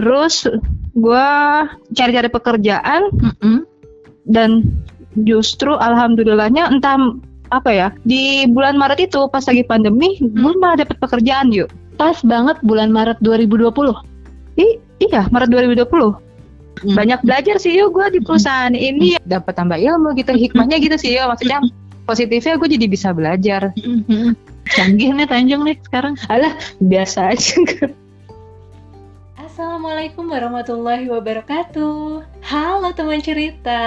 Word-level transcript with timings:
Terus 0.00 0.34
gue 0.92 1.28
cari-cari 1.92 2.28
pekerjaan 2.28 3.02
Mm-mm. 3.12 3.64
dan 4.28 4.64
justru 5.24 5.76
alhamdulillahnya 5.76 6.72
entah 6.72 6.96
apa 7.52 7.68
ya 7.68 7.88
di 8.08 8.48
bulan 8.48 8.80
Maret 8.80 9.12
itu 9.12 9.28
pas 9.28 9.44
lagi 9.44 9.60
pandemi 9.68 10.16
gue 10.20 10.52
malah 10.56 10.80
dapet 10.80 10.96
pekerjaan 10.96 11.52
yuk. 11.52 11.68
Pas 12.00 12.16
banget 12.24 12.56
bulan 12.64 12.88
Maret 12.88 13.20
2020. 13.20 13.92
I- 14.56 14.80
iya 15.00 15.28
Maret 15.28 15.52
2020. 15.52 16.16
Hmm. 16.82 16.96
Banyak 16.96 17.20
belajar 17.22 17.60
sih 17.60 17.76
yuk 17.76 17.92
gue 17.92 18.16
di 18.16 18.20
perusahaan 18.24 18.72
ini 18.72 19.20
dapat 19.28 19.52
tambah 19.54 19.76
ilmu 19.76 20.16
gitu 20.16 20.32
hikmahnya 20.32 20.80
gitu 20.80 20.96
sih 20.96 21.12
yuk 21.14 21.28
maksudnya 21.28 21.60
positifnya 22.08 22.56
gue 22.56 22.68
jadi 22.72 22.86
bisa 22.88 23.08
belajar. 23.12 23.70
Canggih 24.72 25.12
nih 25.12 25.28
Tanjung 25.28 25.68
nih 25.68 25.76
sekarang. 25.84 26.16
Alah 26.32 26.56
biasa 26.80 27.36
aja. 27.36 27.60
Assalamualaikum 29.52 30.32
warahmatullahi 30.32 31.12
wabarakatuh. 31.12 32.24
Halo 32.40 32.88
teman 32.96 33.20
cerita. 33.20 33.84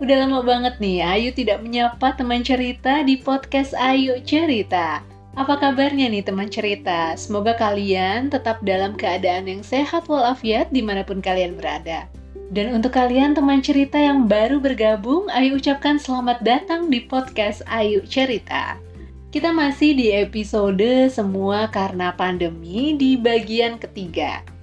Udah 0.00 0.16
lama 0.24 0.40
banget 0.40 0.80
nih 0.80 1.04
Ayu 1.04 1.36
tidak 1.36 1.60
menyapa 1.60 2.16
teman 2.16 2.40
cerita 2.40 3.04
di 3.04 3.20
podcast 3.20 3.76
Ayu 3.76 4.24
Cerita. 4.24 5.04
Apa 5.36 5.60
kabarnya 5.60 6.08
nih 6.08 6.24
teman 6.24 6.48
cerita? 6.48 7.12
Semoga 7.12 7.52
kalian 7.60 8.32
tetap 8.32 8.64
dalam 8.64 8.96
keadaan 8.96 9.52
yang 9.52 9.60
sehat 9.60 10.08
walafiat 10.08 10.72
di 10.72 10.80
mana 10.80 11.04
pun 11.04 11.20
kalian 11.20 11.60
berada. 11.60 12.08
Dan 12.48 12.72
untuk 12.72 12.96
kalian 12.96 13.36
teman 13.36 13.60
cerita 13.60 14.00
yang 14.00 14.24
baru 14.24 14.64
bergabung, 14.64 15.28
Ayu 15.28 15.60
ucapkan 15.60 16.00
selamat 16.00 16.40
datang 16.40 16.88
di 16.88 17.04
podcast 17.04 17.60
Ayu 17.68 18.00
Cerita. 18.08 18.80
Kita 19.28 19.52
masih 19.52 19.92
di 19.92 20.08
episode 20.08 21.12
semua 21.12 21.68
karena 21.68 22.16
pandemi 22.16 22.96
di 22.96 23.20
bagian 23.20 23.76
ketiga. 23.76 24.53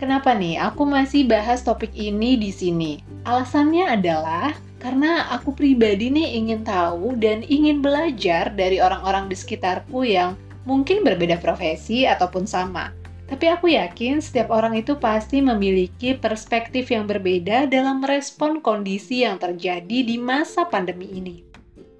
Kenapa 0.00 0.32
nih 0.32 0.56
aku 0.56 0.88
masih 0.88 1.28
bahas 1.28 1.60
topik 1.60 1.92
ini 1.92 2.40
di 2.40 2.48
sini? 2.48 3.04
Alasannya 3.28 4.00
adalah 4.00 4.56
karena 4.80 5.28
aku 5.28 5.52
pribadi 5.52 6.08
nih 6.08 6.40
ingin 6.40 6.64
tahu 6.64 7.20
dan 7.20 7.44
ingin 7.44 7.84
belajar 7.84 8.48
dari 8.48 8.80
orang-orang 8.80 9.28
di 9.28 9.36
sekitarku 9.36 10.00
yang 10.08 10.40
mungkin 10.64 11.04
berbeda 11.04 11.36
profesi 11.36 12.08
ataupun 12.08 12.48
sama. 12.48 12.96
Tapi 13.28 13.44
aku 13.52 13.76
yakin 13.76 14.24
setiap 14.24 14.48
orang 14.48 14.80
itu 14.80 14.96
pasti 14.96 15.44
memiliki 15.44 16.16
perspektif 16.16 16.88
yang 16.88 17.04
berbeda 17.04 17.68
dalam 17.68 18.00
merespon 18.00 18.64
kondisi 18.64 19.28
yang 19.28 19.36
terjadi 19.36 20.00
di 20.00 20.16
masa 20.16 20.64
pandemi 20.64 21.12
ini. 21.12 21.49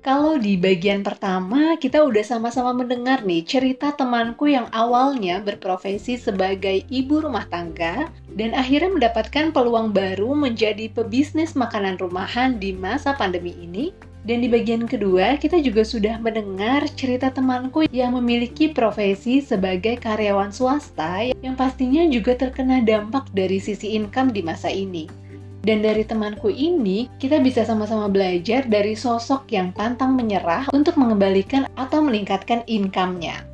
Kalau 0.00 0.40
di 0.40 0.56
bagian 0.56 1.04
pertama, 1.04 1.76
kita 1.76 2.00
udah 2.00 2.24
sama-sama 2.24 2.72
mendengar 2.72 3.20
nih 3.20 3.44
cerita 3.44 3.92
temanku 3.92 4.48
yang 4.48 4.64
awalnya 4.72 5.44
berprofesi 5.44 6.16
sebagai 6.16 6.88
ibu 6.88 7.20
rumah 7.20 7.44
tangga 7.52 8.08
dan 8.32 8.56
akhirnya 8.56 8.96
mendapatkan 8.96 9.52
peluang 9.52 9.92
baru 9.92 10.32
menjadi 10.32 10.88
pebisnis 10.88 11.52
makanan 11.52 12.00
rumahan 12.00 12.56
di 12.56 12.72
masa 12.72 13.12
pandemi 13.12 13.52
ini. 13.60 13.92
Dan 14.24 14.40
di 14.40 14.48
bagian 14.48 14.88
kedua, 14.88 15.36
kita 15.36 15.60
juga 15.60 15.84
sudah 15.84 16.16
mendengar 16.16 16.88
cerita 16.96 17.28
temanku 17.28 17.84
yang 17.92 18.16
memiliki 18.16 18.72
profesi 18.72 19.44
sebagai 19.44 20.00
karyawan 20.00 20.48
swasta 20.48 21.28
yang 21.44 21.52
pastinya 21.60 22.08
juga 22.08 22.40
terkena 22.40 22.80
dampak 22.80 23.28
dari 23.36 23.60
sisi 23.60 23.92
income 23.92 24.32
di 24.32 24.40
masa 24.40 24.72
ini. 24.72 25.28
Dan 25.60 25.84
dari 25.84 26.08
temanku 26.08 26.48
ini, 26.48 27.12
kita 27.20 27.36
bisa 27.36 27.68
sama-sama 27.68 28.08
belajar 28.08 28.64
dari 28.64 28.96
sosok 28.96 29.52
yang 29.52 29.76
pantang 29.76 30.16
menyerah 30.16 30.72
untuk 30.72 30.96
mengembalikan 30.96 31.68
atau 31.76 32.00
meningkatkan 32.00 32.64
income-nya. 32.64 33.44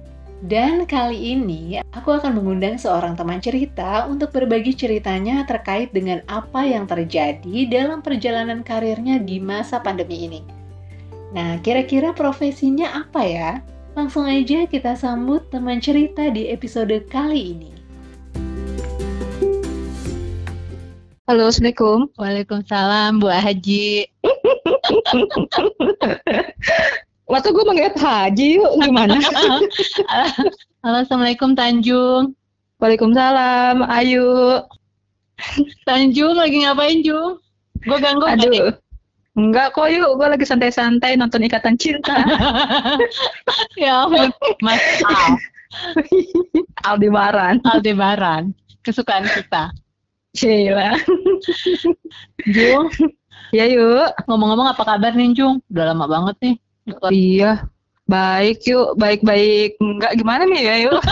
Dan 0.46 0.84
kali 0.84 1.34
ini, 1.34 1.82
aku 1.96 2.14
akan 2.14 2.36
mengundang 2.38 2.76
seorang 2.76 3.16
teman 3.16 3.42
cerita 3.42 4.06
untuk 4.06 4.30
berbagi 4.30 4.76
ceritanya 4.76 5.42
terkait 5.48 5.90
dengan 5.90 6.22
apa 6.28 6.62
yang 6.62 6.84
terjadi 6.84 7.66
dalam 7.66 8.04
perjalanan 8.04 8.60
karirnya 8.60 9.18
di 9.18 9.40
masa 9.42 9.82
pandemi 9.82 10.28
ini. 10.28 10.40
Nah, 11.32 11.58
kira-kira 11.64 12.12
profesinya 12.14 13.02
apa 13.02 13.22
ya? 13.24 13.50
Langsung 13.96 14.28
aja 14.28 14.68
kita 14.68 14.92
sambut 14.94 15.48
teman 15.48 15.80
cerita 15.80 16.28
di 16.28 16.52
episode 16.52 16.92
kali 17.08 17.56
ini. 17.56 17.75
Halo 21.26 21.50
assalamualaikum. 21.50 22.06
Waalaikumsalam 22.22 23.18
Bu 23.18 23.26
Haji. 23.26 24.06
Waktu 27.34 27.48
gue 27.50 27.64
manggil 27.66 27.90
Haji 27.98 28.62
yuk 28.62 28.70
gimana? 28.78 29.18
Halo 30.86 30.96
Assalamualaikum 31.02 31.58
Tanjung. 31.58 32.30
Waalaikumsalam. 32.78 33.82
Ayu. 33.90 34.62
Tanjung 35.82 36.38
lagi 36.38 36.62
ngapain 36.62 37.02
Jung? 37.02 37.42
Gue 37.82 37.98
ganggu? 37.98 38.22
Aduh. 38.22 38.78
Enggak 39.34 39.74
kok 39.74 39.90
yuk, 39.90 40.22
gue 40.22 40.30
lagi 40.30 40.46
santai-santai 40.46 41.18
nonton 41.18 41.42
Ikatan 41.42 41.74
Cinta. 41.74 42.22
ya 43.82 44.06
ampun. 44.06 44.30
Mas 44.62 44.78
Al. 45.02 45.34
Aldebaran. 46.86 47.58
Aldebaran. 47.66 48.54
Kesukaan 48.86 49.26
kita. 49.26 49.74
Sheila. 50.36 50.92
Jung, 52.46 52.86
Ya 53.50 53.64
yuk. 53.66 54.10
ngomong-ngomong 54.26 54.68
apa 54.68 54.82
kabar 54.84 55.12
nih 55.12 55.32
Jung? 55.32 55.62
Udah 55.66 55.94
lama 55.94 56.06
banget 56.06 56.36
nih. 56.42 56.54
Iya. 57.08 57.52
Baik 58.06 58.62
yuk, 58.62 58.94
baik-baik. 58.94 59.74
Enggak 59.78 60.12
gimana 60.14 60.46
nih 60.46 60.62
ya 60.62 60.74
yuk? 60.86 61.00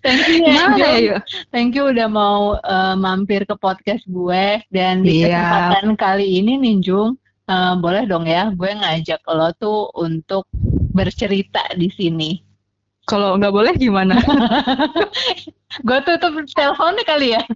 Thank 0.00 0.24
you 0.26 0.40
ya 0.40 0.48
Gimana 0.48 0.74
ya 0.74 0.88
Jung. 0.88 1.06
yuk? 1.12 1.20
Thank 1.50 1.70
you 1.76 1.84
udah 1.86 2.08
mau 2.08 2.56
eh, 2.56 2.94
mampir 2.96 3.44
ke 3.44 3.54
podcast 3.54 4.02
gue 4.06 4.64
dan 4.70 5.04
di 5.04 5.22
Iya. 5.22 5.36
kesempatan 5.36 5.94
kali 5.94 6.40
ini 6.40 6.56
nih 6.56 6.76
Jung, 6.80 7.14
eh, 7.46 7.74
boleh 7.76 8.08
dong 8.08 8.24
ya 8.24 8.48
gue 8.50 8.70
ngajak 8.72 9.20
lo 9.28 9.52
tuh 9.54 9.92
untuk 9.94 10.48
bercerita 10.90 11.62
di 11.74 11.92
sini. 11.92 12.30
Kalau 13.08 13.40
nggak 13.40 13.50
boleh 13.50 13.72
gimana? 13.74 14.20
Gue 15.86 15.98
tutup 16.04 16.36
teleponnya 16.52 17.02
kali 17.04 17.32
ya. 17.32 17.42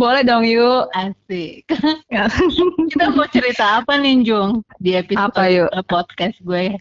boleh 0.00 0.22
dong 0.22 0.46
yuk. 0.46 0.86
Asik. 0.94 1.66
Kita 2.94 3.10
mau 3.10 3.26
cerita 3.26 3.82
apa 3.82 3.98
nih 3.98 4.22
Jung 4.22 4.62
di 4.78 4.94
episode 4.94 5.34
Apa, 5.34 5.50
yuk? 5.50 5.68
eh, 5.74 5.84
podcast 5.84 6.38
gue? 6.40 6.78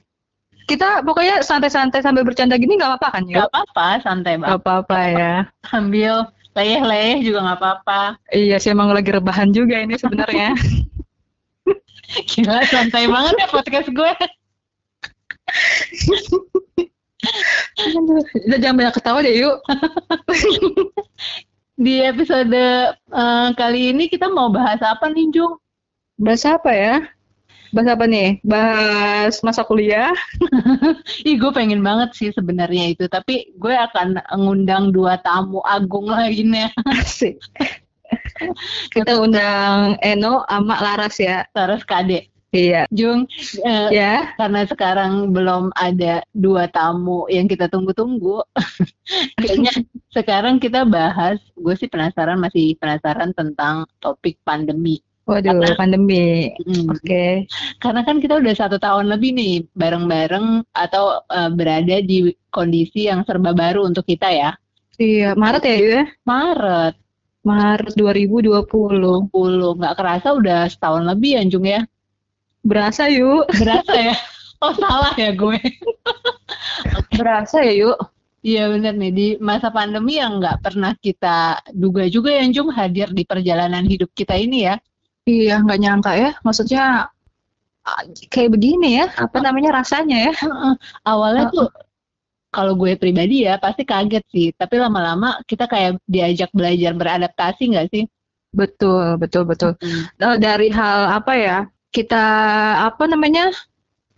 Kita 0.68 1.00
pokoknya 1.02 1.42
santai-santai 1.42 2.04
sambil 2.04 2.28
bercanda 2.28 2.60
gini 2.60 2.76
nggak 2.76 3.00
apa-apa 3.00 3.08
kan 3.18 3.24
Gak 3.26 3.34
yuk? 3.34 3.48
apa-apa, 3.50 3.88
santai 4.04 4.36
banget. 4.36 4.54
apa-apa 4.60 4.98
ya. 5.10 5.34
Sambil 5.66 6.28
leyeh-leyeh 6.54 7.24
juga 7.24 7.40
nggak 7.42 7.58
apa-apa. 7.58 8.02
Iya 8.30 8.60
sih 8.60 8.70
emang 8.70 8.92
lagi 8.92 9.10
rebahan 9.10 9.50
juga 9.50 9.80
ini 9.80 9.96
sebenarnya. 9.96 10.54
Gila, 12.08 12.64
santai 12.68 13.08
banget 13.08 13.36
ya 13.36 13.48
podcast 13.48 13.88
gue. 13.90 14.12
Udah 18.48 18.58
jangan 18.60 18.78
banyak 18.78 18.96
ketawa 18.96 19.20
deh 19.24 19.36
yuk. 19.36 19.58
Di 21.84 22.02
episode 22.02 22.58
eh, 22.94 23.48
kali 23.54 23.94
ini 23.94 24.10
kita 24.10 24.32
mau 24.34 24.50
bahas 24.50 24.82
apa 24.82 25.14
nih 25.14 25.30
Jung? 25.30 25.62
Bahas 26.18 26.42
apa 26.50 26.72
ya? 26.74 26.96
Bahas 27.70 27.90
apa 27.94 28.06
nih? 28.10 28.42
Bahas 28.42 29.44
masa 29.44 29.62
kuliah. 29.68 30.10
Ih, 31.28 31.38
gue 31.38 31.52
pengen 31.54 31.84
banget 31.84 32.16
sih 32.18 32.30
sebenarnya 32.34 32.96
itu, 32.96 33.06
tapi 33.12 33.54
gue 33.60 33.76
akan 33.76 34.18
ngundang 34.40 34.90
dua 34.96 35.20
tamu 35.22 35.62
agung 35.68 36.08
lagi 36.10 36.48
nih, 36.50 36.72
Asik. 36.88 37.38
Kita 38.90 39.20
undang 39.20 40.00
Eno 40.00 40.48
sama 40.48 40.80
Laras 40.80 41.20
ya. 41.20 41.44
terus 41.52 41.84
Kade. 41.84 42.32
Iya. 42.56 42.88
Jung, 42.96 43.28
eh, 43.68 43.90
Ya. 43.92 44.32
karena 44.40 44.64
sekarang 44.64 45.36
belum 45.36 45.76
ada 45.76 46.24
dua 46.32 46.72
tamu 46.72 47.28
yang 47.28 47.44
kita 47.46 47.68
tunggu-tunggu, 47.68 48.40
kayaknya 49.44 49.74
sekarang 50.16 50.56
kita 50.64 50.88
bahas, 50.88 51.44
gue 51.60 51.76
sih 51.76 51.92
penasaran, 51.92 52.40
masih 52.40 52.80
penasaran 52.80 53.36
tentang 53.36 53.84
topik 54.00 54.40
pandemi. 54.48 55.04
Waduh, 55.28 55.76
pandemi. 55.76 56.56
Mm. 56.64 56.88
Oke. 56.88 57.52
Karena 57.84 58.08
kan 58.08 58.24
kita 58.24 58.40
udah 58.40 58.56
satu 58.56 58.80
tahun 58.80 59.12
lebih 59.12 59.36
nih 59.36 59.54
bareng-bareng 59.76 60.64
atau 60.72 61.20
eh, 61.28 61.52
berada 61.52 62.00
di 62.00 62.32
kondisi 62.48 63.12
yang 63.12 63.28
serba 63.28 63.52
baru 63.52 63.84
untuk 63.84 64.08
kita 64.08 64.32
ya. 64.32 64.56
Iya, 64.96 65.36
Maret 65.36 65.64
ya 65.68 65.76
ya? 65.78 66.04
Maret 66.24 66.96
Maret 67.44 67.94
2020. 67.96 69.28
20, 69.32 69.80
nggak 69.80 69.96
kerasa 70.00 70.36
udah 70.36 70.68
setahun 70.72 71.04
lebih 71.08 71.40
ya 71.40 71.44
Jung 71.48 71.68
ya. 71.68 71.84
Berasa 72.66 73.10
yuk. 73.12 73.50
Berasa 73.54 73.94
ya? 73.94 74.16
Oh 74.58 74.74
salah 74.74 75.14
ya 75.14 75.38
gue. 75.38 75.62
Berasa 77.22 77.62
ya 77.62 77.78
yuk. 77.78 77.98
Iya 78.42 78.74
bener 78.74 78.98
nih, 78.98 79.12
di 79.14 79.28
masa 79.38 79.70
pandemi 79.70 80.18
yang 80.18 80.42
nggak 80.42 80.66
pernah 80.66 80.98
kita 80.98 81.62
duga 81.78 82.10
juga 82.10 82.34
ya 82.34 82.42
Jung 82.50 82.74
hadir 82.74 83.14
di 83.14 83.22
perjalanan 83.22 83.86
hidup 83.86 84.10
kita 84.18 84.34
ini 84.34 84.66
ya. 84.66 84.82
Iya, 85.30 85.62
nggak 85.62 85.78
nyangka 85.78 86.12
ya. 86.18 86.30
Maksudnya 86.42 87.06
kayak 88.34 88.58
begini 88.58 88.98
ya. 88.98 89.14
Apa 89.14 89.46
namanya 89.46 89.84
rasanya 89.84 90.32
ya? 90.32 90.34
Awalnya 91.06 91.54
Uh-uh. 91.54 91.56
tuh 91.56 91.70
kalau 92.50 92.74
gue 92.80 92.98
pribadi 92.98 93.46
ya 93.46 93.62
pasti 93.62 93.86
kaget 93.86 94.26
sih. 94.32 94.48
Tapi 94.58 94.76
lama-lama 94.80 95.38
kita 95.46 95.70
kayak 95.70 96.02
diajak 96.10 96.50
belajar 96.50 96.98
beradaptasi 96.98 97.78
nggak 97.78 97.88
sih? 97.94 98.04
Betul, 98.56 99.22
betul, 99.22 99.44
betul. 99.46 99.78
Hmm. 99.78 100.40
Dari 100.42 100.72
hal 100.72 101.14
apa 101.22 101.34
ya? 101.38 101.58
Kita 101.98 102.26
apa 102.86 103.10
namanya? 103.10 103.50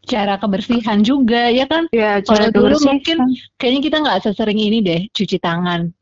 Cara 0.03 0.35
kebersihan 0.35 0.99
juga 0.99 1.47
ya 1.47 1.63
kan? 1.63 1.85
Ya, 1.89 2.19
Kalau 2.19 2.49
dulu 2.49 2.75
kebersihan. 2.75 2.87
mungkin 2.91 3.17
kayaknya 3.55 3.81
kita 3.85 3.97
nggak 4.01 4.19
sesering 4.25 4.59
ini 4.59 4.77
deh 4.81 5.01
cuci 5.09 5.39
tangan. 5.39 5.95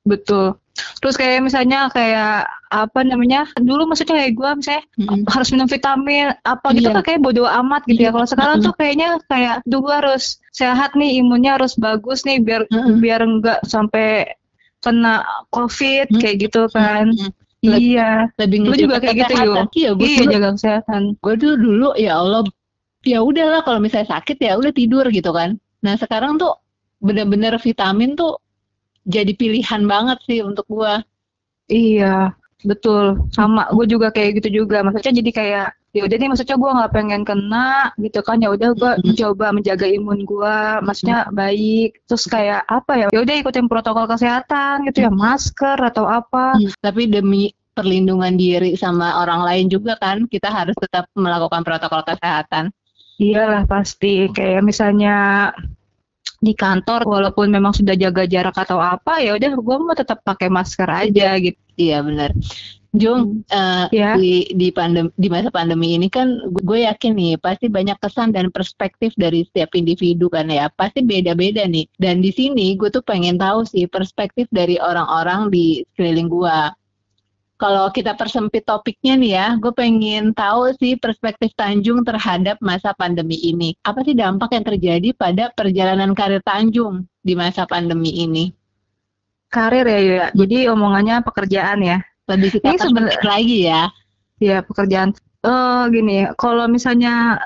betul. 0.00 0.56
Terus 1.04 1.12
kayak 1.12 1.44
misalnya 1.44 1.92
kayak 1.92 2.48
apa 2.72 3.00
namanya? 3.04 3.44
Dulu 3.52 3.84
maksudnya 3.84 4.16
kayak 4.16 4.32
gue 4.32 4.50
misalnya 4.56 4.84
Mm-mm. 4.96 5.28
harus 5.28 5.48
minum 5.52 5.68
vitamin 5.68 6.32
apa 6.40 6.72
gitu 6.72 6.88
Iya. 6.88 6.96
kan 6.96 7.04
kayak 7.04 7.20
bodo 7.20 7.44
amat 7.44 7.84
gitu 7.84 8.00
Iya. 8.00 8.08
ya. 8.08 8.14
Kalau 8.16 8.26
sekarang 8.26 8.56
tuh 8.64 8.74
kayaknya 8.74 9.08
kayak 9.28 9.60
duh 9.68 9.84
gua 9.84 10.00
harus 10.00 10.40
sehat 10.50 10.96
nih, 10.96 11.20
imunnya 11.20 11.60
harus 11.60 11.76
bagus 11.76 12.24
nih 12.24 12.40
biar 12.40 12.64
Mm-mm. 12.72 12.96
biar 12.96 13.20
enggak 13.20 13.60
sampai 13.68 14.32
kena 14.80 15.20
covid 15.52 16.08
Mm. 16.08 16.16
kayak 16.16 16.36
gitu 16.48 16.62
kan. 16.72 17.12
Mm-mm. 17.12 17.28
Iya. 17.60 18.32
Lebih 18.40 18.58
ngejaga 18.64 18.80
juga 18.80 18.96
kayak 19.04 19.16
gitu, 19.16 19.32
kesehatan. 19.36 19.66
Iya, 19.76 19.90
gue 19.92 20.06
Iya 20.08 20.18
dulu, 20.20 20.32
jaga 20.32 20.48
kesehatan. 20.56 21.02
gue 21.20 21.34
dulu 21.36 21.54
dulu 21.60 21.88
ya 22.00 22.12
Allah 22.16 22.40
ya 23.04 23.18
udahlah 23.24 23.60
kalau 23.64 23.80
misalnya 23.80 24.08
sakit 24.12 24.36
ya 24.40 24.56
udah 24.56 24.72
tidur 24.72 25.04
gitu 25.12 25.30
kan. 25.32 25.60
Nah 25.84 25.94
sekarang 25.96 26.40
tuh 26.40 26.56
bener-bener 27.00 27.56
vitamin 27.60 28.12
tuh 28.16 28.36
jadi 29.08 29.32
pilihan 29.32 29.82
banget 29.88 30.18
sih 30.28 30.44
untuk 30.44 30.68
gua. 30.68 31.00
Iya, 31.70 32.36
betul. 32.64 33.24
Sama 33.32 33.68
gue 33.72 33.86
juga 33.88 34.12
kayak 34.12 34.44
gitu 34.44 34.64
juga. 34.64 34.84
Maksudnya 34.84 35.14
jadi 35.24 35.30
kayak 35.32 35.68
ya 35.90 36.06
udah 36.06 36.16
nih 36.22 36.28
maksudnya 36.30 36.54
gua 36.54 36.70
nggak 36.78 36.92
pengen 36.94 37.22
kena 37.26 37.90
gitu 37.98 38.20
kan 38.22 38.38
ya 38.38 38.54
udah 38.54 38.68
gua 38.78 38.92
Mm-mm. 39.02 39.18
coba 39.18 39.46
menjaga 39.50 39.86
imun 39.90 40.22
gua 40.22 40.78
maksudnya 40.86 41.26
baik 41.34 41.98
terus 42.06 42.30
kayak 42.30 42.62
apa 42.70 42.92
ya 42.94 43.06
ya 43.10 43.18
udah 43.26 43.34
ikutin 43.42 43.66
protokol 43.66 44.06
kesehatan 44.06 44.86
gitu 44.86 45.06
ya 45.06 45.10
masker 45.10 45.78
atau 45.82 46.06
apa 46.06 46.54
Hmm, 46.54 46.70
Tapi 46.78 47.10
demi 47.10 47.50
perlindungan 47.74 48.34
diri 48.34 48.74
sama 48.74 49.22
orang 49.22 49.46
lain 49.46 49.66
juga 49.70 49.94
kan 49.98 50.26
kita 50.26 50.50
harus 50.50 50.74
tetap 50.78 51.06
melakukan 51.14 51.62
protokol 51.62 52.02
kesehatan. 52.06 52.74
Iyalah 53.20 53.64
pasti 53.68 54.26
kayak 54.32 54.64
misalnya 54.64 55.50
di 56.40 56.56
kantor 56.56 57.04
walaupun 57.04 57.52
memang 57.52 57.76
sudah 57.76 57.92
jaga 57.92 58.24
jarak 58.24 58.56
atau 58.56 58.80
apa 58.80 59.20
ya 59.20 59.36
udah 59.36 59.50
gua 59.60 59.76
mau 59.76 59.96
tetap 59.96 60.24
pakai 60.24 60.48
masker 60.48 60.88
aja 60.88 61.36
gitu. 61.40 61.60
Iya 61.76 62.04
benar. 62.04 62.30
Jung, 62.90 63.46
eh, 63.46 63.86
Ya. 63.94 64.18
di 64.18 64.50
di 64.50 64.74
pandem 64.74 65.14
di 65.14 65.30
masa 65.30 65.46
pandemi 65.54 65.94
ini 65.94 66.10
kan 66.10 66.26
gue 66.50 66.82
yakin 66.82 67.14
nih 67.14 67.38
pasti 67.38 67.70
banyak 67.70 67.94
kesan 68.02 68.34
dan 68.34 68.50
perspektif 68.50 69.14
dari 69.14 69.46
setiap 69.46 69.78
individu 69.78 70.26
kan 70.26 70.50
ya 70.50 70.66
pasti 70.74 71.06
beda-beda 71.06 71.70
nih 71.70 71.86
dan 72.02 72.18
di 72.18 72.34
sini 72.34 72.74
gue 72.74 72.90
tuh 72.90 73.02
pengen 73.06 73.38
tahu 73.38 73.62
sih 73.62 73.86
perspektif 73.86 74.50
dari 74.50 74.74
orang-orang 74.82 75.54
di 75.54 75.86
sekeliling 75.94 76.26
gue 76.26 76.58
kalau 77.62 77.92
kita 77.94 78.18
persempit 78.18 78.66
topiknya 78.66 79.14
nih 79.14 79.32
ya 79.38 79.46
gue 79.62 79.70
pengen 79.70 80.34
tahu 80.34 80.74
sih 80.82 80.98
perspektif 80.98 81.54
Tanjung 81.54 82.02
terhadap 82.02 82.58
masa 82.58 82.90
pandemi 82.98 83.38
ini 83.38 83.78
apa 83.86 84.02
sih 84.02 84.18
dampak 84.18 84.50
yang 84.50 84.66
terjadi 84.66 85.14
pada 85.14 85.54
perjalanan 85.54 86.10
karir 86.10 86.42
Tanjung 86.42 87.06
di 87.22 87.38
masa 87.38 87.70
pandemi 87.70 88.18
ini 88.18 88.50
Karir 89.50 89.82
ya 89.82 89.98
ya. 89.98 90.26
Jadi 90.30 90.70
omongannya 90.70 91.26
pekerjaan 91.26 91.82
ya. 91.82 91.98
Lebih 92.30 92.48
kita 92.58 92.70
Ini 92.70 92.78
seben- 92.78 93.10
perspektif 93.10 93.26
lagi 93.26 93.58
ya 93.66 93.82
Ya 94.40 94.64
pekerjaan. 94.64 95.12
Eh 95.44 95.84
gini, 95.92 96.24
kalau 96.40 96.64
misalnya 96.64 97.44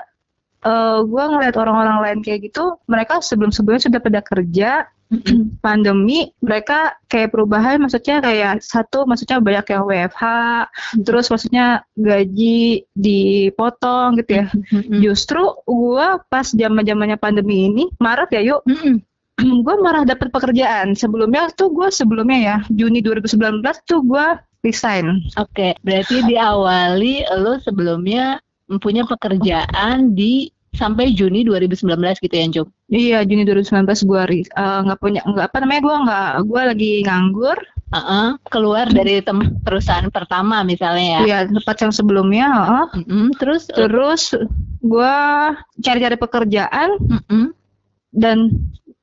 eh 0.63 0.99
gua 1.03 1.27
ngeliat 1.27 1.55
orang-orang 1.59 1.97
lain 1.99 2.19
kayak 2.23 2.47
gitu, 2.47 2.79
mereka 2.87 3.19
sebelum-sebelumnya 3.19 3.83
sudah 3.91 3.99
pada 3.99 4.23
kerja, 4.23 4.87
pandemi, 5.59 6.31
mereka 6.41 6.97
kayak 7.11 7.35
perubahan, 7.35 7.77
maksudnya 7.77 8.23
kayak 8.23 8.63
satu, 8.63 9.05
maksudnya 9.05 9.37
banyak 9.43 9.65
yang 9.75 9.83
WFH, 9.85 10.23
terus 11.05 11.29
maksudnya 11.29 11.83
gaji 11.93 12.87
dipotong 12.95 14.17
gitu 14.23 14.31
ya. 14.41 14.45
Justru 15.03 15.43
gua 15.67 16.23
pas 16.31 16.47
zaman-zamannya 16.47 17.19
pandemi 17.19 17.69
ini, 17.69 17.83
Maret 17.99 18.29
ya 18.33 18.41
yuk, 18.55 18.61
gue 19.65 19.75
malah 19.83 20.07
dapat 20.07 20.31
pekerjaan. 20.31 20.95
Sebelumnya 20.95 21.51
tuh 21.53 21.69
gue 21.75 21.91
sebelumnya 21.91 22.39
ya, 22.39 22.57
Juni 22.71 23.03
2019 23.03 23.61
tuh 23.83 23.99
gue 24.07 24.27
resign. 24.65 25.21
Oke, 25.37 25.77
berarti 25.85 26.25
diawali 26.25 27.29
lo 27.37 27.61
sebelumnya 27.61 28.41
mempunyai 28.65 29.05
pekerjaan 29.05 30.17
di 30.17 30.49
sampai 30.75 31.15
Juni 31.15 31.45
2019 31.47 32.19
gitu 32.19 32.35
ya, 32.35 32.45
Jung? 32.51 32.69
Iya, 32.91 33.23
Juni 33.23 33.47
2019 33.47 33.85
gue 34.09 34.21
nggak 34.57 34.99
punya 34.99 35.21
nggak 35.23 35.47
apa 35.53 35.57
namanya 35.63 35.81
gue 35.85 35.95
nggak 36.09 36.29
gue 36.49 36.61
lagi 36.73 36.93
nganggur. 37.05 37.57
Heeh, 37.85 38.27
keluar 38.51 38.89
dari 38.91 39.21
tem- 39.21 39.55
perusahaan 39.61 40.09
pertama 40.11 40.65
misalnya 40.65 41.05
ya. 41.05 41.19
Iya, 41.23 41.37
tempat 41.53 41.77
yang 41.85 41.93
sebelumnya. 41.93 42.47
heeh. 42.49 42.85
Mm-mm, 43.05 43.25
terus, 43.39 43.69
Terus 43.71 44.35
gue 44.83 45.15
cari-cari 45.79 46.17
pekerjaan 46.19 46.97
mm-mm, 46.99 47.55
dan 48.11 48.51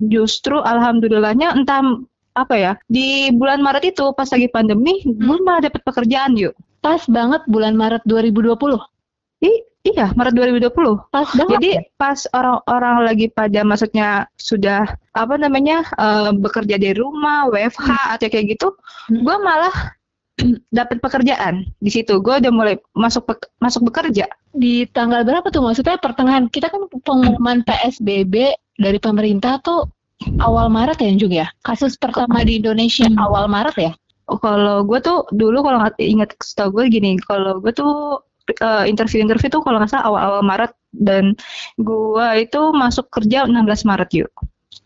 justru 0.03 0.59
alhamdulillahnya 0.59 1.55
entah 1.57 2.03
apa 2.33 2.55
ya 2.55 2.73
di 2.87 3.29
bulan 3.31 3.61
Maret 3.61 3.93
itu 3.93 4.09
pas 4.13 4.25
lagi 4.27 4.49
pandemi 4.49 5.05
gue 5.05 5.39
malah 5.41 5.63
dapat 5.63 5.81
pekerjaan 5.83 6.33
yuk. 6.35 6.57
pas 6.81 6.99
banget 7.07 7.39
bulan 7.47 7.73
Maret 7.73 8.03
2020. 8.05 8.75
I- 9.39 9.63
iya 9.83 10.11
Maret 10.13 10.35
2020. 10.35 10.99
Pas 11.11 11.31
banget. 11.31 11.55
Jadi 11.55 11.71
pas 11.95 12.19
orang-orang 12.33 12.97
lagi 13.03 13.27
pada 13.29 13.63
maksudnya 13.63 14.09
sudah 14.35 14.83
apa 15.13 15.35
namanya 15.37 15.87
eh, 15.95 16.31
bekerja 16.33 16.75
dari 16.77 16.95
rumah, 16.95 17.47
WFH 17.47 17.87
atau 18.15 18.27
kayak 18.27 18.47
gitu, 18.51 18.75
Hmm. 19.07 19.23
gue 19.23 19.37
malah 19.39 19.75
dapat 20.75 20.99
pekerjaan 20.99 21.71
di 21.79 21.91
situ. 21.91 22.19
Gue 22.19 22.39
udah 22.39 22.51
mulai 22.51 22.75
masuk 22.95 23.31
pek- 23.31 23.51
masuk 23.59 23.87
bekerja. 23.87 24.27
di 24.53 24.85
tanggal 24.85 25.23
berapa 25.23 25.49
tuh? 25.49 25.63
Maksudnya 25.63 25.97
pertengahan 25.97 26.45
kita 26.47 26.69
kan 26.69 26.85
pengumuman 27.01 27.63
PSBB 27.63 28.53
dari 28.75 28.99
pemerintah 28.99 29.57
tuh 29.59 29.89
awal 30.39 30.67
Maret 30.69 30.99
ya, 30.99 31.11
Jung 31.15 31.33
ya? 31.33 31.47
Kasus 31.61 31.95
pertama 31.95 32.43
di 32.43 32.59
Indonesia 32.59 33.07
Hmm. 33.07 33.19
awal 33.19 33.47
Maret 33.47 33.77
ya? 33.77 33.93
Oh, 34.27 34.39
kalau 34.39 34.83
gue 34.83 34.99
tuh 34.99 35.27
dulu 35.31 35.61
kalau 35.61 35.83
nggak 35.83 35.99
ingat 35.99 36.31
setahu 36.39 36.81
gue 36.81 36.85
gini, 36.91 37.19
kalau 37.21 37.59
gue 37.59 37.71
tuh 37.71 38.23
eh, 38.59 38.85
interview-interview 38.87 39.49
tuh 39.49 39.63
kalau 39.63 39.79
nggak 39.79 39.91
salah 39.91 40.07
awal-awal 40.09 40.43
Maret 40.43 40.73
dan 40.93 41.35
gue 41.77 42.27
itu 42.39 42.61
masuk 42.73 43.07
kerja 43.09 43.47
16 43.47 43.83
Maret 43.83 44.11
yuk. 44.15 44.33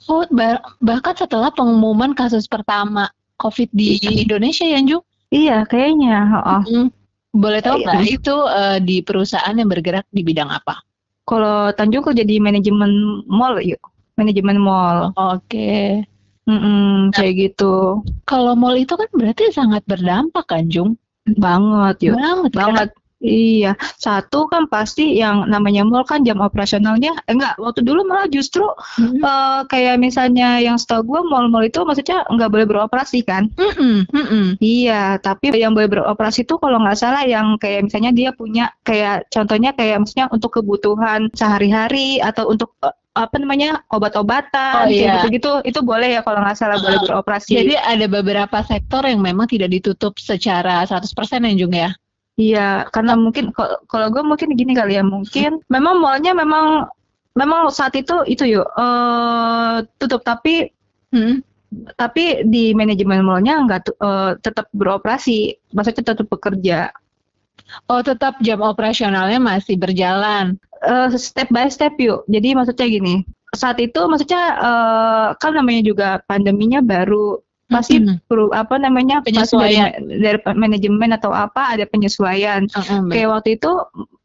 Oh, 0.07 0.23
bah- 0.29 0.63
bahkan 0.79 1.15
setelah 1.15 1.51
pengumuman 1.51 2.13
kasus 2.13 2.47
pertama 2.47 3.09
COVID 3.37 3.73
di 3.73 3.97
Indonesia 3.99 4.65
ya, 4.65 4.81
Ju? 4.81 4.99
Iya 5.29 5.65
kayaknya. 5.65 6.17
oh. 6.39 6.63
Mm. 6.65 6.89
Boleh 7.33 7.61
tahu 7.61 7.81
Iya. 7.81 7.85
nggak 7.85 8.05
itu 8.09 8.35
eh, 8.47 8.79
di 8.81 8.97
perusahaan 9.01 9.53
yang 9.53 9.69
bergerak 9.69 10.07
di 10.09 10.23
bidang 10.23 10.49
apa? 10.49 10.81
Kalau 11.27 11.75
Tanjung 11.75 12.01
kerja 12.01 12.23
di 12.23 12.39
manajemen 12.39 12.89
mall 13.27 13.59
yuk, 13.59 13.83
manajemen 14.17 14.59
mall. 14.59 15.13
Oke. 15.15 16.03
Mm-mm, 16.47 17.11
kayak 17.11 17.35
gitu. 17.37 18.07
Kalau 18.23 18.55
mall 18.55 18.79
itu 18.79 18.95
kan 18.95 19.11
berarti 19.11 19.51
sangat 19.51 19.83
berdampak 19.85 20.47
kan, 20.47 20.71
Jung? 20.71 20.95
Banget 21.27 21.97
yuk. 22.07 22.15
Banget, 22.15 22.51
kan? 22.55 22.59
Banget. 22.59 22.91
Iya, 23.17 23.73
satu 23.97 24.45
kan 24.45 24.69
pasti 24.69 25.17
yang 25.17 25.49
namanya 25.49 25.89
mall 25.89 26.05
kan 26.05 26.21
jam 26.21 26.37
operasionalnya 26.45 27.17
eh, 27.25 27.33
enggak, 27.33 27.57
waktu 27.57 27.81
dulu 27.81 28.05
malah 28.05 28.29
justru 28.29 28.61
Mm-mm. 29.01 29.25
eh, 29.25 29.61
kayak 29.73 29.97
misalnya 29.97 30.61
yang 30.61 30.77
setahu 30.77 31.17
gue 31.17 31.21
mall-mall 31.25 31.65
itu 31.65 31.81
maksudnya 31.81 32.29
nggak 32.29 32.51
boleh 32.53 32.67
beroperasi 32.69 33.25
kan? 33.25 33.49
Mm-mm, 33.57 34.05
mm-mm. 34.13 34.47
Iya, 34.61 35.17
tapi 35.25 35.49
yang 35.57 35.73
boleh 35.73 35.89
beroperasi 35.89 36.45
itu 36.45 36.61
kalau 36.61 36.77
nggak 36.77 37.01
salah 37.01 37.25
yang 37.25 37.57
kayak 37.57 37.89
misalnya 37.89 38.13
dia 38.13 38.31
punya 38.37 38.69
kayak 38.85 39.25
contohnya 39.33 39.73
kayak 39.73 39.97
maksudnya 39.97 40.29
untuk 40.29 40.53
kebutuhan 40.61 41.33
sehari-hari 41.33 42.21
atau 42.21 42.53
untuk 42.53 42.77
eh, 42.85 42.93
apa 43.17 43.41
namanya 43.41 43.81
Oh, 43.89 43.97
obat-obatan 43.97 44.93
iya. 44.93 44.93
kayak 44.93 45.15
gitu-gitu 45.25 45.53
itu 45.65 45.81
boleh 45.81 46.15
ya 46.15 46.21
kalau 46.21 46.45
nggak 46.45 46.57
salah 46.61 46.77
boleh 46.77 47.01
Ah, 47.01 47.05
beroperasi. 47.09 47.57
Jadi 47.57 47.75
ada 47.81 48.07
beberapa 48.07 48.61
sektor 48.63 49.03
yang 49.09 49.25
memang 49.25 49.49
tidak 49.49 49.73
ditutup 49.73 50.21
secara 50.21 50.85
100% 50.85 51.49
ya, 51.49 51.53
Jung 51.57 51.73
ya? 51.73 51.91
Iya, 52.37 52.69
karena 52.93 53.17
mungkin 53.17 53.49
kalau 53.89 54.13
gue 54.13 54.21
mungkin 54.21 54.53
gini 54.53 54.77
kali 54.77 55.01
ya, 55.01 55.05
mungkin 55.05 55.65
memang 55.73 55.97
mallnya 56.05 56.37
memang 56.37 56.85
memang 57.33 57.73
saat 57.73 57.97
itu 57.97 58.29
itu 58.29 58.45
yuk 58.61 58.69
eh 58.77 59.77
tutup 59.97 60.21
tapi 60.21 60.69
Hmm. 61.15 61.39
tapi 61.97 62.43
di 62.45 62.75
manajemen 62.77 63.25
mallnya 63.25 63.63
nggak 63.65 63.81
eh, 63.89 64.33
tetap 64.45 64.69
beroperasi, 64.77 65.57
maksudnya 65.73 66.13
tetap 66.13 66.27
bekerja. 66.29 66.93
Oh, 67.91 67.99
tetap 67.99 68.39
jam 68.45 68.63
operasionalnya 68.63 69.43
masih 69.43 69.75
berjalan. 69.75 70.55
Eh, 70.83 71.09
step 71.17 71.49
by 71.49 71.69
step 71.73 71.97
yuk. 71.97 72.27
Jadi 72.29 72.53
maksudnya 72.53 72.87
gini, 72.89 73.15
saat 73.57 73.81
itu 73.81 74.01
maksudnya 74.05 74.43
eh, 74.61 75.29
kan 75.41 75.53
namanya 75.57 75.83
juga 75.87 76.09
pandeminya 76.29 76.85
baru 76.85 77.41
pasti 77.67 77.99
Mm-mm. 77.99 78.23
perlu 78.31 78.55
apa 78.55 78.79
namanya 78.79 79.27
pasti 79.27 79.35
dari, 79.35 79.43
Penyesuaian. 79.43 79.91
dari 80.23 80.39
manajemen 80.55 81.11
atau 81.17 81.35
apa 81.35 81.75
ada 81.75 81.85
penyesuaian. 81.89 82.71
Mm-mm, 82.71 83.11
kayak 83.11 83.29
waktu 83.33 83.59
itu 83.59 83.73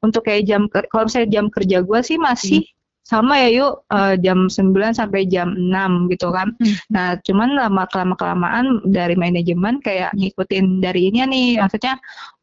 untuk 0.05 0.27
kayak 0.29 0.45
jam 0.45 0.69
kalau 0.69 1.09
misalnya 1.09 1.29
jam 1.41 1.45
kerja 1.49 1.77
gue 1.81 1.99
sih 2.05 2.17
masih 2.21 2.61
sama 3.01 3.35
ya 3.43 3.49
yuk 3.51 3.73
eh, 3.91 4.15
jam 4.21 4.47
9 4.47 4.71
sampai 4.93 5.27
jam 5.27 5.51
6 5.57 6.13
gitu 6.13 6.29
kan. 6.31 6.53
Hmm. 6.55 6.75
Nah, 6.93 7.07
cuman 7.25 7.49
lama 7.57 7.83
kelama 7.89 8.15
kelamaan 8.15 8.79
dari 8.87 9.17
manajemen 9.17 9.81
kayak 9.81 10.13
ngikutin 10.15 10.79
dari 10.79 11.09
ini 11.11 11.25
nih, 11.25 11.49
maksudnya 11.59 11.97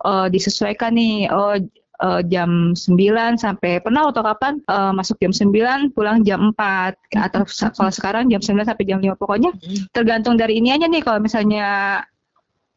eh, 0.04 0.26
disesuaikan 0.28 0.92
nih. 0.98 1.30
Oh 1.30 1.56
eh, 1.98 2.20
jam 2.26 2.50
9 2.72 3.34
sampai 3.34 3.78
pernah 3.78 4.06
atau 4.06 4.22
kapan 4.22 4.58
eh, 4.60 4.92
masuk 4.92 5.18
jam 5.18 5.32
9 5.32 5.90
pulang 5.90 6.22
jam 6.22 6.50
4 6.50 6.94
atau 7.10 7.42
sa- 7.44 7.70
kalau 7.70 7.90
sekarang 7.90 8.26
jam 8.26 8.38
9 8.38 8.64
sampai 8.64 8.84
jam 8.84 8.98
5 8.98 9.14
pokoknya 9.14 9.50
Hmm. 9.52 9.90
tergantung 9.90 10.34
dari 10.34 10.58
ini 10.58 10.70
aja 10.70 10.86
nih 10.86 11.00
kalau 11.00 11.18
misalnya 11.18 12.00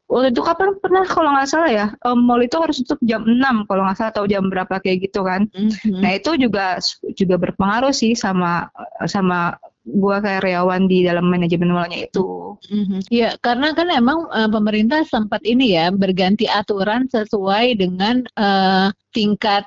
waktu 0.06 0.36
itu 0.36 0.44
kapan 0.44 0.76
pernah 0.76 1.08
kalau 1.08 1.32
nggak 1.32 1.48
salah 1.48 1.72
ya 1.72 1.86
eh, 1.96 2.18
mall 2.18 2.42
itu 2.42 2.58
harus 2.60 2.84
tutup 2.84 3.00
jam 3.02 3.24
6 3.24 3.64
kalau 3.64 3.88
nggak 3.88 3.96
salah 3.96 4.12
atau 4.12 4.28
jam 4.28 4.44
berapa 4.46 4.76
kayak 4.78 5.08
gitu 5.08 5.24
kan 5.24 5.48
Mhm. 5.56 6.04
nah 6.04 6.12
itu 6.12 6.32
juga 6.36 6.78
juga 7.16 7.36
berpengaruh 7.38 7.96
sih 7.96 8.12
sama 8.14 8.68
sama 9.08 9.56
gua 9.86 10.22
karyawan 10.22 10.86
di 10.86 11.04
dalam 11.06 11.26
manajemen 11.30 11.74
mallnya 11.74 12.06
itu 12.06 12.42
Mhm. 12.70 13.10
Iya, 13.10 13.42
karena 13.42 13.74
kan 13.74 13.90
emang 13.90 14.30
eh, 14.30 14.50
pemerintah 14.52 15.02
sempat 15.08 15.42
ini 15.42 15.74
ya 15.74 15.90
berganti 15.90 16.46
aturan 16.46 17.10
sesuai 17.10 17.80
dengan 17.80 18.22
eh, 18.38 18.88
tingkat 19.16 19.66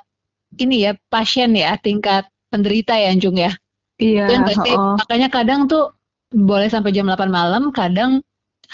ini 0.63 0.87
ya 0.87 0.93
pasien 1.11 1.59
ya, 1.59 1.75
tingkat 1.83 2.29
penderita 2.53 2.95
ya 2.95 3.11
Jung 3.19 3.35
ya. 3.41 3.51
iya 3.99 4.27
berarti 4.27 4.75
oh. 4.75 4.99
makanya 4.99 5.31
kadang 5.31 5.71
tuh 5.71 5.95
boleh 6.35 6.67
sampai 6.67 6.91
jam 6.91 7.07
8 7.07 7.31
malam, 7.31 7.71
kadang 7.71 8.19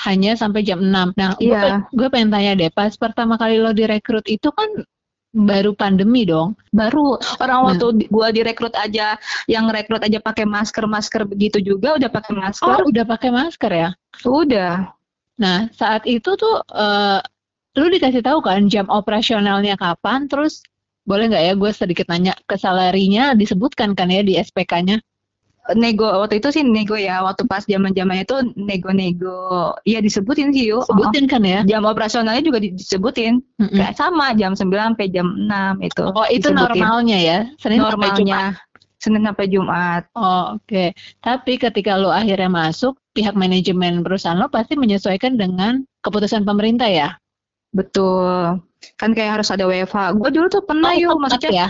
hanya 0.05 0.33
sampai 0.33 0.65
jam 0.65 0.81
6. 0.81 1.13
Nah, 1.17 1.37
gue 1.37 1.53
Iya. 1.53 1.85
gue 1.93 2.09
pengen 2.09 2.33
tanya 2.33 2.53
deh, 2.57 2.73
pas 2.73 2.93
pertama 2.97 3.37
kali 3.37 3.61
lo 3.61 3.77
direkrut 3.77 4.25
itu 4.33 4.49
kan 4.49 4.69
baru 5.31 5.71
pandemi 5.79 6.27
dong. 6.27 6.59
baru 6.75 7.15
orang 7.39 7.59
Nah. 7.63 7.67
waktu 7.71 7.87
di- 8.03 8.09
gua 8.11 8.35
direkrut 8.35 8.75
aja 8.75 9.15
yang 9.47 9.71
rekrut 9.71 10.03
aja 10.03 10.19
pakai 10.19 10.43
masker 10.43 10.85
masker 10.87 11.23
begitu 11.27 11.63
juga 11.63 11.95
udah 11.95 12.11
pakai 12.11 12.35
masker 12.35 12.67
Oh, 12.67 12.91
udah 12.91 13.05
pakai 13.07 13.31
masker 13.31 13.71
ya? 13.71 13.91
udah 14.23 14.91
Nah, 15.41 15.73
saat 15.73 16.05
itu 16.05 16.37
tuh 16.37 16.61
eh 16.69 17.21
lu 17.79 17.87
dikasih 17.89 18.21
tahu 18.21 18.45
kan 18.45 18.67
jam 18.69 18.85
operasionalnya 18.93 19.79
kapan, 19.79 20.29
terus 20.29 20.61
boleh 21.09 21.33
nggak 21.33 21.45
ya 21.49 21.53
gue 21.57 21.71
sedikit 21.73 22.07
nanya 22.13 22.37
ke 22.45 22.61
salarinya 22.61 23.33
disebutkan 23.33 23.97
kan 23.97 24.13
ya 24.13 24.21
di 24.21 24.37
SPK-nya? 24.37 25.01
Nego 25.73 26.09
waktu 26.09 26.41
itu 26.41 26.49
sih 26.51 26.63
nego 26.65 26.97
ya 26.97 27.23
waktu 27.23 27.45
pas 27.47 27.63
zaman 27.63 27.93
zamannya 27.93 28.25
itu 28.25 28.37
nego-nego 28.59 29.77
iya 29.85 30.01
disebutin 30.01 30.51
sih 30.51 30.73
yuk 30.73 30.83
Sebutin 30.89 31.29
kan 31.31 31.45
ya? 31.45 31.63
jam 31.63 31.85
operasionalnya 31.85 32.43
juga 32.43 32.59
di- 32.59 32.75
disebutin 32.75 33.39
Mm-mm. 33.61 33.77
kayak 33.77 33.95
sama 33.95 34.33
jam 34.35 34.57
9 34.57 34.67
sampai 34.73 35.07
jam 35.13 35.29
6 35.31 35.79
itu 35.85 36.05
Oh, 36.11 36.27
itu 36.27 36.49
disebutin. 36.51 36.81
normalnya 36.81 37.19
ya? 37.21 37.39
Senin 37.61 37.79
sampai 37.81 38.09
Jumat. 38.17 38.19
normalnya 38.19 38.43
Senin 39.01 39.23
sampai 39.25 39.47
Jumat 39.49 40.03
Oh, 40.13 40.59
oke. 40.59 40.85
Tapi 41.21 41.53
ketika 41.57 41.97
lo 41.97 42.13
akhirnya 42.13 42.49
masuk, 42.49 43.01
pihak 43.13 43.33
manajemen 43.33 44.05
perusahaan 44.05 44.37
lo 44.37 44.49
pasti 44.49 44.77
menyesuaikan 44.77 45.37
dengan 45.37 45.85
keputusan 46.01 46.43
pemerintah 46.43 46.89
ya? 46.89 47.09
betul 47.71 48.59
kan 48.97 49.11
kayak 49.13 49.39
harus 49.39 49.53
ada 49.53 49.63
WFH 49.63 50.19
gue 50.19 50.31
dulu 50.35 50.47
tuh 50.51 50.63
pernah 50.67 50.91
yuk 50.97 51.15
sempat 51.15 51.23
maksudnya 51.39 51.51
ya? 51.55 51.69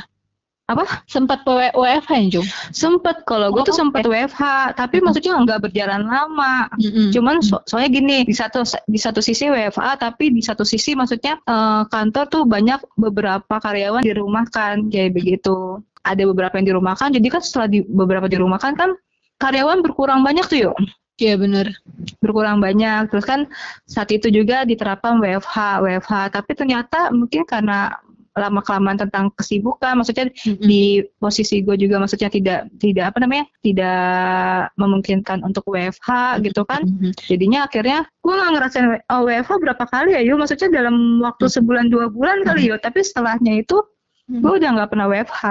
Apa? 0.70 1.02
Sempat 1.10 1.42
WFH 1.42 2.10
ya, 2.14 2.26
Jung? 2.38 2.46
sempet 2.70 3.26
kalau 3.26 3.50
gue 3.50 3.62
Oh, 3.62 3.66
tuh 3.66 3.74
sempet 3.74 4.06
oke. 4.06 4.14
WFH 4.14 4.42
tapi 4.72 5.02
Mm-mm. 5.02 5.06
maksudnya 5.10 5.32
nggak 5.42 5.60
berjalan 5.66 6.06
lama 6.06 6.70
Mm-mm. 6.78 7.10
Cuman 7.10 7.42
so- 7.42 7.62
soalnya 7.66 7.90
gini, 7.90 8.22
di 8.22 8.30
satu 8.30 8.62
di 8.86 8.96
satu 8.96 9.18
sisi 9.18 9.50
WFA, 9.50 9.98
tapi 9.98 10.30
di 10.30 10.38
satu 10.40 10.62
sisi 10.62 10.94
maksudnya 10.94 11.42
eh, 11.42 11.82
kantor 11.84 12.24
tuh 12.30 12.42
banyak 12.46 12.78
beberapa 12.94 13.58
karyawan 13.58 14.00
dirumahkan 14.00 14.86
kayak 14.88 15.10
begitu. 15.12 15.82
Ada 16.00 16.24
beberapa 16.24 16.56
yang 16.56 16.66
dirumahkan, 16.72 17.12
jadi 17.12 17.28
kan 17.28 17.42
setelah 17.44 17.68
di, 17.68 17.84
beberapa 17.84 18.24
dirumahkan 18.24 18.72
kan 18.72 18.96
karyawan 19.36 19.84
berkurang 19.84 20.24
banyak 20.24 20.48
tuh 20.48 20.58
yuk, 20.72 20.76
Iya 21.20 21.36
bener. 21.36 21.76
berkurang 22.24 22.64
banyak. 22.64 23.12
Terus 23.12 23.28
kan 23.28 23.44
saat 23.84 24.08
itu 24.08 24.32
juga 24.32 24.64
diterapkan 24.64 25.20
WFH, 25.20 25.84
WFH, 25.84 26.12
tapi 26.32 26.56
ternyata 26.56 27.12
mungkin 27.12 27.44
karena 27.44 27.92
lama 28.38 28.62
kelamaan 28.62 28.94
tentang 28.94 29.34
kesibukan, 29.34 29.98
maksudnya 29.98 30.30
Mm-mm. 30.30 30.62
di 30.62 31.02
posisi 31.18 31.66
gue 31.66 31.74
juga 31.74 31.98
maksudnya 31.98 32.30
tidak 32.30 32.70
tidak 32.78 33.10
apa 33.10 33.18
namanya 33.26 33.44
tidak 33.60 34.70
memungkinkan 34.78 35.42
untuk 35.42 35.66
WFH 35.66 36.38
gitu 36.46 36.62
kan. 36.62 36.86
Mhm. 36.86 37.10
jadinya 37.26 37.66
akhirnya 37.66 38.06
gue 38.22 38.34
nggak 38.34 38.50
ngerasain 38.54 38.86
oh, 39.10 39.22
WFH 39.26 39.50
berapa 39.58 39.84
kali 39.90 40.14
ya 40.14 40.20
yuk 40.22 40.38
maksudnya 40.38 40.70
dalam 40.70 41.18
waktu 41.18 41.50
sebulan 41.50 41.90
dua 41.90 42.06
bulan 42.06 42.46
kali 42.46 42.70
yuk 42.70 42.78
tapi 42.80 43.02
setelahnya 43.02 43.60
itu 43.66 43.82
gue 44.30 44.52
udah 44.62 44.70
nggak 44.78 44.90
pernah 44.94 45.10
WFH 45.10 45.42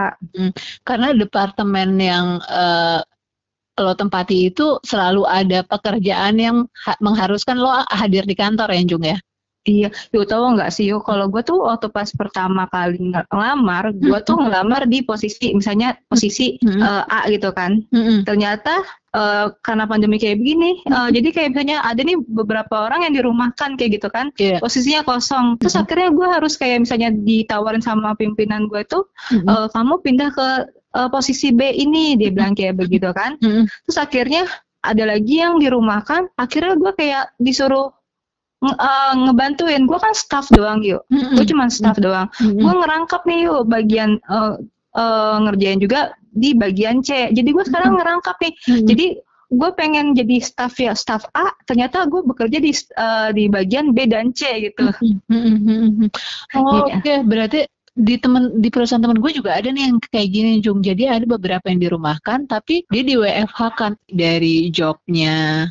Karena 0.88 1.12
departemen 1.12 2.00
yang 2.00 2.40
eh, 2.48 3.04
lo 3.80 3.96
tempati 3.96 4.52
itu 4.52 4.80
selalu 4.84 5.24
ada 5.24 5.64
pekerjaan 5.64 6.36
yang 6.36 6.58
ha- 6.88 7.00
mengharuskan 7.00 7.60
lo 7.60 7.72
hadir 7.92 8.24
di 8.24 8.36
kantor 8.36 8.72
ya, 8.72 8.84
Jung 8.88 9.04
ya? 9.04 9.18
Iya 9.64 9.90
yuk 10.10 10.26
tahu 10.26 10.56
nggak 10.56 10.72
sih 10.72 10.88
yuk 10.88 11.04
kalau 11.04 11.28
gue 11.28 11.42
tuh 11.42 11.60
waktu 11.60 11.88
pas 11.90 12.08
pertama 12.12 12.64
kali 12.66 12.96
ng- 13.02 13.28
ngelamar 13.28 13.92
gue 13.92 14.20
tuh 14.22 14.38
ngelamar 14.38 14.86
di 14.86 15.02
posisi 15.02 15.52
misalnya 15.52 16.00
posisi 16.06 16.56
Hmm. 16.60 16.80
eh, 16.80 17.04
A 17.06 17.28
gitu 17.28 17.52
kan 17.52 17.84
Mm-mm. 17.92 18.24
ternyata 18.24 18.80
eh, 19.10 19.46
karena 19.60 19.84
pandemi 19.84 20.16
kayak 20.16 20.40
begini 20.40 20.80
eh, 20.82 21.10
jadi 21.12 21.28
kayak 21.30 21.50
misalnya 21.54 21.78
ada 21.82 22.00
nih 22.00 22.18
beberapa 22.22 22.88
orang 22.88 23.04
yang 23.06 23.14
dirumahkan 23.16 23.76
kayak 23.76 24.00
gitu 24.00 24.08
kan 24.08 24.32
Iya. 24.36 24.60
posisinya 24.60 25.04
kosong 25.04 25.58
terus 25.58 25.76
akhirnya 25.76 26.10
gue 26.10 26.28
harus 26.30 26.56
kayak 26.56 26.84
misalnya 26.84 27.12
ditawarin 27.12 27.82
sama 27.82 28.14
pimpinan 28.14 28.66
gue 28.66 28.82
tuh. 28.84 29.04
"Eh, 29.34 29.68
kamu 29.70 30.00
pindah 30.00 30.30
ke 30.32 30.48
eh, 30.90 31.10
posisi 31.10 31.52
B 31.52 31.68
ini 31.70 32.16
dia 32.16 32.32
bilang 32.32 32.56
kayak 32.56 32.74
begitu 32.76 33.12
kan 33.12 33.36
terus 33.84 33.98
akhirnya 33.98 34.48
ada 34.80 35.04
lagi 35.06 35.38
yang 35.38 35.60
dirumahkan 35.60 36.32
akhirnya 36.34 36.74
gue 36.74 36.92
kayak 36.96 37.36
disuruh 37.38 37.92
eh, 38.64 39.14
ngebantuin 39.16 39.84
gue 39.88 40.00
kan 40.00 40.14
staff 40.16 40.48
doang 40.52 40.84
yuk 40.84 41.04
Mm-mm. 41.08 41.40
gue 41.40 41.46
cuma 41.48 41.72
staff 41.72 41.98
doang 41.98 42.28
Mm-mm. 42.40 42.60
gue 42.60 42.74
ngerangkap 42.84 43.22
nih 43.24 43.40
yuk 43.48 43.62
bagian 43.68 44.20
eh, 44.20 44.54
eh, 44.96 45.36
ngerjain 45.48 45.80
juga 45.80 46.14
di 46.30 46.54
bagian 46.54 47.02
C 47.02 47.34
jadi 47.34 47.50
gue 47.50 47.64
sekarang 47.66 47.98
ngerangkap 47.98 48.36
nih 48.40 48.54
Mm-mm. 48.54 48.88
jadi 48.88 49.06
gue 49.50 49.70
pengen 49.74 50.14
jadi 50.14 50.38
staff 50.46 50.78
ya 50.78 50.94
staff 50.94 51.26
A 51.34 51.50
ternyata 51.66 52.06
gue 52.06 52.22
bekerja 52.22 52.62
di 52.62 52.70
eh, 52.76 53.30
di 53.34 53.50
bagian 53.50 53.98
B 53.98 54.06
dan 54.06 54.30
C 54.30 54.70
gitu. 54.70 54.94
Mm-mm. 55.02 56.06
Oh. 56.54 56.86
Oke, 56.86 57.26
berarti 57.26 57.66
di 58.00 58.16
temen 58.22 58.62
di 58.62 58.70
perusahaan 58.72 59.02
temen 59.02 59.18
gue 59.18 59.32
juga 59.34 59.58
ada 59.58 59.74
nih 59.74 59.90
yang 59.90 59.98
kayak 60.00 60.30
gini 60.30 60.52
Jung. 60.62 60.86
Jadi 60.86 61.10
ada 61.10 61.26
beberapa 61.26 61.66
yang 61.68 61.82
dirumahkan, 61.82 62.46
tapi 62.46 62.86
dia 62.88 63.04
di 63.04 63.18
WFH 63.18 63.60
kan 63.74 63.92
dari 64.06 64.70
jobnya 64.70 65.68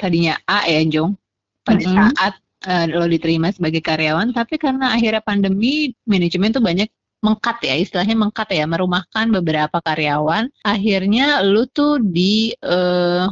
tadinya 0.00 0.34
A 0.48 0.64
ya 0.66 0.82
Jung. 0.88 1.14
Pada 1.62 1.82
Mm-mm. 1.82 1.94
saat 2.14 2.32
eh, 2.66 2.84
lo 2.90 3.06
diterima 3.06 3.50
sebagai 3.54 3.82
karyawan, 3.82 4.34
tapi 4.34 4.58
karena 4.58 4.94
akhirnya 4.94 5.22
pandemi, 5.22 5.94
manajemen 6.06 6.50
tuh 6.50 6.62
banyak 6.62 6.90
mengkat 7.22 7.62
ya, 7.62 7.74
istilahnya 7.78 8.18
mengkat 8.18 8.50
ya, 8.50 8.66
merumahkan 8.66 9.30
beberapa 9.30 9.78
karyawan. 9.78 10.50
Akhirnya 10.66 11.42
lu 11.46 11.70
tuh 11.70 12.02
di 12.02 12.50
eh, 12.58 13.24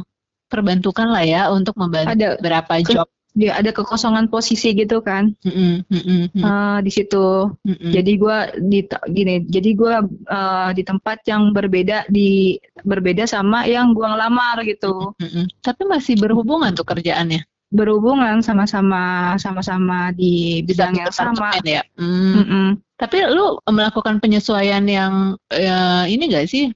perbantukan 0.51 1.07
lah 1.11 1.23
ya 1.23 1.41
untuk 1.51 1.79
membantu 1.79 2.11
ada 2.11 2.27
beberapa 2.39 2.83
Ke- 2.83 2.95
job. 2.99 3.07
dia 3.31 3.55
ada 3.55 3.71
kekosongan 3.71 4.27
posisi 4.27 4.75
gitu 4.75 4.99
kan 4.99 5.31
Mm-mm, 5.47 5.87
mm-mm, 5.87 6.35
mm-mm, 6.35 6.43
eh, 6.43 6.77
di 6.83 6.91
situ 6.91 7.47
mm-mm. 7.63 7.91
Jadi 7.95 8.11
gua 8.19 8.51
di 8.59 8.83
gini, 9.15 9.47
jadi 9.47 9.69
gua 9.71 10.03
eh, 10.07 10.69
di 10.75 10.83
tempat 10.83 11.23
yang 11.31 11.55
berbeda 11.55 12.11
di 12.11 12.59
berbeda 12.83 13.23
sama 13.23 13.63
yang 13.63 13.95
gua 13.95 14.11
ngelamar 14.15 14.67
gitu. 14.67 15.15
Mm-mm. 15.15 15.47
Tapi 15.63 15.87
masih 15.87 16.19
berhubungan 16.19 16.75
tuh 16.75 16.83
kerjaannya. 16.83 17.47
Berhubungan 17.71 18.43
sama-sama 18.43 19.35
sama-sama 19.39 20.11
di 20.11 20.59
bidang 20.67 20.95
yang 20.99 21.11
sama. 21.11 21.55
ya. 21.63 21.81
Hmm. 21.95 22.75
Tapi 22.99 23.17
lu 23.31 23.57
melakukan 23.71 24.19
penyesuaian 24.19 24.83
yang 24.85 25.39
eh, 25.49 26.05
ini 26.11 26.27
gak 26.29 26.51
sih 26.51 26.69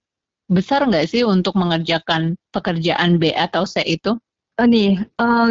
besar 0.45 0.85
nggak 0.85 1.09
sih 1.09 1.25
untuk 1.25 1.57
mengerjakan 1.57 2.37
pekerjaan 2.53 3.17
B 3.17 3.33
atau 3.33 3.65
C 3.65 3.81
itu? 3.85 4.13
Eh, 4.61 4.67
nih, 4.69 5.01
eh, 5.01 5.49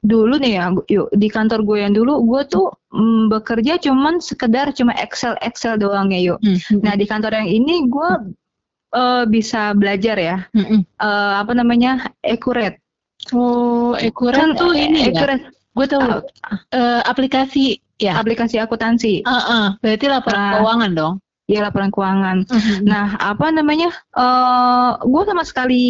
dulu 0.00 0.40
nih 0.40 0.52
ya, 0.56 0.72
yuk 0.88 1.12
di 1.12 1.28
kantor 1.28 1.60
gue 1.62 1.78
yang 1.84 1.92
dulu, 1.92 2.24
gue 2.24 2.42
tuh 2.48 2.72
mm, 2.90 3.28
bekerja 3.28 3.76
cuman 3.78 4.18
sekedar 4.18 4.72
cuma 4.72 4.96
Excel 4.96 5.36
Excel 5.44 5.76
doang 5.76 6.08
ya 6.10 6.34
yuk. 6.34 6.38
Hmm. 6.40 6.80
Nah 6.80 6.96
di 6.96 7.04
kantor 7.04 7.36
yang 7.36 7.48
ini 7.52 7.84
gue 7.86 8.10
eh, 8.96 9.24
bisa 9.28 9.76
belajar 9.76 10.16
ya, 10.16 10.36
Mm-mm. 10.56 10.82
Eh, 10.82 11.34
apa 11.36 11.52
namanya, 11.52 12.10
accurate. 12.24 12.79
Oh, 13.32 13.94
Ekuran 13.94 14.54
tuh 14.58 14.74
ini 14.74 15.10
ya. 15.10 15.22
accurate 15.22 15.44
Gue 15.70 15.86
tahu 15.86 16.02
Ah, 16.02 16.18
eh, 16.74 17.00
aplikasi 17.06 17.78
ya. 18.02 18.18
aplikasi 18.18 18.58
akuntansi. 18.58 19.22
Ah, 19.22 19.38
ah. 19.38 19.66
berarti 19.78 20.06
laporan 20.10 20.38
Ah. 20.38 20.50
keuangan 20.58 20.90
dong. 20.92 21.14
Ya 21.50 21.66
laporan 21.66 21.90
keuangan. 21.90 22.46
Mhm. 22.46 22.86
Nah, 22.86 23.18
apa 23.18 23.50
namanya? 23.50 23.90
eh 24.14 24.90
gue 25.02 25.22
sama 25.26 25.42
sekali 25.42 25.82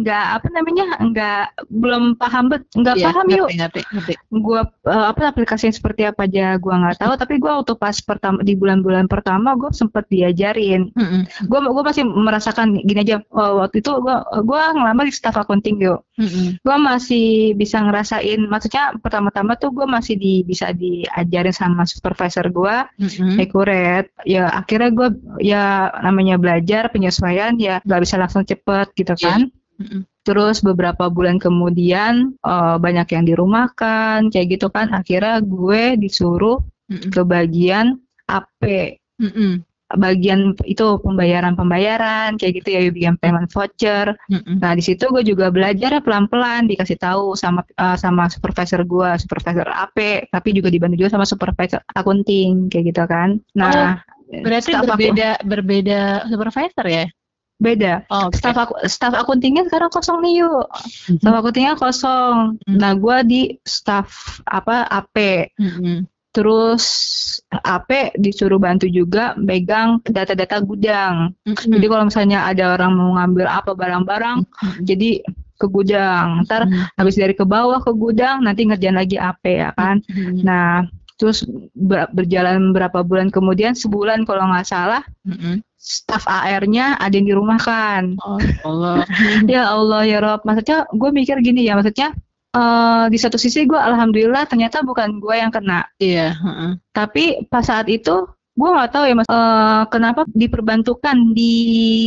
nggak 0.00 0.24
apa 0.40 0.48
namanya? 0.48 0.86
nggak 1.02 1.42
belum 1.68 2.16
paham 2.16 2.48
bet, 2.48 2.64
nggak 2.72 2.96
Iya, 2.96 3.04
paham 3.10 3.26
yuk. 3.28 3.48
ngerti, 3.52 3.56
ngerti, 3.60 3.80
ngerti. 3.92 4.14
Gue 4.32 4.60
eh, 4.88 5.04
apa 5.12 5.20
aplikasinya 5.28 5.70
seperti 5.70 6.08
apa 6.08 6.24
aja 6.24 6.56
gue 6.56 6.72
nggak 6.72 6.96
tahu. 6.96 7.12
Tapi 7.20 7.34
gue 7.36 7.52
waktu 7.52 7.74
pas 7.76 7.96
pertama 8.00 8.40
di 8.40 8.56
bulan-bulan 8.56 9.04
pertama 9.06 9.52
gue 9.54 9.68
sempet 9.72 10.08
diajarin. 10.08 10.88
Gue 11.44 11.58
gue 11.60 11.84
masih 11.84 12.04
merasakan 12.06 12.80
gini 12.80 13.04
aja. 13.04 13.20
waktu 13.32 13.82
itu 13.82 13.90
gue 13.92 14.16
gue 14.40 14.62
ngelamar 14.72 15.04
di 15.04 15.12
staff 15.12 15.36
accounting 15.36 15.76
yuk. 15.76 16.00
Mhm. 16.16 16.62
Gue 16.62 16.76
masih 16.78 17.26
bisa 17.52 17.82
ngerasain. 17.82 18.40
Maksudnya 18.46 18.96
pertama-tama 18.96 19.58
tuh 19.58 19.74
gue 19.74 19.84
masih 19.84 20.14
di 20.16 20.40
bisa 20.42 20.70
diajarin 20.72 21.52
sama 21.52 21.82
supervisor 21.84 22.48
gue 22.48 22.76
Mhm. 23.02 23.36
accurate 23.40 24.08
ya 24.22 24.46
akhirnya 24.48 24.94
gue 24.94 25.01
ya 25.40 25.88
namanya 26.02 26.36
belajar 26.36 26.92
penyesuaian 26.92 27.56
ya 27.56 27.80
nggak 27.82 28.02
bisa 28.04 28.16
langsung 28.20 28.44
cepet 28.44 28.86
gitu 28.94 29.14
Iya. 29.16 29.24
kan 29.24 29.40
Mhm. 29.80 30.00
terus 30.22 30.62
beberapa 30.62 31.10
bulan 31.10 31.42
kemudian 31.42 32.36
eh, 32.38 32.76
banyak 32.78 33.08
yang 33.10 33.24
dirumahkan 33.26 34.30
kayak 34.30 34.46
gitu 34.54 34.70
kan 34.70 34.92
akhirnya 34.92 35.42
gue 35.42 35.96
disuruh 35.98 36.62
Mhm. 36.92 37.10
ke 37.10 37.20
bagian 37.24 37.98
AP 38.28 38.62
Mhm. 39.18 39.66
bagian 39.92 40.56
itu 40.64 40.96
pembayaran 41.04 41.52
pembayaran 41.52 42.40
kayak 42.40 42.64
gitu 42.64 42.68
ya 42.72 42.80
bagian 42.88 43.16
payment 43.20 43.52
voucher 43.52 44.16
Mhm. 44.32 44.56
nah 44.56 44.72
di 44.72 44.80
situ 44.80 45.04
gue 45.12 45.20
juga 45.20 45.52
belajar 45.52 45.92
ya 45.92 46.00
pelan-pelan 46.00 46.64
dikasih 46.64 46.96
tahu 46.96 47.36
sama 47.36 47.60
eh, 47.76 47.96
sama 48.00 48.24
supervisor 48.32 48.88
gue 48.88 49.08
supervisor 49.20 49.68
AP 49.68 50.28
tapi 50.32 50.56
juga 50.56 50.72
dibantu 50.72 50.96
juga 50.96 51.12
sama 51.12 51.28
supervisor 51.28 51.84
accounting 51.92 52.72
kayak 52.72 52.84
gitu 52.88 53.04
kan 53.04 53.36
nah 53.52 54.00
Berarti 54.40 54.70
staff 54.70 54.80
aku- 54.80 54.90
berbeda 54.96 55.28
berbeda 55.44 56.00
supervisor 56.26 56.86
ya? 56.86 57.06
beda 57.58 58.02
Oh, 58.10 58.26
oke. 58.26 58.34
staff 58.34 58.58
aku 58.58 58.74
staff 58.90 59.14
accountingnya 59.14 59.62
sekarang 59.62 59.86
kosong 59.86 60.18
nih 60.18 60.42
yuk 60.42 60.66
staff 61.14 61.30
accountingnya 61.32 61.78
kosong 61.78 62.58
Hmm. 62.58 62.74
nah 62.74 62.90
gue 62.92 63.16
di 63.22 63.40
staff 63.62 64.10
apa 64.42 64.82
AP 64.82 65.16
Mhm. 65.54 66.10
terus 66.34 66.84
AP 67.52 68.18
disuruh 68.18 68.58
bantu 68.58 68.90
juga 68.90 69.38
megang 69.38 70.02
data-data 70.02 70.58
gudang 70.58 71.38
Mhm. 71.46 71.70
jadi 71.70 71.86
kalau 71.86 72.04
misalnya 72.10 72.38
ada 72.42 72.74
orang 72.74 72.98
mau 72.98 73.14
ngambil 73.14 73.46
apa 73.46 73.70
barang-barang 73.72 74.38
Mhm. 74.42 74.82
jadi 74.82 75.10
ke 75.54 75.66
gudang 75.68 76.42
ntar 76.42 76.66
Mhm. 76.66 76.98
habis 76.98 77.14
dari 77.14 77.38
ke 77.38 77.46
bawah 77.46 77.78
ke 77.78 77.94
gudang 77.94 78.42
nanti 78.42 78.66
ngerjain 78.66 78.98
lagi 78.98 79.14
AP 79.14 79.44
ya 79.46 79.70
kan 79.70 80.02
Mhm. 80.02 80.42
nah 80.42 80.82
terus 81.22 81.46
ber- 81.70 82.10
berjalan 82.10 82.74
berapa 82.74 83.06
bulan 83.06 83.30
kemudian 83.30 83.78
sebulan 83.78 84.26
kalau 84.26 84.50
nggak 84.50 84.66
salah 84.66 85.06
Mhm. 85.22 85.62
staf 85.78 86.26
AR-nya 86.26 86.98
ada 86.98 87.14
yang 87.14 87.30
dirumahkan 87.30 88.18
Oh, 88.18 88.42
Allah. 88.66 89.06
ya 89.54 89.70
Allah 89.70 90.02
ya 90.02 90.18
Rob 90.18 90.42
maksudnya 90.42 90.90
gue 90.90 91.10
mikir 91.14 91.38
gini 91.38 91.62
ya 91.62 91.78
maksudnya 91.78 92.10
eh, 92.52 93.04
di 93.06 93.18
satu 93.18 93.38
sisi 93.38 93.62
gue 93.64 93.78
alhamdulillah 93.78 94.50
ternyata 94.50 94.82
bukan 94.82 95.22
gue 95.22 95.34
yang 95.38 95.54
kena 95.54 95.86
Iya, 95.96 96.34
heeh. 96.34 96.70
tapi 96.90 97.46
pas 97.46 97.62
saat 97.62 97.86
itu 97.86 98.26
gue 98.52 98.68
nggak 98.68 98.90
tahu 98.90 99.04
ya 99.06 99.14
mas 99.14 99.26
eh, 99.30 99.82
kenapa 99.88 100.26
diperbantukan 100.28 101.16
di 101.32 101.54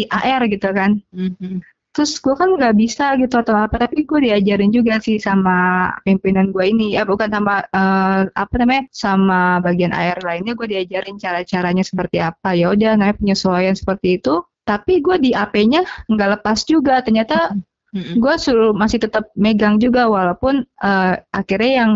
AR 0.07 0.43
gitu 0.45 0.67
kan 0.69 0.99
Mhm. 1.09 1.63
Terus 1.95 2.19
gue 2.19 2.35
kan 2.35 2.51
nggak 2.59 2.75
bisa 2.75 3.15
gitu 3.15 3.39
atau 3.39 3.55
apa 3.55 3.87
tapi 3.87 4.03
gue 4.03 4.27
diajarin 4.27 4.67
juga 4.67 4.99
sih 4.99 5.15
sama 5.15 5.87
pimpinan 6.03 6.51
gue 6.51 6.67
ini. 6.67 6.99
Ya 6.99 7.07
bukan 7.07 7.31
sama 7.31 7.63
eh, 7.63 8.21
apa 8.27 8.53
namanya 8.59 8.91
sama 8.91 9.63
bagian 9.63 9.95
AR 9.95 10.19
lainnya 10.19 10.59
gue 10.59 10.67
diajarin 10.67 11.15
cara-caranya 11.15 11.87
seperti 11.87 12.19
apa. 12.19 12.51
Ya 12.51 12.75
udah 12.75 12.99
namanya 12.99 13.15
penyesuaian 13.15 13.79
seperti 13.79 14.19
itu. 14.19 14.43
Tapi 14.67 14.99
gue 14.99 15.15
di 15.23 15.31
AP-nya 15.31 15.87
nggak 16.11 16.29
lepas 16.41 16.67
juga. 16.67 16.99
Ternyata 16.99 17.55
gue 17.95 18.33
suruh 18.35 18.75
masih 18.75 18.99
tetap 18.99 19.31
megang 19.39 19.79
juga 19.79 20.11
walaupun 20.11 20.67
eh, 20.67 21.15
akhirnya 21.31 21.71
yang 21.79 21.91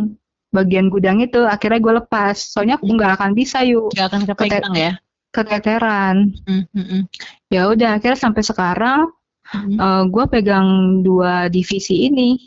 bagian 0.56 0.88
gudang 0.88 1.20
itu 1.20 1.44
akhirnya 1.44 1.84
gue 1.84 1.94
lepas. 2.00 2.40
Soalnya 2.40 2.80
aku 2.80 2.88
nggak 2.88 3.20
akan 3.20 3.36
bisa 3.36 3.68
yuk. 3.68 3.92
Gak 3.92 4.16
akan 4.16 4.24
kepegang 4.24 4.76
ya? 4.80 4.94
keteteran. 5.30 6.34
Mhm. 6.50 7.06
ya 7.54 7.70
udah 7.70 8.02
akhirnya 8.02 8.18
sampai 8.18 8.42
sekarang 8.42 9.14
Mhm. 9.50 9.78
eh, 9.78 10.04
gue 10.08 10.26
pegang 10.30 10.68
dua 11.02 11.48
divisi 11.48 12.06
ini 12.06 12.38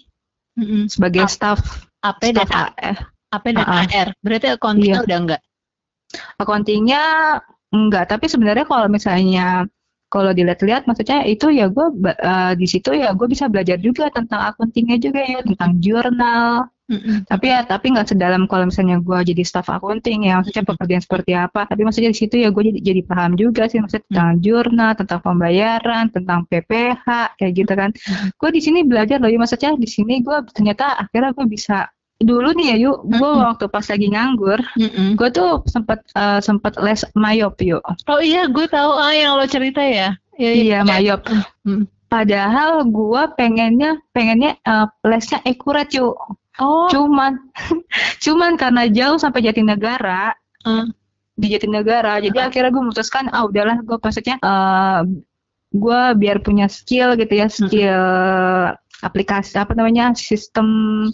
Mhm. 0.54 0.86
sebagai 0.88 1.26
Ap- 1.26 1.32
staff 1.32 1.60
AP 2.00 2.22
dan 2.30 2.46
staff 2.46 2.70
AF. 2.76 2.98
AP 3.32 3.44
dan 3.50 3.64
Ah, 3.64 3.72
ah. 3.80 3.84
AR. 3.88 4.08
Berarti 4.20 4.46
accounting 4.50 4.92
Iya. 4.94 5.02
udah 5.02 5.18
enggak? 5.18 5.42
accountingnya 6.36 7.02
enggak 7.72 8.04
tapi 8.06 8.28
sebenarnya 8.28 8.68
kalau 8.68 8.84
misalnya 8.84 9.64
kalau 10.12 10.28
dilihat-lihat 10.28 10.84
maksudnya 10.84 11.24
itu 11.24 11.48
ya 11.48 11.72
gue 11.72 11.88
di 12.52 12.66
situ 12.68 12.92
ya 12.92 13.16
gue 13.16 13.24
bisa 13.24 13.48
belajar 13.48 13.80
juga 13.80 14.12
tentang 14.12 14.52
accountingnya 14.52 15.00
juga 15.00 15.24
ya 15.24 15.40
tentang 15.40 15.80
jurnal 15.80 16.68
Tapi 17.24 17.46
ya 17.48 17.60
tapi 17.62 17.86
nggak 17.92 18.08
sedalam 18.10 18.44
kalau 18.44 18.68
misalnya 18.68 18.98
gue 18.98 19.18
jadi 19.32 19.42
staff 19.42 19.68
accounting 19.68 20.28
ya 20.28 20.40
maksudnya 20.40 20.64
pekerjaan 20.64 21.02
seperti 21.02 21.32
apa. 21.32 21.64
Tapi 21.64 21.82
maksudnya 21.82 22.10
di 22.12 22.18
situ 22.18 22.34
ya 22.36 22.48
gue 22.48 22.62
jadi 22.68 22.80
jadi 22.82 23.02
paham 23.04 23.34
juga 23.34 23.66
sih 23.66 23.80
maksudnya 23.80 24.04
tentang 24.10 24.30
jurnal 24.40 24.92
tentang 24.96 25.20
pembayaran 25.20 26.04
tentang 26.10 26.44
PPH 26.46 27.06
kayak 27.36 27.52
gitu 27.56 27.72
kan. 27.72 27.90
Gue 28.36 28.50
di 28.52 28.60
sini 28.60 28.84
belajar 28.84 29.18
loh 29.18 29.30
ya. 29.30 29.38
Maksudnya 29.40 29.74
di 29.76 29.88
sini 29.88 30.20
gue 30.20 30.36
ternyata 30.52 31.00
akhirnya 31.00 31.32
gue 31.32 31.46
bisa 31.46 31.88
dulu 32.22 32.54
nih 32.54 32.66
ya 32.70 32.76
yuk 32.86 33.02
gue 33.02 33.18
Mhm. 33.34 33.42
waktu 33.50 33.66
pas 33.66 33.82
lagi 33.82 34.06
nganggur 34.06 34.62
Mhm. 34.78 35.18
gue 35.18 35.28
tuh 35.34 35.66
sempat 35.66 36.06
eh, 36.14 36.38
sempat 36.38 36.78
les 36.78 37.02
mayop 37.18 37.58
yuk. 37.58 37.82
Oh 38.06 38.22
iya, 38.22 38.46
gue 38.46 38.62
tahu 38.70 38.94
ah 38.94 39.10
yang 39.10 39.34
lo 39.34 39.46
cerita 39.46 39.82
ya. 39.82 40.14
Iya, 40.38 40.52
iya. 40.54 40.78
Mayop. 40.86 41.26
Mhm. 41.66 41.90
padahal 42.06 42.84
gue 42.84 43.22
pengennya 43.34 43.96
pengennya 44.12 44.60
eh, 44.60 44.86
lesnya 45.02 45.40
akurat 45.42 45.88
yuk 45.90 46.12
Oh, 46.60 46.84
cuman 46.92 47.40
cuman 48.24 48.60
karena 48.60 48.84
jauh 48.88 49.16
sampai 49.16 49.40
Jatinegara 49.40 50.36
Hmm. 50.62 50.92
di 51.34 51.48
Jatinegara 51.50 52.20
jadi 52.20 52.46
akhirnya 52.46 52.70
gue 52.70 52.82
memutuskan 52.84 53.26
ah 53.32 53.48
udahlah 53.48 53.80
gue 53.82 53.96
maksudnya 53.96 54.36
eh 54.36 55.00
gue 55.72 56.00
biar 56.20 56.44
punya 56.44 56.68
skill 56.68 57.16
gitu 57.16 57.32
ya 57.32 57.48
skill 57.48 58.04
aplikasi 59.00 59.58
apa 59.58 59.72
namanya 59.74 60.12
sistem 60.14 60.68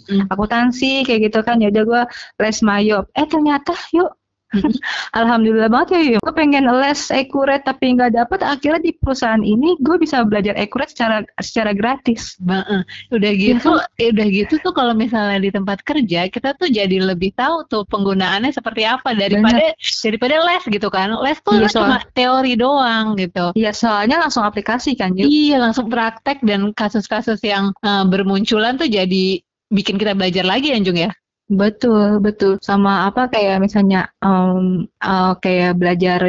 Hmm. 0.05 0.27
akuntansi 0.29 1.07
kayak 1.07 1.31
gitu 1.31 1.39
kan 1.41 1.57
ya 1.57 1.71
udah 1.71 1.83
gue 1.87 2.01
les 2.37 2.59
mayop 2.61 3.07
eh 3.15 3.25
ternyata 3.25 3.73
yuk 3.95 4.11
Hmm. 4.11 4.18
Alhamdulillah 5.19 5.69
banget 5.69 5.87
ya 6.13 6.17
gue 6.17 6.33
pengen 6.33 6.65
les 6.65 7.01
akurat 7.13 7.61
tapi 7.61 7.93
nggak 7.93 8.17
dapet 8.17 8.39
akhirnya 8.41 8.81
di 8.81 8.91
perusahaan 8.97 9.41
ini 9.41 9.77
gue 9.77 9.97
bisa 9.97 10.25
belajar 10.25 10.57
akurat 10.57 10.89
secara 10.89 11.21
secara 11.37 11.71
gratis 11.73 12.33
Ba- 12.41 12.65
eh, 12.65 12.83
udah 13.13 13.31
gitu, 13.35 13.69
eh, 14.01 14.09
udah 14.09 14.27
gitu 14.29 14.57
tuh 14.61 14.73
kalau 14.73 14.93
misalnya 14.97 15.37
di 15.37 15.49
tempat 15.53 15.81
kerja 15.85 16.29
kita 16.29 16.57
tuh 16.57 16.69
jadi 16.69 16.97
lebih 17.01 17.33
tahu 17.37 17.65
tuh 17.69 17.83
penggunaannya 17.85 18.49
seperti 18.49 18.85
apa 18.85 19.13
daripada 19.13 19.73
daripada 20.05 20.35
les 20.45 20.63
gitu 20.65 20.87
kan. 20.89 21.13
Les 21.21 21.37
tuh 21.41 21.53
Iya, 21.57 21.65
les 21.69 21.73
cuma 21.73 21.97
teori 22.13 22.53
doang 22.57 23.17
gitu. 23.17 23.53
ya 23.53 23.71
soalnya 23.73 24.21
langsung 24.21 24.41
aplikasi 24.45 24.97
kan 24.97 25.13
yuk 25.13 25.29
Iya 25.29 25.61
langsung 25.61 25.89
praktek 25.91 26.41
dan 26.41 26.73
kasus-kasus 26.73 27.39
yang 27.45 27.71
eh, 27.85 28.05
bermunculan 28.07 28.77
tuh 28.79 28.89
jadi 28.89 29.41
bikin 29.69 30.01
kita 30.01 30.17
belajar 30.17 30.41
lagi 30.49 30.73
ya 30.73 30.81
Jung 30.81 30.97
ya. 30.97 31.13
Betul, 31.49 32.21
betul. 32.21 32.61
Sama 32.61 33.09
apa 33.09 33.25
kayak 33.25 33.57
misalnya 33.57 34.13
em, 34.21 34.85
eh, 35.01 35.33
kayak 35.41 35.81
belajar 35.81 36.19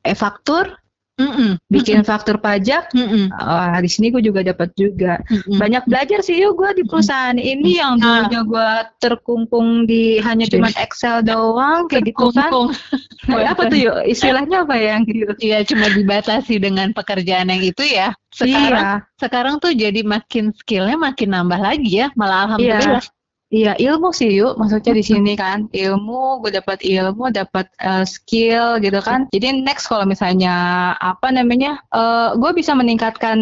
e-faktur, 0.00 0.80
Mm-mm. 1.20 1.60
bikin 1.68 2.00
faktur 2.08 2.40
pajak. 2.40 2.88
Mm-mm. 2.96 3.28
Ah, 3.36 3.76
di 3.78 3.86
sini 3.86 4.08
gue 4.08 4.24
juga 4.24 4.40
dapat 4.40 4.72
juga. 4.72 5.20
Mm-mm. 5.28 5.60
Banyak 5.60 5.84
belajar 5.84 6.24
sih 6.24 6.40
yuk 6.40 6.56
gue 6.56 6.80
di 6.80 6.82
perusahaan 6.88 7.36
ini 7.36 7.76
yang 7.78 8.00
Ah. 8.00 8.24
dulunya 8.26 8.40
gue 8.48 8.70
terkungkung 8.96 9.84
di 9.84 10.18
hanya 10.24 10.48
cuma 10.48 10.72
Excel 10.72 11.20
doang 11.20 11.86
kayak 11.92 12.16
gitu 12.16 12.32
kan. 12.32 12.48
Wah, 13.28 13.44
apa 13.52 13.68
tuh 13.68 13.76
yuk? 13.76 13.96
Istilahnya 14.08 14.64
apa 14.64 14.74
ya 14.80 14.96
yang 14.96 15.04
gitu? 15.04 15.36
Iya 15.36 15.58
cuma 15.68 15.86
dibatasi 15.92 16.56
dengan 16.58 16.96
pekerjaan 16.96 17.52
yang 17.52 17.60
itu 17.60 17.84
ya. 17.84 18.16
Sekarang 18.32 19.04
Iya, 19.04 19.04
sekarang 19.20 19.54
tuh 19.60 19.76
jadi 19.76 20.00
makin 20.00 20.56
skillnya 20.56 20.96
makin 20.96 21.28
nambah 21.36 21.60
lagi 21.60 22.02
ya. 22.02 22.08
Malah 22.16 22.56
alhamdulillah. 22.56 23.04
iya 23.04 23.20
ilmu 23.52 24.08
sih 24.16 24.32
yuk. 24.32 24.56
Maksudnya 24.56 24.92
di 24.96 25.04
sini 25.04 25.32
kan 25.36 25.68
ilmu, 25.68 26.40
gue 26.40 26.50
dapat 26.56 26.80
ilmu, 26.80 27.28
dapat 27.28 27.68
eh, 27.76 28.04
skill 28.08 28.80
gitu 28.80 28.98
kan. 29.04 29.28
Jadi 29.28 29.60
next 29.60 29.92
kalau 29.92 30.08
misalnya 30.08 30.54
apa 30.96 31.28
namanya, 31.28 31.84
eh 31.92 32.32
gue 32.40 32.50
bisa 32.56 32.72
meningkatkan 32.72 33.38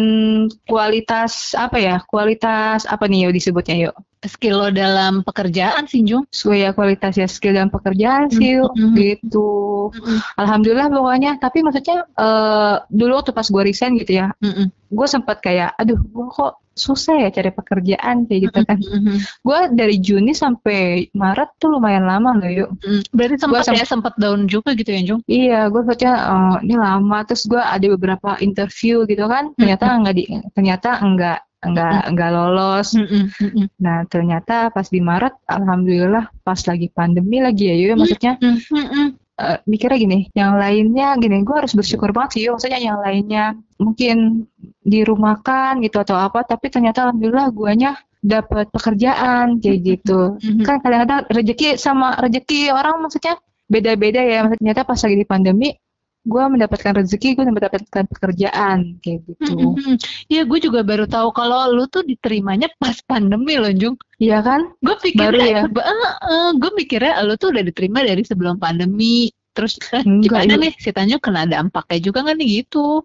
kualitas 0.67 1.55
apa 1.55 1.79
ya? 1.79 1.95
Kualitas 2.11 2.83
apa 2.83 3.07
nih 3.07 3.31
yuk 3.31 3.33
disebutnya 3.39 3.89
yuk? 3.89 3.95
Skill 4.25 4.61
lo 4.61 4.69
dalam 4.69 5.25
pekerjaan 5.25 5.89
sih 5.89 6.05
Jung? 6.05 6.29
Sesuai 6.29 6.59
ya 6.65 6.69
kualitas 6.77 7.17
ya 7.17 7.25
skill 7.25 7.57
dan 7.57 7.73
pekerjaan 7.73 8.29
sih 8.29 8.61
Mm-mm. 8.61 8.93
gitu. 8.93 9.89
Alhamdulillah 10.37 10.93
pokoknya. 10.93 11.41
Tapi 11.41 11.65
maksudnya 11.65 12.05
eh, 12.05 12.75
dulu 12.89 13.11
waktu 13.17 13.33
pas 13.33 13.47
gue 13.49 13.63
resign 13.65 13.97
gitu 13.97 14.21
ya 14.21 14.29
Mm-mm. 14.41 14.69
gue 14.91 15.07
sempat 15.07 15.39
kayak 15.39 15.71
aduh 15.79 15.95
gue 15.97 16.27
kok 16.29 16.59
susah 16.71 17.27
ya 17.27 17.29
cari 17.35 17.51
pekerjaan 17.51 18.27
kayak 18.31 18.47
gitu 18.47 18.59
kan. 18.63 18.79
Mm-mm. 18.79 19.17
gue 19.19 19.59
dari 19.75 19.99
Juni 19.99 20.31
sampai 20.31 21.11
Maret 21.11 21.59
tuh 21.59 21.77
lumayan 21.77 22.07
lama 22.07 22.31
loh 22.37 22.47
yuk. 22.47 22.69
Mm. 22.79 23.01
berarti 23.11 23.35
sempat 23.43 23.63
sem- 23.67 23.75
ya 23.75 23.85
sempat 23.85 24.13
down 24.15 24.47
juga 24.47 24.71
gitu 24.75 24.87
ya 24.87 25.01
Jung? 25.03 25.21
Iya, 25.27 25.67
gue 25.67 25.81
baca 25.83 26.09
oh, 26.31 26.55
ini 26.63 26.75
lama. 26.79 27.17
Terus 27.27 27.43
gue 27.47 27.59
ada 27.59 27.85
beberapa 27.91 28.39
interview 28.39 29.03
gitu 29.03 29.27
kan, 29.27 29.51
ternyata 29.59 29.85
enggak 29.99 30.15
di, 30.15 30.23
ternyata 30.55 30.89
enggak 31.03 31.39
enggak 31.61 32.09
enggak 32.09 32.29
lolos. 32.33 32.97
Mm-mm. 32.97 33.29
Mm-mm. 33.31 33.65
Nah 33.77 34.03
ternyata 34.09 34.73
pas 34.73 34.85
di 34.89 34.99
Maret, 34.99 35.37
alhamdulillah 35.45 36.29
pas 36.41 36.59
lagi 36.65 36.89
pandemi 36.89 37.37
lagi 37.41 37.69
ya, 37.69 37.75
yuk 37.77 38.01
maksudnya 38.01 38.41
eh, 39.41 39.57
mikirnya 39.65 39.97
gini, 39.97 40.19
yang 40.37 40.57
lainnya 40.57 41.17
gini, 41.17 41.41
gue 41.41 41.55
harus 41.55 41.73
bersyukur 41.73 42.13
banget 42.13 42.37
sih, 42.37 42.41
yuk. 42.45 42.57
maksudnya 42.57 42.81
yang 42.81 42.97
lainnya 43.01 43.57
mungkin 43.81 44.45
dirumahkan 44.81 45.81
gitu 45.85 46.01
atau 46.01 46.17
apa, 46.17 46.45
tapi 46.45 46.69
ternyata 46.69 47.09
alhamdulillah 47.09 47.49
guanya 47.53 47.97
dapat 48.21 48.69
pekerjaan 48.69 49.57
kayak 49.57 49.79
gitu. 49.81 50.37
Kan 50.61 50.77
kadang-kadang 50.85 51.25
rezeki 51.33 51.73
sama 51.81 52.13
rezeki 52.21 52.69
orang 52.69 53.01
maksudnya 53.01 53.41
beda-beda 53.65 54.21
ya. 54.21 54.45
Maksudnya 54.45 54.61
ternyata 54.61 54.81
pas 54.85 54.99
lagi 55.01 55.17
di 55.17 55.25
pandemi, 55.25 55.69
gue 56.21 56.43
mendapatkan 56.45 56.93
rezeki, 57.01 57.33
gue 57.33 57.45
mendapatkan 57.49 58.05
pekerjaan 58.05 59.01
kayak 59.01 59.25
gitu. 59.25 59.73
Iya, 60.29 60.45
gue 60.45 60.59
juga 60.61 60.85
baru 60.85 61.09
tahu 61.09 61.33
kalau 61.33 61.73
lu 61.73 61.89
tuh 61.89 62.05
diterimanya 62.05 62.69
pas 62.77 62.93
pandemi 63.09 63.57
loh, 63.57 63.73
Jung. 63.73 63.97
Iya 64.21 64.45
kan? 64.45 64.69
Gue 64.85 64.95
Baru 65.17 65.41
ya? 65.41 65.65
pikirnya, 65.65 66.53
gue 66.61 66.71
mikirnya 66.77 67.13
lu 67.25 67.33
tuh 67.41 67.49
udah 67.49 67.63
diterima 67.65 68.05
dari 68.05 68.21
sebelum 68.21 68.61
pandemi. 68.61 69.33
Terus 69.51 69.81
eh, 69.91 70.05
Enggak, 70.05 70.47
gimana 70.47 70.53
Yu. 70.55 70.61
nih 70.63 70.73
si 70.79 70.89
Tanyo 70.93 71.17
kena 71.19 71.43
dampaknya 71.49 71.99
juga 71.99 72.23
kan 72.23 72.37
nih 72.37 72.63
gitu. 72.63 73.03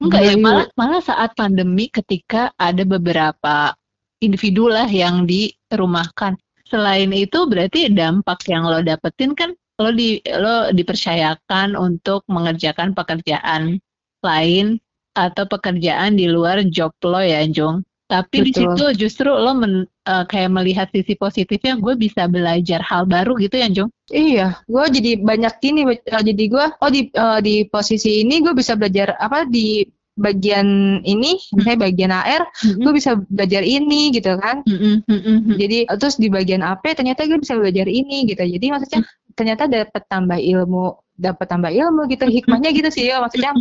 Enggak 0.00 0.22
ya, 0.24 0.32
Yu. 0.38 0.40
malah 0.40 0.66
malah 0.78 1.02
saat 1.02 1.34
pandemi 1.36 1.90
ketika 1.90 2.54
ada 2.56 2.86
beberapa 2.86 3.74
individu 4.22 4.70
lah 4.70 4.86
yang 4.86 5.26
dirumahkan. 5.26 6.38
Selain 6.70 7.10
itu 7.12 7.44
berarti 7.44 7.92
dampak 7.92 8.48
yang 8.48 8.64
lo 8.64 8.80
dapetin 8.80 9.36
kan 9.36 9.52
lo 9.80 9.90
di 9.90 10.20
lo 10.26 10.68
dipercayakan 10.70 11.74
untuk 11.74 12.24
mengerjakan 12.28 12.92
pekerjaan 12.92 13.78
lain 14.20 14.78
atau 15.12 15.44
pekerjaan 15.44 16.16
di 16.16 16.24
luar 16.26 16.64
job 16.68 16.92
lo 17.04 17.20
ya, 17.20 17.44
Jung. 17.44 17.84
Tapi 18.08 18.44
di 18.44 18.52
situ 18.52 18.84
justru 18.96 19.32
lo 19.32 19.56
men- 19.56 19.88
eh, 20.04 20.24
kayak 20.28 20.52
melihat 20.52 20.88
sisi 20.92 21.16
positifnya, 21.16 21.80
gue 21.80 21.96
bisa 21.96 22.28
belajar 22.28 22.84
hal 22.84 23.08
baru 23.08 23.36
gitu 23.40 23.56
ya, 23.56 23.68
Jung. 23.72 23.88
Iya, 24.08 24.60
gue 24.68 24.84
jadi 24.92 25.10
banyak 25.16 25.54
gini, 25.58 25.80
eh, 25.88 26.22
jadi 26.22 26.44
gue, 26.44 26.66
oh 26.76 26.90
di 26.92 27.08
eh, 27.08 27.38
di 27.40 27.54
posisi 27.64 28.20
ini 28.20 28.44
gue 28.44 28.52
bisa 28.52 28.76
belajar 28.76 29.16
apa 29.16 29.48
di 29.48 29.84
bagian 30.12 31.00
ini, 31.08 31.40
misalnya 31.56 31.88
bagian 31.88 32.12
AR, 32.12 32.44
gue 32.84 32.92
bisa 32.92 33.16
belajar 33.32 33.64
ini 33.64 34.12
gitu 34.12 34.36
kan. 34.36 34.60
Mm-mm, 35.08 35.56
Jadi 35.56 35.78
terus 35.96 36.20
di 36.20 36.28
bagian 36.28 36.60
AP 36.60 36.84
ternyata 36.92 37.24
gue 37.24 37.40
bisa 37.40 37.56
belajar 37.56 37.88
ini 37.88 38.28
gitu. 38.28 38.44
Jadi 38.44 38.66
maksudnya 38.68 39.00
ternyata 39.32 39.68
dapat 39.68 40.02
tambah 40.06 40.38
ilmu, 40.38 40.98
dapat 41.16 41.46
tambah 41.48 41.72
ilmu 41.72 42.08
gitu. 42.08 42.24
Hikmahnya 42.28 42.70
gitu 42.72 42.88
sih 42.92 43.08
ya. 43.08 43.20
Maksudnya 43.20 43.52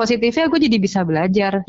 positifnya 0.00 0.48
gue 0.48 0.60
jadi 0.64 0.78
bisa 0.80 1.04
belajar. 1.04 1.60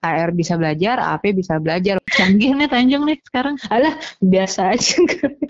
AR 0.00 0.30
bisa 0.32 0.56
belajar, 0.56 0.96
AP 0.96 1.36
bisa 1.36 1.60
belajar. 1.60 2.00
Canggih 2.08 2.56
nih 2.56 2.68
Tanjung 2.72 3.04
nih 3.04 3.20
sekarang. 3.28 3.60
Biasa 4.24 4.72
aja. 4.72 4.96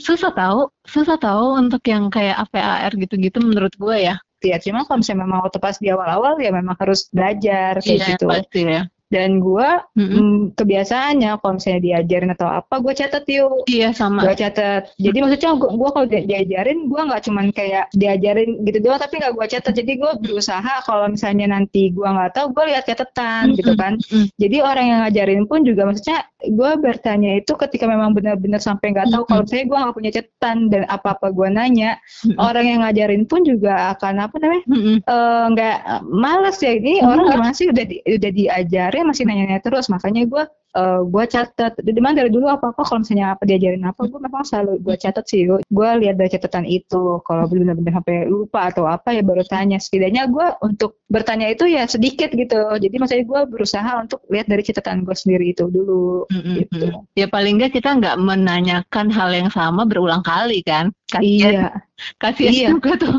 Susah 0.02 0.34
tahu, 0.34 0.66
susah 0.82 1.14
tahu 1.14 1.58
untuk 1.62 1.82
yang 1.86 2.10
kayak 2.10 2.48
APAR 2.48 2.90
gitu-gitu 2.98 3.38
menurut 3.38 3.70
gue 3.78 3.96
ya. 4.02 4.18
ya 4.38 4.54
cuma 4.62 4.86
kalau 4.86 5.02
misalnya 5.02 5.26
memang 5.26 5.42
waktu 5.42 5.58
pas 5.58 5.74
di 5.82 5.90
awal-awal 5.90 6.38
ya 6.38 6.54
memang 6.54 6.78
harus 6.78 7.10
belajar 7.10 7.82
kayak 7.82 7.98
Iya, 7.98 8.06
gitu. 8.14 8.26
pasti 8.30 8.60
ya. 8.62 8.82
Dan 9.08 9.40
gue 9.40 9.68
Mm-mm. 9.96 10.20
mm, 10.20 10.38
kebiasaannya 10.52 11.40
kalau 11.40 11.56
misalnya 11.56 11.80
diajarin 11.80 12.30
atau 12.32 12.48
apa 12.48 12.74
gue 12.78 12.92
catat 12.92 13.24
yuk. 13.24 13.64
Iya 13.64 13.96
sama. 13.96 14.28
Gue 14.28 14.36
catat. 14.36 14.92
Jadi 15.00 15.16
maksudnya 15.18 15.50
gue 15.56 15.70
gua 15.74 15.90
kalau 15.90 16.06
di- 16.06 16.28
diajarin 16.28 16.78
gue 16.86 17.00
nggak 17.00 17.22
cuman 17.24 17.46
kayak 17.50 17.88
diajarin 17.96 18.62
gitu 18.62 18.78
doang 18.80 19.00
tapi 19.00 19.16
nggak 19.16 19.32
gue 19.32 19.46
catat. 19.48 19.72
Jadi 19.72 19.92
gue 19.96 20.12
berusaha 20.20 20.74
kalau 20.84 21.08
misalnya 21.08 21.48
nanti 21.48 21.88
gue 21.88 22.04
nggak 22.04 22.36
tahu 22.36 22.52
gue 22.52 22.64
lihat 22.68 22.84
catatan 22.84 23.56
gitu 23.56 23.72
kan. 23.74 23.96
Mm-mm. 23.96 24.28
Jadi 24.36 24.56
orang 24.60 24.84
yang 24.86 25.00
ngajarin 25.08 25.42
pun 25.48 25.64
juga 25.64 25.88
maksudnya 25.88 26.18
gue 26.38 26.70
bertanya 26.78 27.34
itu 27.34 27.50
ketika 27.56 27.88
memang 27.88 28.12
benar-benar 28.12 28.60
sampai 28.60 28.92
nggak 28.92 29.08
tahu 29.08 29.24
kalau 29.24 29.42
misalnya 29.42 29.66
gue 29.66 29.78
nggak 29.80 29.96
punya 29.96 30.10
catatan 30.14 30.56
dan 30.68 30.82
apa-apa 30.86 31.32
gue 31.32 31.48
nanya 31.48 31.90
Mm-mm. 32.22 32.36
orang 32.38 32.64
yang 32.66 32.80
ngajarin 32.84 33.24
pun 33.24 33.42
juga 33.42 33.96
akan 33.96 34.14
apa 34.20 34.36
namanya 34.38 34.62
eh, 35.02 35.44
nggak 35.50 35.76
eh, 35.82 36.02
malas 36.06 36.60
ya 36.60 36.76
ini 36.76 36.98
Iya. 36.98 37.06
orang 37.06 37.26
gimana 37.30 37.52
sih 37.54 37.66
udah 37.70 37.84
di, 37.84 37.96
udah 38.02 38.30
diajarin 38.32 38.97
masih 39.04 39.24
nanya-nanya 39.26 39.62
terus 39.62 39.86
makanya 39.92 40.24
gue 40.24 40.44
eh, 40.78 41.00
gue 41.02 41.24
catat 41.26 41.72
di 41.82 41.98
mana 41.98 42.22
dari 42.22 42.30
dulu 42.30 42.46
apa 42.46 42.70
apa 42.70 42.82
kalau 42.86 43.02
misalnya 43.02 43.34
apa 43.34 43.42
diajarin 43.42 43.82
apa 43.82 44.00
gue 44.06 44.20
memang 44.22 44.44
selalu 44.46 44.72
gue 44.78 44.94
catat 44.94 45.24
sih 45.26 45.42
gue 45.48 45.88
lihat 45.98 46.14
dari 46.14 46.30
catatan 46.30 46.64
itu 46.64 47.18
kalau 47.26 47.44
benar-benar 47.50 47.98
sampai 47.98 48.16
lupa 48.26 48.70
atau 48.70 48.86
apa 48.86 49.10
ya 49.10 49.26
baru 49.26 49.42
tanya 49.42 49.76
setidaknya 49.76 50.30
gue 50.30 50.46
untuk 50.62 51.02
bertanya 51.08 51.50
itu 51.50 51.66
ya 51.66 51.84
sedikit 51.84 52.30
gitu 52.30 52.78
jadi 52.78 52.94
maksudnya 52.94 53.26
gue 53.26 53.40
berusaha 53.50 53.90
untuk 53.98 54.22
lihat 54.28 54.46
dari 54.46 54.62
catatan 54.62 55.02
gue 55.02 55.16
sendiri 55.16 55.50
itu 55.50 55.66
dulu 55.66 56.24
Mm-mm. 56.30 56.54
gitu 56.62 56.86
Ya 57.12 57.26
paling 57.26 57.58
nggak 57.58 57.74
kita 57.74 57.98
nggak 57.98 58.16
menanyakan 58.20 59.10
hal 59.10 59.30
yang 59.34 59.50
sama 59.50 59.82
berulang 59.82 60.22
kali 60.22 60.62
kan? 60.62 60.94
Kasian, 61.08 61.24
iya 61.24 61.68
kasian 62.22 62.52
Iya. 62.52 62.68
juga 62.76 62.94
tuh. 62.94 63.16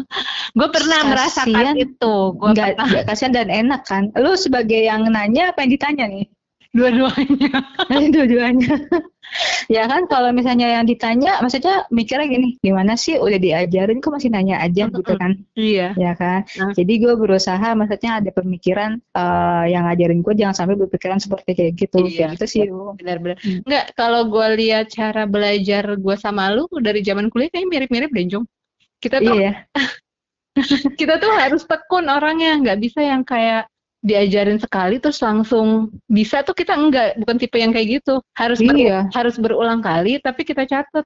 Gue 0.56 0.68
pernah 0.72 1.00
Kasian. 1.04 1.12
merasakan 1.12 1.74
itu. 1.76 2.16
Gue 2.38 2.50
pernah 2.54 2.86
nggak 2.88 3.06
kasihan 3.06 3.34
dan 3.34 3.50
enak 3.52 3.82
kan 3.84 4.14
lu 4.16 4.32
sebagai 4.36 4.80
yang 4.80 5.04
nanya 5.10 5.52
apa 5.52 5.66
yang 5.66 5.72
ditanya 5.74 6.06
nih 6.08 6.26
dua-duanya. 6.70 7.50
dua-duanya 8.14 8.74
ya 9.76 9.86
kan 9.86 10.10
kalau 10.10 10.34
misalnya 10.34 10.74
yang 10.74 10.86
ditanya 10.90 11.38
maksudnya 11.42 11.86
mikirnya 11.94 12.26
gini 12.30 12.58
gimana 12.66 12.98
sih 12.98 13.22
udah 13.22 13.38
diajarin 13.38 14.02
kok 14.02 14.10
masih 14.10 14.34
nanya 14.34 14.58
aja 14.58 14.90
gitu 14.90 15.14
kan 15.18 15.38
Iya. 15.54 15.94
ya 15.94 16.14
kan 16.18 16.50
Nah. 16.58 16.74
jadi 16.74 16.94
gue 16.98 17.14
berusaha 17.14 17.68
maksudnya 17.78 18.22
ada 18.22 18.30
pemikiran 18.34 18.98
eh, 18.98 19.64
yang 19.70 19.86
ngajarin 19.86 20.26
gue 20.26 20.34
jangan 20.34 20.56
sampai 20.58 20.76
berpikiran 20.82 21.22
seperti 21.22 21.52
kayak 21.54 21.74
gitu 21.78 21.98
Iya. 22.02 22.10
kayak 22.10 22.30
gitu 22.38 22.46
sih. 22.50 22.62
Benar-benar. 22.70 23.38
Hmm. 23.38 23.62
Enggak, 23.66 23.86
kalau 23.94 24.22
gue 24.34 24.48
lihat 24.58 24.86
cara 24.90 25.24
belajar 25.30 25.84
gue 25.94 26.16
sama 26.18 26.50
lu 26.50 26.66
dari 26.82 27.06
zaman 27.06 27.30
kuliah 27.30 27.54
kayaknya 27.54 27.70
mirip-mirip 27.70 28.10
deh, 28.10 28.26
Jung. 28.26 28.46
Kita 28.98 29.22
tuh 29.22 29.38
iya 29.38 29.70
kita 31.00 31.22
tuh 31.22 31.32
harus 31.38 31.64
tekun 31.64 32.10
orangnya, 32.10 32.58
nggak 32.60 32.78
bisa 32.82 33.00
yang 33.06 33.22
kayak 33.24 33.70
diajarin 34.00 34.58
sekali 34.58 34.96
terus 34.98 35.20
langsung 35.20 35.92
bisa 36.08 36.40
tuh 36.42 36.56
kita 36.56 36.72
enggak, 36.72 37.20
bukan 37.20 37.36
tipe 37.36 37.60
yang 37.60 37.72
kayak 37.72 38.00
gitu. 38.00 38.24
Harus 38.32 38.60
Iya. 38.60 39.12
harus 39.12 39.36
berulang 39.36 39.80
kali 39.80 40.18
tapi 40.20 40.44
kita 40.44 40.64
catat. 40.64 41.04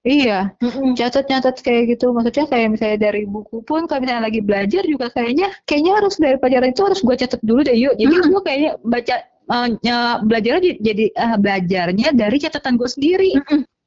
iya 0.00 0.56
catat-catat 0.96 1.60
kayak 1.60 1.92
gitu 1.92 2.08
maksudnya 2.16 2.48
kayak 2.48 2.72
misalnya 2.72 3.12
dari 3.12 3.28
buku 3.28 3.60
pun 3.60 3.84
kalau 3.84 4.00
misalnya 4.00 4.32
lagi 4.32 4.40
belajar 4.40 4.80
juga 4.88 5.12
kayaknya 5.12 5.52
kayaknya 5.68 5.92
harus 6.00 6.16
dari 6.16 6.40
pelajaran 6.40 6.72
itu 6.72 6.82
harus 6.88 7.00
gue 7.04 7.16
catat 7.20 7.36
dulu 7.44 7.60
deh 7.60 7.76
yuk 7.76 7.92
jadi 8.00 8.14
gue 8.16 8.40
kayaknya 8.40 8.70
baca 8.80 9.16
eh, 9.28 9.66
ny- 9.84 10.18
belajarnya 10.24 10.62
di- 10.64 10.80
jadi 10.80 11.04
eh, 11.12 11.36
belajarnya 11.36 12.08
dari 12.16 12.36
catatan 12.40 12.80
gue 12.80 12.88
sendiri 12.88 13.30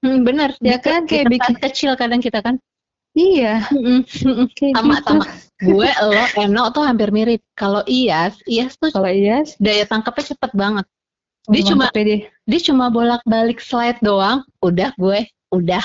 Hmm, 0.04 0.28
bener. 0.28 0.52
Ya 0.60 0.84
kan, 0.84 1.08
kayak 1.08 1.32
bikin- 1.32 1.58
kecil 1.64 1.96
kadang 1.96 2.20
kita 2.20 2.44
kan. 2.44 2.60
Iya 3.14 3.62
Sama 4.74 4.98
gitu. 5.00 5.06
sama. 5.06 5.26
Gue, 5.64 5.88
lo, 5.88 6.24
Eno 6.36 6.64
tuh 6.76 6.84
hampir 6.84 7.14
mirip. 7.16 7.40
Kalau 7.56 7.86
Iyas, 7.88 8.36
Iyas 8.44 8.76
tuh 8.76 8.92
kalau 8.92 9.08
iya 9.08 9.46
daya 9.64 9.88
tangkapnya 9.88 10.36
cepet 10.36 10.52
banget. 10.52 10.86
Dia 11.48 11.62
cuma 11.72 11.88
mantep 11.88 11.96
ya 12.00 12.04
dia. 12.04 12.20
dia 12.48 12.60
cuma 12.68 12.86
bolak-balik 12.92 13.64
slide 13.64 14.00
doang. 14.04 14.44
Udah 14.60 14.92
gue, 15.00 15.24
udah. 15.56 15.84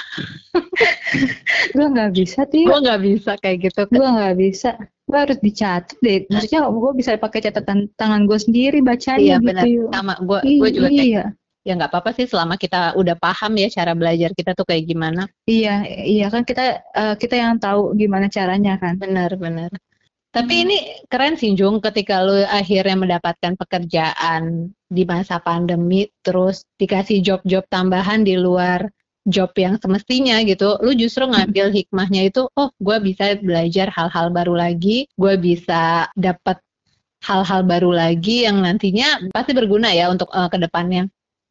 gue 1.77 1.87
nggak 1.87 2.11
bisa 2.17 2.43
tuh 2.51 2.65
Gue 2.67 2.79
nggak 2.83 3.01
bisa 3.07 3.31
kayak 3.39 3.71
gitu. 3.71 3.81
gue 3.87 4.09
nggak 4.09 4.37
bisa 4.39 4.71
gue 5.09 5.17
harus 5.17 5.41
dicatat 5.41 5.97
deh 6.05 6.29
maksudnya 6.29 6.69
gue 6.69 6.93
bisa 6.93 7.17
pakai 7.17 7.41
catatan 7.41 7.89
tangan 7.97 8.29
gue 8.29 8.37
sendiri 8.37 8.85
bacanya 8.85 9.17
Iya 9.17 9.37
gitu 9.41 9.47
benar. 9.49 9.65
yuk. 9.65 9.89
Sama 9.97 10.15
gue, 10.21 10.41
gue 10.45 10.69
juga 10.69 10.89
kayak 10.93 11.07
iya 11.09 11.25
ya 11.69 11.77
nggak 11.77 11.93
apa-apa 11.93 12.11
sih 12.17 12.25
selama 12.25 12.57
kita 12.57 12.97
udah 12.97 13.13
paham 13.21 13.53
ya 13.61 13.69
cara 13.69 13.93
belajar 13.93 14.33
kita 14.33 14.57
tuh 14.57 14.65
kayak 14.65 14.85
gimana. 14.89 15.29
iya 15.45 15.85
iya 15.85 16.27
kan 16.33 16.43
kita 16.49 16.63
eh, 16.97 17.15
kita 17.21 17.35
yang 17.37 17.61
tahu 17.61 17.93
gimana 18.01 18.27
caranya 18.33 18.81
kan 18.81 18.97
Benar, 18.97 19.37
benar. 19.37 19.71
Tapi 20.29 20.55
Hmm. 20.55 20.63
ini 20.69 20.77
keren 21.09 21.35
sih 21.41 21.57
Jung 21.57 21.81
ketika 21.81 22.21
lu 22.21 22.37
akhirnya 22.45 22.97
mendapatkan 23.01 23.53
pekerjaan 23.57 24.73
di 24.89 25.03
masa 25.09 25.41
pandemi 25.41 26.09
terus 26.25 26.65
dikasih 26.81 27.25
job-job 27.25 27.65
tambahan 27.73 28.25
di 28.29 28.37
luar 28.37 28.89
job 29.29 29.53
yang 29.57 29.77
semestinya 29.81 30.41
gitu. 30.45 30.77
Lu 30.85 30.93
justru 30.97 31.25
ngambil 31.29 31.73
hikmahnya 31.73 32.29
itu, 32.29 32.49
oh 32.57 32.69
gue 32.81 32.97
bisa 33.01 33.37
belajar 33.41 33.89
hal-hal 33.93 34.29
baru 34.33 34.55
lagi, 34.57 35.09
gue 35.17 35.35
bisa 35.41 36.09
dapat 36.17 36.61
hal-hal 37.25 37.67
baru 37.67 37.91
lagi 37.93 38.47
yang 38.47 38.63
nantinya 38.63 39.33
pasti 39.35 39.53
berguna 39.57 39.91
ya 39.93 40.09
untuk 40.13 40.29
eh, 40.33 40.49
ke 40.53 40.59
depannya. 40.61 41.09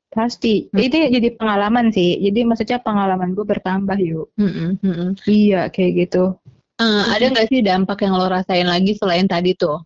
Pasti. 0.07 0.71
Hmm. 0.71 0.79
Ini 0.79 1.11
jadi 1.11 1.29
pengalaman 1.35 1.91
sih. 1.91 2.15
Jadi 2.23 2.47
maksudnya 2.47 2.79
pengalaman 2.79 3.35
gue 3.35 3.43
bertambah 3.43 3.97
yuk. 3.99 4.31
Mm-mm, 4.39 4.79
mm-mm. 4.79 5.09
Iya 5.27 5.67
kayak 5.67 6.07
gitu. 6.07 6.35
Eh, 6.77 7.03
ada 7.09 7.25
nggak 7.33 7.49
sih 7.49 7.59
dampak 7.65 8.05
yang 8.05 8.15
lo 8.15 8.29
rasain 8.29 8.69
lagi 8.69 8.95
selain 8.95 9.25
tadi 9.27 9.57
tuh? 9.57 9.81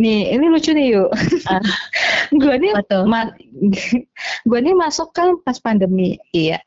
Nih 0.00 0.32
ini 0.32 0.48
lucu 0.48 0.72
nih 0.72 0.96
yuk. 0.96 1.10
Ah. 1.46 1.60
gue 2.40 2.54
nih 2.56 2.72
ma- 3.06 3.36
gue 4.48 4.58
nih 4.58 4.74
masuk 4.74 5.12
kan 5.14 5.38
pas 5.44 5.60
pandemi. 5.60 6.16
Iya. 6.32 6.58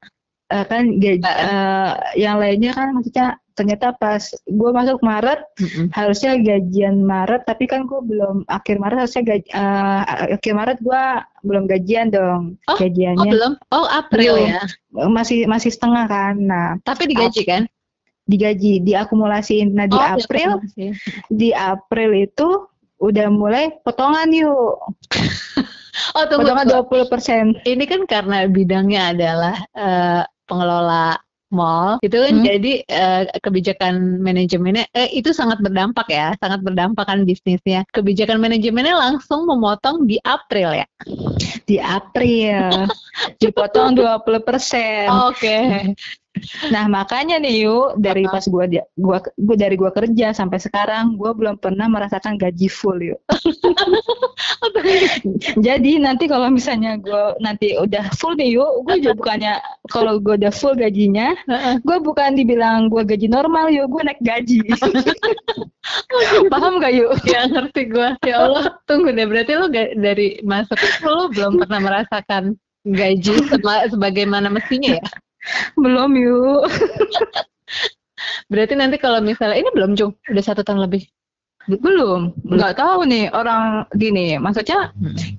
Eh, 0.54 0.64
kan 0.70 0.88
Ah. 1.26 1.28
eh, 1.28 1.92
yang 2.22 2.38
lainnya 2.40 2.72
kan 2.72 2.94
maksudnya 2.94 3.42
ternyata 3.54 3.94
pas 3.94 4.20
gue 4.44 4.70
masuk 4.70 5.00
Maret 5.00 5.40
Mm-mm. 5.56 5.88
harusnya 5.92 6.36
gajian 6.36 7.02
Maret 7.02 7.46
tapi 7.46 7.66
kan 7.66 7.86
gue 7.86 8.02
belum 8.02 8.44
akhir 8.46 8.78
Maret 8.78 8.98
harusnya 9.06 9.24
gaji, 9.26 9.48
eh, 9.48 10.02
akhir 10.36 10.54
Maret 10.54 10.78
gue 10.80 11.04
belum 11.42 11.64
gajian 11.66 12.08
dong 12.10 12.58
Oh, 12.66 12.74
Oh 12.74 12.78
gajiannya 12.78 13.30
belum? 13.30 13.54
Oh 13.70 13.86
April 13.86 14.34
Belum. 14.36 14.50
ya. 14.50 14.64
masih 15.08 15.46
masih 15.46 15.70
setengah 15.70 16.06
kan 16.06 16.36
nah 16.36 16.68
Tapi 16.82 17.06
digaji 17.06 17.44
kan? 17.44 17.64
digaji 18.24 18.80
diakumulasiin 18.80 19.72
nah 19.72 19.86
di 19.86 19.94
Oh, 19.94 20.04
April 20.16 20.50
di 21.28 21.50
April 21.52 22.10
itu 22.16 22.48
udah 22.98 23.28
mulai 23.28 23.70
potongan 23.84 24.32
yuk 24.32 24.80
Oh 26.16 26.26
tunggu. 26.26 26.50
potongan 26.50 26.66
tunggu. 26.66 27.06
20% 27.06 27.62
Ini 27.64 27.84
kan 27.86 28.02
karena 28.06 28.48
bidangnya 28.48 29.14
adalah 29.14 29.56
eh, 29.72 30.22
pengelola 30.44 31.14
mall, 31.54 32.02
itu 32.02 32.18
kan 32.18 32.34
Hmm. 32.34 32.46
jadi 32.46 32.74
eh, 32.84 33.22
kebijakan 33.38 34.20
manajemennya 34.20 34.90
eh, 34.92 35.14
itu 35.14 35.30
sangat 35.32 35.62
berdampak 35.62 36.10
ya, 36.10 36.34
sangat 36.42 36.66
berdampak 36.66 37.06
kan 37.06 37.22
bisnisnya. 37.24 37.86
Kebijakan 37.94 38.42
manajemennya 38.42 38.98
langsung 38.98 39.46
memotong 39.46 40.10
di 40.10 40.18
April 40.26 40.74
ya. 40.74 40.88
di 41.64 41.80
April 41.80 42.90
dipotong 43.42 43.96
20% 43.96 45.08
Oke. 45.32 45.58
Nah 46.74 46.90
makanya 46.90 47.38
nih 47.38 47.70
yuk 47.70 48.02
dari 48.02 48.26
pas 48.26 48.42
gua 48.50 48.66
gua 48.98 49.22
gua 49.38 49.56
dari 49.58 49.76
gua 49.78 49.94
kerja 49.94 50.34
sampai 50.34 50.58
sekarang 50.58 51.14
gua 51.14 51.38
belum 51.38 51.62
pernah 51.62 51.86
merasakan 51.86 52.42
gaji 52.42 52.68
full 52.68 52.98
yuk. 53.00 53.22
Jadi 55.62 56.02
nanti 56.02 56.26
kalau 56.26 56.50
misalnya 56.50 56.98
gua 56.98 57.38
nanti 57.38 57.78
udah 57.78 58.10
full 58.18 58.34
nih 58.34 58.58
yuk, 58.58 58.82
gua 58.82 58.98
juga 58.98 59.14
bukannya 59.14 59.54
kalau 59.94 60.18
gua 60.18 60.34
udah 60.42 60.50
full 60.50 60.74
gajinya, 60.74 61.38
gua 61.86 62.02
bukan 62.02 62.34
dibilang 62.34 62.90
gua 62.90 63.06
gaji 63.06 63.30
normal 63.30 63.70
yuk, 63.70 63.86
gua 63.94 64.10
naik 64.10 64.22
gaji. 64.26 64.66
Paham 66.50 66.80
gak 66.80 66.94
yuk? 66.96 67.12
Ya 67.28 67.46
ngerti 67.46 67.92
gue. 67.92 68.10
Ya 68.24 68.36
Allah, 68.48 68.72
tunggu 68.88 69.12
deh. 69.12 69.28
Berarti 69.28 69.52
lo 69.60 69.68
dari 70.00 70.40
masuk 70.42 70.80
itu 70.80 71.08
lo 71.08 71.28
belum 71.30 71.60
pernah 71.60 71.80
merasakan 71.84 72.56
gaji 72.88 73.34
sema- 73.52 73.88
sebagaimana 73.92 74.48
mestinya 74.48 74.96
ya? 75.00 75.06
Belum 75.76 76.12
yuk. 76.16 76.64
Berarti 78.52 78.74
nanti 78.80 78.96
kalau 79.02 79.20
misalnya 79.20 79.60
ini 79.60 79.70
belum 79.76 80.00
cung, 80.00 80.14
udah 80.32 80.44
satu 80.44 80.64
tahun 80.64 80.88
lebih. 80.88 81.04
Belum, 81.64 82.36
nggak 82.44 82.76
tahu 82.76 83.08
nih 83.08 83.32
orang 83.32 83.88
gini. 83.96 84.36
Maksudnya 84.36 84.92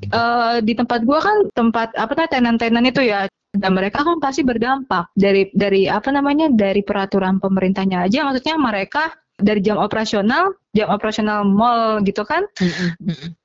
eh, 0.09 0.57
di 0.65 0.73
tempat 0.73 1.05
gua 1.05 1.21
kan 1.21 1.37
tempat 1.53 1.93
apa 1.97 2.13
namanya 2.17 2.33
tenan-tenan 2.33 2.89
itu 2.89 3.05
ya 3.05 3.29
dan 3.55 3.71
mereka 3.71 4.03
kan 4.03 4.19
pasti 4.19 4.43
berdampak 4.43 5.15
dari 5.15 5.47
dari 5.55 5.87
apa 5.87 6.11
namanya 6.11 6.51
dari 6.51 6.83
peraturan 6.83 7.39
pemerintahnya 7.39 8.11
aja 8.11 8.27
maksudnya 8.27 8.59
mereka 8.59 9.15
dari 9.39 9.63
jam 9.63 9.79
operasional 9.79 10.59
jam 10.75 10.91
operasional 10.91 11.47
mall 11.47 12.03
gitu 12.03 12.27
kan 12.27 12.43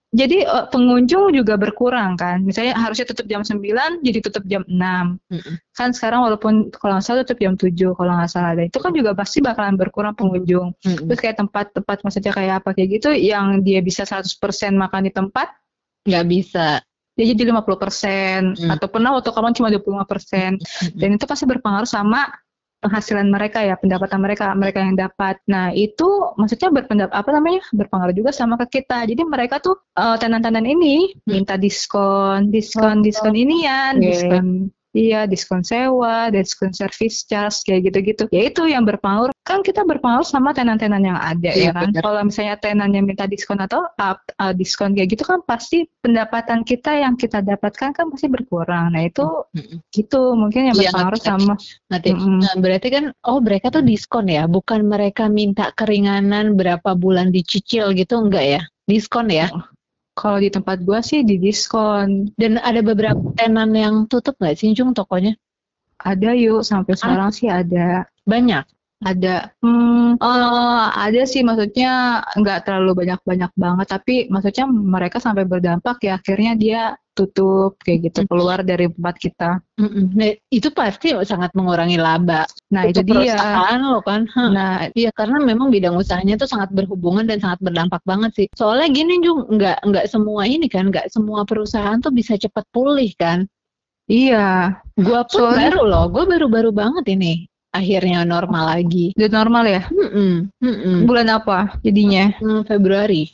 jadi 0.10 0.41
eh, 0.41 0.65
pengunjung 0.74 1.30
juga 1.32 1.54
berkurang 1.54 2.17
kan. 2.17 2.41
Misalnya 2.41 2.74
harusnya 2.74 3.06
tutup 3.06 3.30
jam 3.30 3.45
9 3.45 4.02
jadi 4.02 4.19
tutup 4.26 4.41
jam 4.50 4.65
6 4.65 4.74
Mm-mm. 5.30 5.56
kan 5.72 5.89
sekarang 5.93 6.26
walaupun 6.26 6.74
kalau 6.74 6.98
nggak 6.98 7.06
salah 7.06 7.22
tutup 7.22 7.38
jam 7.38 7.54
7 7.54 7.93
kalau 7.93 8.12
nggak 8.17 8.32
salah 8.34 8.58
ada. 8.58 8.63
Itu 8.65 8.82
kan 8.82 8.91
juga 8.98 9.13
pasti 9.13 9.38
bakalan 9.39 9.78
berkurang 9.78 10.17
pengunjung. 10.17 10.74
Terus 10.82 11.19
kayak 11.22 11.38
tempat-tempat 11.38 12.02
maksudnya 12.02 12.34
kayak 12.34 12.54
apa 12.65 12.69
kayak 12.74 12.89
gitu 12.98 13.10
yang 13.13 13.62
dia 13.62 13.80
bisa 13.80 14.02
100% 14.02 14.34
makan 14.74 15.06
di 15.06 15.12
tempat? 15.13 15.48
Nggak 16.10 16.26
bisa. 16.26 16.67
dia 17.19 17.36
jadi 17.36 17.52
50% 17.52 18.56
Hmm. 18.56 18.72
atau 18.80 18.88
pernah 18.88 19.12
waktu 19.12 19.28
kamu 19.36 19.52
cuma 19.52 19.67
25% 19.67 20.56
dan 20.95 21.10
itu 21.19 21.26
pasti 21.28 21.43
berpengaruh 21.43 21.84
sama 21.84 22.32
penghasilan 22.79 23.27
mereka 23.27 23.59
ya 23.63 23.75
pendapatan 23.75 24.19
mereka 24.23 24.55
mereka 24.55 24.79
yang 24.79 24.95
dapat. 24.95 25.39
Nah 25.51 25.71
itu 25.75 26.07
maksudnya 26.39 26.71
berpendap 26.71 27.11
apa 27.11 27.29
namanya 27.35 27.61
berpengaruh 27.75 28.15
juga 28.15 28.31
sama 28.31 28.55
ke 28.65 28.79
kita. 28.81 29.03
Jadi 29.05 29.21
mereka 29.27 29.59
tuh 29.59 29.75
eh, 29.99 30.17
tenan-tenan 30.17 30.63
ini 30.63 31.13
minta 31.27 31.59
diskon 31.59 32.49
diskon 32.49 33.03
diskon 33.03 33.35
inian 33.35 33.99
Oke. 33.99 34.03
diskon 34.07 34.71
iya 34.93 35.30
diskon 35.30 35.62
sewa 35.62 36.34
diskon 36.34 36.73
service 36.73 37.25
charge 37.25 37.62
kayak 37.65 37.91
gitu-gitu. 37.91 38.23
Ya 38.34 38.49
itu 38.49 38.65
yang 38.65 38.86
berpengaruh. 38.86 39.34
Kan 39.45 39.65
kita 39.65 39.82
berpengaruh 39.82 40.25
sama 40.25 40.54
tenan-tenan 40.54 41.02
yang 41.02 41.17
ada 41.17 41.49
Iya, 41.49 41.69
ya 41.69 41.71
kan? 41.73 41.89
kalau 41.97 42.21
misalnya 42.21 42.56
tenan 42.62 42.93
yang 42.93 43.10
minta 43.10 43.25
diskon 43.25 43.58
atau 43.58 43.82
up, 43.97 44.21
uh, 44.38 44.54
diskon 44.54 44.93
kayak 44.93 45.17
gitu 45.17 45.25
kan 45.25 45.41
pasti 45.41 45.89
pendapatan 46.06 46.62
kita 46.62 46.93
yang 47.02 47.17
kita 47.17 47.41
dapatkan 47.41 47.89
kan 47.97 48.06
pasti 48.13 48.30
berkurang. 48.30 48.93
Nah 48.93 49.10
itu 49.10 49.25
Mm-mm. 49.58 49.82
gitu 49.89 50.38
mungkin 50.38 50.69
yang 50.69 50.78
Iya, 50.78 50.93
berpengaruh 50.93 51.17
ngerti. 51.17 51.30
sama 51.34 51.54
Nanti, 51.89 52.10
nah, 52.13 52.56
berarti 52.62 52.88
kan, 52.93 53.06
oh 53.25 53.41
mereka 53.41 53.73
tuh 53.73 53.82
diskon 53.82 54.30
ya, 54.30 54.45
bukan 54.45 54.86
mereka 54.86 55.25
minta 55.25 55.73
keringanan 55.73 56.54
berapa 56.54 56.93
bulan 56.93 57.34
dicicil 57.34 57.97
gitu, 57.97 58.21
enggak 58.21 58.45
ya? 58.45 58.62
Diskon 58.86 59.34
ya? 59.34 59.49
Kalau 60.19 60.43
di 60.43 60.51
tempat 60.51 60.84
gua 60.84 60.99
sih 60.99 61.23
di 61.23 61.39
diskon 61.39 62.36
Dan 62.36 62.60
ada 62.60 62.84
beberapa 62.84 63.19
tenan 63.39 63.71
yang 63.71 63.95
tutup 64.12 64.36
nggak 64.36 64.60
sih, 64.60 64.75
Jung, 64.75 64.91
tokonya? 64.91 65.39
ada 65.99 66.32
yuk 66.32 66.63
sampai 66.63 66.95
sekarang 66.95 67.32
sih 67.36 67.47
ada 67.51 68.08
Banyak. 68.23 68.63
Ada 68.99 69.47
hmm, 69.63 70.19
eh, 70.19 70.85
ada 70.91 71.21
sih 71.23 71.39
maksudnya 71.39 72.19
nggak 72.35 72.67
terlalu 72.67 73.05
banyak 73.05 73.19
banyak 73.23 73.51
banget 73.55 73.88
tapi 73.88 74.27
maksudnya 74.27 74.67
mereka 74.67 75.23
sampai 75.23 75.47
berdampak 75.47 76.03
ya 76.03 76.19
akhirnya 76.19 76.53
dia 76.59 76.81
tutup 77.15 77.75
kayak 77.83 78.07
gitu 78.07 78.23
keluar 78.31 78.63
dari 78.63 78.88
tempat 78.88 79.15
kita. 79.19 79.59
Nah, 79.75 80.31
itu 80.55 80.71
pasti 80.71 81.12
sangat 81.27 81.51
mengurangi 81.51 81.99
laba. 81.99 82.47
nah 82.71 82.88
itu 82.88 83.03
Untuk 83.03 83.12
dia 83.12 83.35
perusahaan 83.35 83.79
lo 83.83 83.99
kan. 83.99 84.23
Hah. 84.31 84.47
nah 84.47 84.71
Iya 84.95 85.12
karena 85.12 85.43
memang 85.43 85.67
bidang 85.67 85.99
usahanya 85.99 86.39
tuh 86.39 86.47
sangat 86.47 86.71
berhubungan 86.71 87.27
dan 87.27 87.43
sangat 87.43 87.59
berdampak 87.59 87.99
banget 88.07 88.31
sih. 88.39 88.47
Soalnya 88.55 88.88
gini 88.95 89.19
Jung, 89.19 89.51
nggak 89.51 89.83
nggak 89.83 90.05
semua 90.07 90.47
ini 90.47 90.71
kan, 90.71 90.88
nggak 90.88 91.12
semua 91.12 91.43
perusahaan 91.43 91.99
tuh 91.99 92.15
bisa 92.15 92.39
cepat 92.39 92.63
pulih 92.71 93.12
kan. 93.19 93.43
iya 94.07 94.79
Gua 94.95 95.27
pun 95.27 95.43
Soalnya- 95.43 95.75
baru 95.75 95.81
loh, 95.85 96.03
gua 96.07 96.23
baru-baru 96.23 96.71
banget 96.71 97.05
ini 97.19 97.51
akhirnya 97.69 98.25
normal 98.25 98.77
lagi. 98.77 99.13
udah 99.13 99.29
normal 99.29 99.63
ya 99.69 99.82
Mm-mm, 99.93 100.49
mm-mm. 100.58 100.97
bulan 101.05 101.29
apa 101.29 101.77
jadinya 101.86 102.34
Hmm, 102.41 102.65
Februari. 102.65 103.29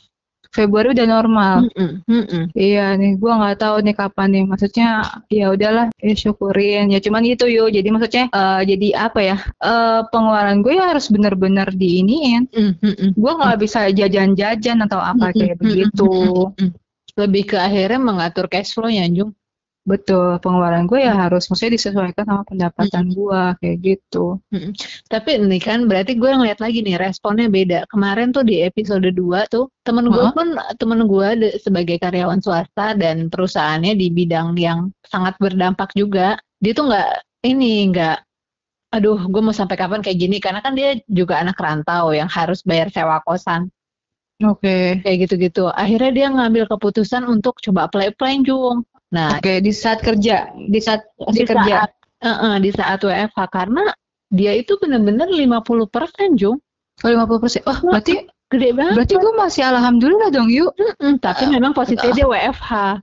Februari 0.56 0.96
udah 0.96 1.04
normal 1.04 1.68
Mm-mm, 1.68 1.90
mm-mm. 2.08 2.42
Iya 2.56 2.96
nih, 2.96 3.20
gua 3.20 3.32
nggak 3.36 3.60
tahu 3.60 3.76
nih 3.84 3.92
kapan 3.92 4.28
nih. 4.32 4.44
Maksudnya 4.48 4.88
ya 5.28 5.52
udahlah, 5.52 5.86
ya 6.00 6.14
syukurin. 6.16 6.88
Ya 6.88 6.98
cuman 7.04 7.28
gitu 7.28 7.44
yuk. 7.44 7.68
Jadi 7.76 7.88
maksudnya 7.92 8.24
eh, 8.32 8.60
jadi 8.64 8.88
apa 8.96 9.20
ya? 9.20 9.36
eh, 9.60 10.00
pengeluaran 10.08 10.64
gue 10.64 10.72
ya 10.80 10.96
harus 10.96 11.12
bener-bener 11.12 11.68
diiniin. 11.76 12.48
Mm, 12.48 12.72
mm-mm. 12.80 13.10
Gue 13.12 13.32
nggak 13.36 13.56
bisa 13.60 13.84
jajan-jajan 13.92 14.78
atau 14.88 14.96
apa 14.96 15.36
kayak 15.36 15.60
Mm-mm, 15.60 15.92
begitu. 15.92 16.08
mm-mm. 16.56 16.70
Lebih 17.20 17.42
ke 17.52 17.56
akhirnya 17.60 18.00
mengatur 18.00 18.48
cash 18.48 18.72
flow-nya, 18.72 19.04
Jung. 19.12 19.36
Betul, 19.86 20.42
pengeluaran 20.42 20.90
gue 20.90 20.98
ya 20.98 21.14
harus 21.14 21.46
maksudnya 21.46 21.78
disesuaikan 21.78 22.26
sama 22.26 22.42
pendapatan 22.42 23.06
gua 23.14 23.54
kayak 23.62 23.78
gitu. 23.86 24.42
Tapi 25.06 25.38
ini 25.38 25.62
kan 25.62 25.86
berarti 25.86 26.18
gue 26.18 26.26
ngeliat 26.26 26.58
lagi 26.58 26.82
nih 26.82 26.98
responnya 26.98 27.46
beda. 27.46 27.86
Kemarin 27.86 28.34
tuh 28.34 28.42
di 28.42 28.66
episode 28.66 29.06
2 29.06 29.46
tuh 29.46 29.70
temen 29.86 30.10
gue 30.10 30.26
Hah? 30.26 30.34
pun 30.34 30.58
temen 30.74 31.06
gue 31.06 31.54
sebagai 31.62 32.02
karyawan 32.02 32.42
swasta 32.42 32.98
dan 32.98 33.30
perusahaannya 33.30 33.94
di 33.94 34.10
bidang 34.10 34.58
yang 34.58 34.90
sangat 35.06 35.38
berdampak 35.38 35.94
juga. 35.94 36.34
Dia 36.58 36.74
tuh 36.74 36.90
nggak 36.90 37.10
ini 37.46 37.94
nggak 37.94 38.18
aduh 38.90 39.22
gue 39.22 39.42
mau 39.42 39.54
sampai 39.54 39.78
kapan 39.78 40.02
kayak 40.02 40.18
gini 40.18 40.42
karena 40.42 40.58
kan 40.62 40.74
dia 40.74 40.98
juga 41.06 41.38
anak 41.38 41.58
rantau 41.62 42.10
yang 42.10 42.26
harus 42.26 42.62
bayar 42.66 42.90
sewa 42.90 43.22
kosan 43.22 43.70
Oke. 44.44 45.00
kayak 45.00 45.16
gitu-gitu. 45.28 45.72
Akhirnya 45.72 46.10
dia 46.12 46.26
ngambil 46.28 46.68
keputusan 46.68 47.24
untuk 47.24 47.56
coba 47.64 47.88
apply-apply 47.88 48.44
Jung. 48.44 48.84
Nah, 49.14 49.38
Oke, 49.38 49.62
di 49.62 49.70
saat 49.70 50.02
kerja, 50.02 50.50
di 50.54 50.80
saat 50.82 51.06
di 51.30 51.42
masih 51.42 51.46
kerja. 51.46 51.74
saat 51.86 51.90
eh, 52.26 52.36
eh, 52.42 52.56
di 52.58 52.70
saat 52.74 52.98
WFH 53.04 53.38
karena 53.52 53.84
dia 54.32 54.52
itu 54.58 54.74
bener-bener 54.82 55.30
50% 55.30 56.34
Jung. 56.34 56.58
Oh, 57.04 57.08
50%. 57.12 57.62
Oh, 57.68 57.78
berarti 57.86 58.26
Gede 58.46 58.70
banget. 58.74 58.94
berarti 58.94 59.14
gue 59.18 59.32
masih 59.34 59.62
alhamdulillah 59.66 60.30
dong, 60.30 60.46
yuk. 60.50 60.70
Mm, 61.02 61.18
tapi 61.18 61.50
memang 61.50 61.74
posisinya 61.74 62.14
dia 62.14 62.26
WFH. 62.26 63.02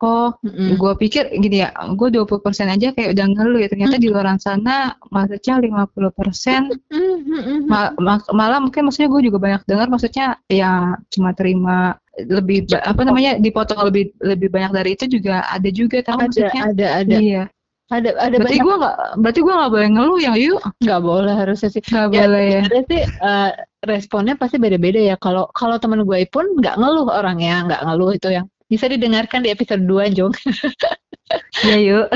Oh, 0.00 0.32
Mm-mm. 0.40 0.80
gue 0.80 0.92
pikir 0.96 1.28
gini 1.44 1.60
ya, 1.60 1.76
gue 1.92 2.08
20% 2.08 2.72
aja 2.72 2.88
kayak 2.96 3.12
udah 3.12 3.26
ngeluh 3.36 3.60
ya. 3.60 3.68
Ternyata 3.68 4.00
di 4.00 4.08
luar 4.08 4.32
sana 4.40 4.96
maksudnya 5.12 5.60
50% 5.60 6.72
Mm, 6.88 7.16
mm, 7.20 7.42
mm, 7.44 7.60
ma- 7.68 7.92
ma- 8.00 8.30
malah 8.32 8.58
mungkin 8.64 8.88
maksudnya 8.88 9.12
gue 9.12 9.28
juga 9.28 9.38
banyak 9.38 9.62
dengar 9.68 9.92
maksudnya 9.92 10.40
ya 10.48 10.96
cuma 11.12 11.36
terima 11.36 12.00
lebih 12.28 12.58
apa 12.76 13.02
namanya 13.06 13.38
dipotong 13.40 13.80
lebih 13.88 14.12
lebih 14.20 14.48
banyak 14.52 14.72
dari 14.74 14.90
itu 14.98 15.04
juga 15.08 15.44
ada 15.48 15.68
juga 15.72 15.96
tahu 16.04 16.18
ada 16.20 16.24
maksudnya? 16.28 16.62
ada 16.70 16.86
ada. 17.04 17.18
Iya. 17.20 17.42
Ada 17.90 18.10
ada 18.22 18.36
berarti 18.38 18.58
banyak. 18.58 18.62
gua 18.62 18.74
nggak 18.78 18.96
berarti 19.18 19.40
gua 19.42 19.54
nggak 19.58 19.72
boleh 19.74 19.88
ngeluh 19.94 20.18
ya 20.22 20.32
yuk 20.38 20.60
nggak 20.78 21.00
boleh 21.02 21.34
harusnya 21.34 21.68
sih. 21.74 21.82
Nggak 21.82 22.08
Ya, 22.10 22.22
boleh 22.30 22.44
ya. 22.46 22.62
sih 22.86 23.02
eh, 23.02 23.50
responnya 23.82 24.34
pasti 24.38 24.56
beda-beda 24.62 25.00
ya. 25.00 25.16
Kalau 25.18 25.50
kalau 25.50 25.76
teman 25.82 26.04
gue 26.06 26.22
pun 26.30 26.46
nggak 26.58 26.76
ngeluh 26.78 27.06
orangnya, 27.10 27.66
nggak 27.66 27.82
ngeluh 27.86 28.10
itu 28.14 28.28
yang 28.30 28.46
bisa 28.70 28.86
didengarkan 28.86 29.42
di 29.42 29.50
episode 29.50 29.82
2 29.82 30.14
Jong. 30.14 30.34
ya 31.66 31.76
yuk 31.78 32.06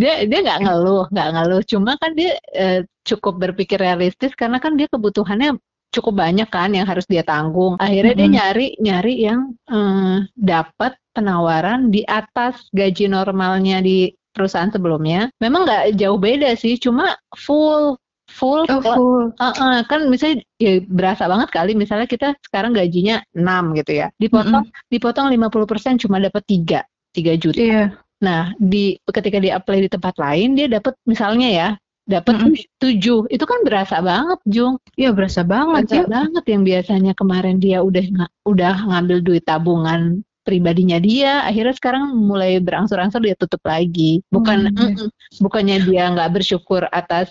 dia 0.00 0.24
dia 0.28 0.38
nggak 0.44 0.60
ngeluh, 0.64 1.04
nggak 1.12 1.28
ngeluh. 1.36 1.60
Cuma 1.64 1.96
kan 1.96 2.12
dia 2.12 2.36
eh, 2.52 2.84
cukup 3.08 3.40
berpikir 3.40 3.80
realistis 3.80 4.32
karena 4.36 4.60
kan 4.60 4.76
dia 4.76 4.86
kebutuhannya 4.92 5.56
cukup 5.90 6.14
banyak 6.22 6.48
kan 6.48 6.70
yang 6.70 6.86
harus 6.86 7.04
dia 7.06 7.26
tanggung. 7.26 7.74
Akhirnya 7.78 8.14
dia 8.14 8.28
Mm-mm. 8.28 8.36
nyari 8.38 8.66
nyari 8.78 9.14
yang 9.26 9.40
eh, 9.66 10.16
dapat 10.38 10.94
penawaran 11.10 11.90
di 11.90 12.06
atas 12.06 12.70
gaji 12.70 13.10
normalnya 13.10 13.82
di 13.82 14.14
perusahaan 14.30 14.70
sebelumnya. 14.70 15.28
Memang 15.42 15.66
nggak 15.66 15.98
jauh 15.98 16.18
beda 16.18 16.54
sih, 16.54 16.78
cuma 16.78 17.18
full 17.34 17.98
full 18.30 18.62
oh 18.70 18.78
full 18.78 19.34
Heeh, 19.42 19.82
kan 19.90 20.06
misalnya 20.06 20.46
ya 20.62 20.78
berasa 20.86 21.26
banget 21.26 21.50
kali 21.50 21.74
misalnya 21.74 22.06
kita 22.06 22.38
sekarang 22.46 22.70
gajinya 22.70 23.18
6 23.34 23.74
gitu 23.74 23.92
ya. 24.06 24.06
Dipotong 24.22 24.70
dipotong 24.86 25.26
50% 25.34 25.98
cuma 26.06 26.22
dapat 26.22 26.42
3, 26.46 26.86
3 27.10 27.34
juta. 27.42 27.58
iya 27.58 27.84
Nah, 28.20 28.52
di 28.60 29.00
ketika 29.08 29.40
dia 29.40 29.56
apply 29.56 29.88
di 29.88 29.90
tempat 29.90 30.14
lain 30.20 30.52
dia 30.52 30.68
dapat 30.68 30.92
misalnya 31.08 31.48
ya, 31.48 31.68
dapat 32.08 32.34
Mm-mm. 32.36 32.54
7. 32.80 33.26
Itu 33.30 33.44
kan 33.46 33.60
berasa 33.66 34.00
banget, 34.02 34.38
Jung. 34.48 34.76
iya 34.96 35.10
berasa 35.14 35.42
banget 35.46 35.88
Berasa 35.88 35.96
ya 35.96 36.04
banget 36.08 36.44
yang 36.50 36.62
biasanya 36.66 37.12
kemarin 37.14 37.56
dia 37.62 37.78
udah 37.84 38.04
udah 38.48 38.74
ngambil 38.88 39.18
duit 39.22 39.44
tabungan 39.46 40.22
pribadinya 40.40 40.96
dia, 40.98 41.44
akhirnya 41.46 41.74
sekarang 41.76 42.16
mulai 42.16 42.58
berangsur-angsur 42.58 43.20
dia 43.22 43.36
tutup 43.38 43.60
lagi. 43.62 44.24
Bukan 44.32 44.72
Hmm, 44.72 44.74
iya. 44.74 44.94
mm-mm, 44.96 45.08
bukannya 45.38 45.76
dia 45.86 46.02
nggak 46.10 46.30
bersyukur 46.40 46.88
atas 46.90 47.30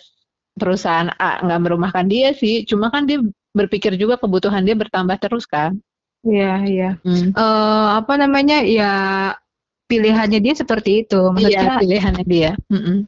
perusahaan 0.55 1.09
A 1.17 1.41
nggak 1.43 1.59
merumahkan 1.65 2.05
dia 2.07 2.31
sih, 2.37 2.63
cuma 2.69 2.87
kan 2.93 3.07
dia 3.09 3.19
berpikir 3.55 3.97
juga 3.97 4.15
kebutuhan 4.21 4.61
dia 4.63 4.77
bertambah 4.77 5.17
terus 5.19 5.43
kan. 5.49 5.75
iya 6.27 6.51
iya 6.67 6.89
Hmm. 6.99 7.31
eh 7.31 7.87
apa 7.99 8.13
namanya 8.19 8.59
ya 8.67 8.91
pilihannya 9.89 10.39
dia 10.39 10.53
seperti 10.53 11.03
itu. 11.03 11.17
Iya, 11.17 11.33
maksudnya 11.33 11.81
pilihannya 11.81 12.25
dia. 12.29 12.51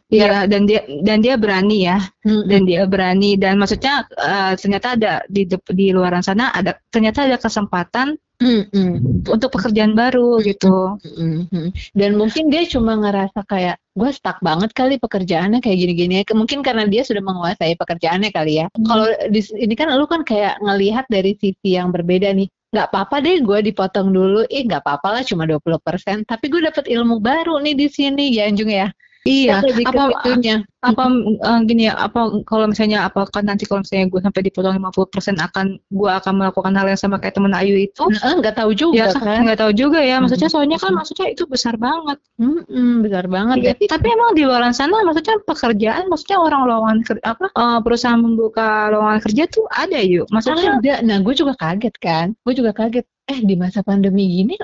Iya. 0.10 0.50
Dan 0.50 0.66
dia 0.66 0.82
dan 1.06 1.22
dia 1.22 1.38
berani 1.38 1.86
ya. 1.86 2.02
Mm-mm. 2.26 2.50
dan 2.50 2.62
dia 2.66 2.82
berani. 2.90 3.38
Dan 3.38 3.62
maksudnya 3.62 4.10
eh, 4.18 4.54
ternyata 4.58 4.98
ada 4.98 5.14
di 5.30 5.46
di 5.48 5.88
luaran 5.94 6.26
sana 6.26 6.50
ada 6.50 6.82
ternyata 6.90 7.30
ada 7.30 7.38
kesempatan 7.38 8.18
Mm-mm. 8.42 9.22
untuk 9.30 9.54
pekerjaan 9.54 9.94
baru 9.94 10.42
gitu. 10.42 10.98
Mm-mm. 11.06 11.70
Dan 11.94 12.18
mungkin 12.18 12.50
dia 12.50 12.66
cuma 12.66 12.98
ngerasa 12.98 13.46
kayak 13.46 13.78
gue 13.94 14.10
stuck 14.10 14.42
banget 14.42 14.74
kali 14.74 14.98
pekerjaannya 14.98 15.62
kayak 15.62 15.78
gini-gini. 15.78 16.26
Mungkin 16.26 16.66
karena 16.66 16.90
dia 16.90 17.06
sudah 17.06 17.22
menguasai 17.22 17.78
pekerjaannya 17.78 18.34
kali 18.34 18.66
ya. 18.66 18.68
Kalau 18.74 19.06
ini 19.54 19.74
kan 19.78 19.94
lu 19.94 20.10
kan 20.10 20.26
kayak 20.26 20.58
ngelihat 20.58 21.06
dari 21.06 21.38
sisi 21.38 21.78
yang 21.78 21.94
berbeda 21.94 22.34
nih. 22.34 22.50
Nggak 22.72 22.88
apa-apa 22.90 23.22
deh 23.22 23.46
gue 23.46 23.60
dipotong 23.70 24.10
dulu. 24.10 24.42
Ih 24.50 24.66
nggak 24.66 24.82
apa-apa 24.82 25.22
lah 25.22 25.24
cuma 25.28 25.46
20%. 25.46 26.26
Tapi 26.26 26.46
gue 26.50 26.62
dapet 26.66 26.90
ilmu 26.90 27.22
baru 27.22 27.62
nih 27.62 27.78
di 27.78 27.88
sini 27.94 28.34
ya 28.34 28.50
Anjung 28.50 28.74
ya. 28.74 28.90
Iya. 29.22 29.62
Apa 29.86 30.04
situnya. 30.26 30.66
apa 30.82 31.14
eh, 31.46 31.60
gini 31.70 31.86
ya 31.86 31.94
apa 31.94 32.42
kalau 32.42 32.66
misalnya 32.66 33.06
apakah 33.06 33.46
nanti 33.46 33.70
kalau 33.70 33.86
misalnya 33.86 34.10
gue 34.10 34.18
sampai 34.18 34.42
dipotong 34.50 34.74
50% 34.82 35.38
akan 35.38 35.78
gue 35.78 36.10
akan 36.10 36.34
melakukan 36.42 36.74
hal 36.74 36.90
yang 36.90 36.98
sama 36.98 37.22
kayak 37.22 37.38
temen 37.38 37.54
Ayu 37.54 37.78
itu? 37.86 38.02
Nah, 38.02 38.42
nggak 38.42 38.58
tahu 38.58 38.74
Ya 38.74 38.78
juga 38.82 39.06
kan 39.14 39.22
kan. 39.22 39.40
nggak 39.46 39.60
tahu 39.62 39.72
juga 39.78 40.00
ya. 40.02 40.18
Maksudnya 40.18 40.50
soalnya 40.50 40.82
kan 40.82 40.98
maksudnya 40.98 41.30
itu 41.30 41.46
besar 41.46 41.78
banget. 41.78 42.18
Mm-mm, 42.42 43.06
besar 43.06 43.30
banget. 43.30 43.56
Iya, 43.62 43.66
Jadi- 43.78 43.88
tapi 43.94 44.08
emang 44.10 44.34
di 44.34 44.42
luar 44.42 44.66
sana 44.74 45.06
maksudnya 45.06 45.38
pekerjaan 45.46 46.10
maksudnya 46.10 46.38
orang 46.42 46.62
lowongan 46.66 46.98
apa 47.22 47.46
eh, 47.54 47.80
perusahaan 47.86 48.18
membuka 48.18 48.90
lowongan 48.90 49.22
kerja 49.22 49.44
tuh 49.54 49.70
ada 49.70 50.02
yuk. 50.02 50.26
Maksudnya 50.34 50.82
ada. 50.82 50.94
Nah, 51.06 51.22
gue 51.22 51.34
juga 51.38 51.54
kaget 51.54 51.94
kan. 52.02 52.34
Gue 52.42 52.58
juga 52.58 52.74
kaget. 52.74 53.06
Eh, 53.30 53.38
di 53.48 53.54
masa 53.56 53.80
pandemi 53.86 54.28
gini, 54.28 54.58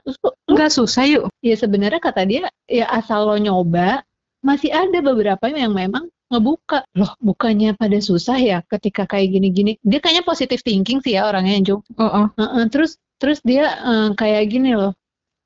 nggak 0.49 0.71
susah 0.73 1.05
yuk. 1.07 1.23
ya 1.39 1.55
sebenarnya 1.55 2.01
kata 2.03 2.25
dia, 2.27 2.51
ya 2.67 2.89
asal 2.89 3.23
lo 3.23 3.37
nyoba, 3.39 4.03
masih 4.45 4.69
ada 4.73 4.99
beberapa 5.01 5.49
yang 5.49 5.73
memang 5.73 6.07
ngebuka. 6.27 6.83
Loh, 6.95 7.11
bukannya 7.23 7.73
pada 7.79 7.97
susah 8.03 8.37
ya 8.39 8.59
ketika 8.67 9.07
kayak 9.07 9.31
gini-gini. 9.39 9.79
Dia 9.83 9.99
kayaknya 10.03 10.25
positive 10.27 10.61
thinking 10.63 10.99
sih 10.99 11.15
ya 11.15 11.27
orangnya, 11.27 11.59
Jung. 11.63 11.81
Oh, 11.99 12.27
Heeh, 12.35 12.65
terus 12.71 12.99
terus 13.17 13.39
dia 13.41 13.71
eh, 13.79 14.09
kayak 14.13 14.43
gini 14.51 14.75
loh. 14.75 14.93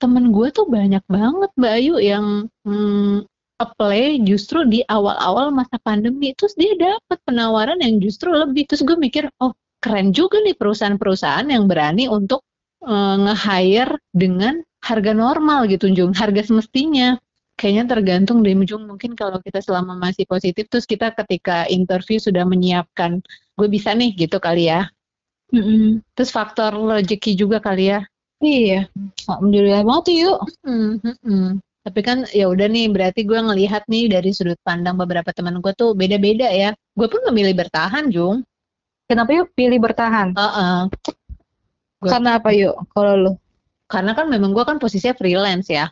Temen 0.02 0.34
gue 0.34 0.50
tuh 0.50 0.66
banyak 0.66 1.06
banget 1.06 1.50
Mbak 1.54 1.74
Ayu 1.78 1.96
yang 2.02 2.26
hmm, 2.66 3.22
apply 3.62 4.26
justru 4.26 4.66
di 4.66 4.82
awal-awal 4.90 5.54
masa 5.54 5.78
pandemi. 5.78 6.34
Terus 6.34 6.58
dia 6.58 6.74
dapat 6.74 7.22
penawaran 7.22 7.78
yang 7.86 8.02
justru 8.02 8.34
lebih. 8.34 8.66
Terus 8.66 8.82
gue 8.82 8.98
mikir, 8.98 9.30
oh 9.38 9.54
keren 9.82 10.10
juga 10.14 10.42
nih 10.42 10.58
perusahaan-perusahaan 10.58 11.46
yang 11.46 11.70
berani 11.70 12.10
untuk 12.10 12.42
eh, 12.82 13.16
nge-hire 13.22 14.02
dengan 14.10 14.66
harga 14.82 15.14
normal 15.14 15.70
gitu, 15.70 15.94
Jung. 15.94 16.18
Harga 16.18 16.42
semestinya. 16.42 17.22
Kayaknya 17.60 17.84
tergantung 17.94 18.42
deh, 18.42 18.58
Jung. 18.66 18.90
Mungkin 18.90 19.14
kalau 19.14 19.38
kita 19.44 19.62
selama 19.62 19.94
masih 19.94 20.26
positif, 20.26 20.66
terus 20.72 20.90
kita 20.90 21.14
ketika 21.14 21.70
interview 21.70 22.18
sudah 22.18 22.42
menyiapkan, 22.48 23.22
gue 23.58 23.68
bisa 23.70 23.94
nih 23.94 24.16
gitu 24.18 24.42
kali 24.42 24.70
ya. 24.72 24.90
Terus 26.18 26.32
faktor 26.34 26.74
rezeki 26.74 27.38
juga 27.38 27.62
kali 27.62 27.92
ya. 27.94 28.00
Iya, 28.42 28.90
alhamdulillah 29.30 29.86
banget 29.86 30.04
tuh, 30.10 30.16
yuk. 30.18 30.38
Hmm, 30.66 30.92
hmm, 31.06 31.18
hmm. 31.22 31.48
Tapi 31.86 32.00
kan 32.02 32.18
ya 32.34 32.50
udah 32.50 32.66
nih 32.70 32.90
berarti 32.90 33.22
gue 33.26 33.38
ngelihat 33.38 33.86
nih 33.86 34.10
dari 34.10 34.34
sudut 34.34 34.58
pandang 34.66 34.98
beberapa 34.98 35.30
teman 35.30 35.62
gue 35.62 35.74
tuh 35.78 35.94
beda-beda 35.94 36.50
ya. 36.50 36.74
Gue 36.98 37.06
pun 37.06 37.22
memilih 37.30 37.54
bertahan, 37.54 38.10
Jung. 38.10 38.42
Kenapa 39.06 39.30
yuk 39.38 39.54
pilih 39.54 39.78
bertahan? 39.78 40.34
Heeh. 40.34 40.78
Gua- 42.02 42.12
Karena 42.18 42.42
apa 42.42 42.50
yuk? 42.58 42.74
Kalau 42.98 43.14
lu? 43.14 43.32
Karena 43.86 44.18
kan 44.18 44.26
memang 44.32 44.56
gue 44.58 44.64
kan 44.66 44.82
posisinya 44.82 45.14
freelance 45.14 45.70
ya. 45.70 45.92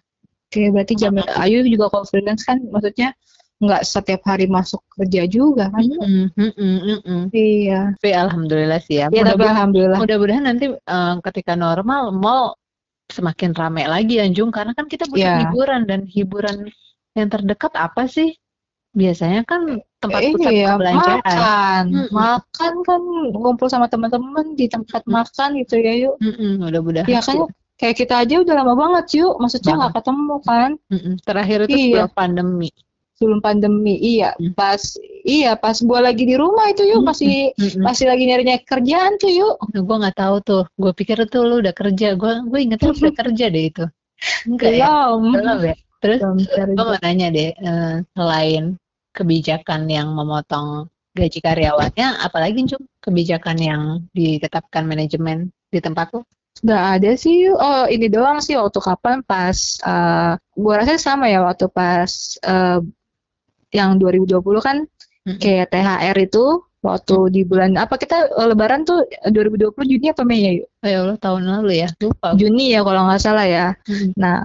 Oke, 0.49 0.73
berarti 0.73 0.97
jam 0.97 1.13
Ayu 1.37 1.61
juga 1.61 1.93
kalau 1.93 2.09
freelance 2.09 2.41
kan 2.41 2.57
maksudnya 2.73 3.13
nggak 3.61 3.85
setiap 3.85 4.25
hari 4.25 4.49
masuk 4.49 4.81
kerja 4.97 5.29
juga 5.29 5.69
kan? 5.69 5.85
Hmm, 5.85 6.25
hmm, 6.33 6.51
hmm, 6.57 6.77
hmm, 6.81 6.99
hmm. 7.05 7.23
Iya. 7.29 7.93
Tapi 8.01 8.09
alhamdulillah 8.17 8.81
sih 8.81 8.97
ya. 8.97 9.13
Ya 9.13 9.21
tapi 9.21 9.37
Mudah-mudahan 9.37 9.53
alhamdulillah. 9.53 9.99
mudah-mudahan 10.01 10.43
nanti 10.49 10.65
eh, 10.73 11.13
ketika 11.21 11.53
normal 11.53 12.09
mall 12.09 12.57
semakin 13.13 13.53
ramai 13.53 13.85
lagi 13.85 14.17
ya, 14.17 14.25
Jung. 14.33 14.49
Karena 14.49 14.73
kan 14.73 14.89
kita 14.89 15.05
butuh 15.05 15.21
Ya. 15.21 15.37
hiburan 15.45 15.85
dan 15.85 16.09
hiburan 16.09 16.65
yang 17.13 17.29
terdekat 17.29 17.77
apa 17.77 18.09
sih? 18.09 18.33
Biasanya 18.89 19.45
kan 19.45 19.85
tempat 20.01 20.33
pusat 20.33 20.49
Iya, 20.49 20.65
perbelanjaan. 20.73 21.21
makan, 21.21 21.83
Mm-mm. 21.93 22.09
makan 22.09 22.73
kan 22.81 23.01
ngumpul 23.37 23.67
sama 23.69 23.85
teman-teman 23.85 24.57
di 24.57 24.65
tempat 24.65 25.05
Mm. 25.05 25.13
makan 25.13 25.49
gitu 25.61 25.75
ya 25.77 25.93
yuk. 26.09 26.15
Mm-mm, 26.17 26.57
mudah-mudahan. 26.63 27.05
Ya 27.05 27.21
kan 27.21 27.45
kayak 27.79 27.95
kita 27.95 28.13
aja 28.21 28.35
udah 28.43 28.55
lama 28.59 28.73
banget 28.75 29.23
yuk, 29.23 29.39
maksudnya 29.39 29.73
nggak 29.79 29.93
ketemu 30.03 30.35
kan 30.43 30.69
Mm-mm. 30.91 31.13
Terakhir 31.23 31.59
itu 31.65 31.71
Iya. 31.71 31.79
sebelum 32.05 32.11
pandemi. 32.13 32.69
sebelum 33.19 33.39
pandemi. 33.43 33.95
Iya, 33.99 34.31
Mm. 34.39 34.55
pas 34.55 34.79
iya 35.27 35.51
pas 35.59 35.75
gua 35.83 35.99
lagi 35.99 36.23
di 36.23 36.39
rumah 36.39 36.71
itu 36.71 36.87
yuk 36.87 37.03
masih 37.03 37.51
Mm-mm. 37.55 37.83
masih 37.83 38.07
lagi 38.07 38.23
nyari-nyari 38.23 38.63
kerjaan 38.63 39.19
tuh 39.19 39.27
yuk. 39.27 39.55
Nah, 39.75 39.81
gue 39.83 39.95
nggak 40.07 40.15
tahu 40.15 40.35
tuh. 40.39 40.63
Gue 40.75 40.91
pikir 40.95 41.19
tuh 41.27 41.43
lu 41.43 41.59
udah 41.59 41.75
kerja. 41.75 42.15
Gue 42.15 42.39
gue 42.47 42.59
ingetnya 42.63 42.91
lu 42.91 42.99
udah 42.99 43.15
kerja 43.27 43.45
deh 43.51 43.63
itu. 43.67 43.83
Enggak 44.47 44.71
ya? 44.71 44.87
Belum. 45.15 45.59
Ya. 45.67 45.75
Terus 45.99 46.19
gue 46.23 46.75
mau 46.79 46.95
nanya 47.03 47.27
deh, 47.27 47.51
eh, 47.51 47.95
selain 48.15 48.79
kebijakan 49.11 49.91
yang 49.91 50.15
memotong 50.15 50.87
gaji 51.11 51.39
karyawannya, 51.43 52.23
apalagi 52.23 52.63
Cung 52.71 52.87
kebijakan 53.03 53.57
yang 53.59 53.81
ditetapkan 54.15 54.87
manajemen 54.87 55.51
di 55.67 55.83
tempat 55.83 56.15
lu? 56.15 56.23
Nggak 56.59 56.83
ada 56.99 57.11
sih. 57.15 57.37
Oh 57.51 57.83
ini 57.87 58.05
doang 58.11 58.39
sih 58.43 58.55
waktu 58.59 58.79
kapan 58.83 59.17
pas 59.23 59.59
eh 59.79 60.31
gua 60.59 60.73
rasa 60.83 60.99
sama 60.99 61.25
ya 61.31 61.39
waktu 61.47 61.65
pas 61.71 62.11
eh 62.43 62.79
yang 63.69 63.91
2020 64.01 64.59
kan 64.67 64.77
Mm-mm. 65.27 65.37
kayak 65.39 65.69
THR 65.71 66.17
itu 66.25 66.43
waktu 66.79 67.15
di 67.35 67.41
bulan 67.43 67.75
apa 67.75 67.99
kita 67.99 68.31
eh, 68.39 68.47
Lebaran 68.47 68.87
tuh 68.87 69.03
eh, 69.03 69.31
2020 69.31 69.85
Juni 69.91 70.05
apa 70.13 70.23
Mei 70.23 70.39
ya 70.47 70.51
yuk? 70.63 70.69
Ya 70.79 70.97
Allah 71.03 71.19
tahun 71.19 71.43
lalu 71.43 71.71
ya, 71.83 71.87
lupa. 71.99 72.31
Juni 72.39 72.71
ya 72.71 72.79
kalau 72.87 73.01
nggak 73.03 73.19
salah 73.19 73.43
ya. 73.43 73.67
Mm-mm. 73.83 74.15
Nah, 74.15 74.39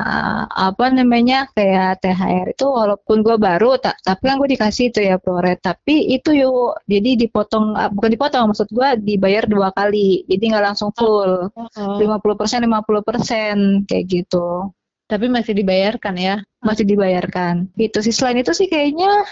apa 0.50 0.90
namanya 0.90 1.46
kayak 1.54 2.02
THR 2.02 2.46
itu 2.58 2.66
walaupun 2.66 3.22
gue 3.22 3.36
baru, 3.38 3.78
ta- 3.78 3.94
tapi 4.02 4.22
kan 4.26 4.42
gue 4.42 4.50
dikasih 4.50 4.90
itu 4.90 4.98
ya 4.98 5.14
proret. 5.22 5.62
Tapi 5.62 6.10
itu 6.10 6.34
yuk, 6.34 6.82
jadi 6.90 7.14
dipotong, 7.22 7.78
ah, 7.78 7.86
bukan 7.86 8.10
dipotong, 8.18 8.50
maksud 8.50 8.66
gue 8.66 8.88
dibayar 8.98 9.46
dua 9.46 9.70
kali. 9.70 10.26
Jadi 10.26 10.42
nggak 10.50 10.64
langsung 10.74 10.90
full, 10.90 11.46
Oh, 11.54 11.98
50% 12.02 12.66
50% 12.66 13.86
kayak 13.86 14.04
gitu. 14.10 14.74
Tapi 15.06 15.30
masih 15.30 15.54
dibayarkan 15.54 16.14
ya. 16.18 16.34
Masih 16.66 16.82
dibayarkan. 16.82 17.70
Gitu 17.78 17.98
sih. 18.02 18.10
Selain 18.10 18.42
itu 18.42 18.50
sih 18.56 18.66
kayaknya 18.66 19.22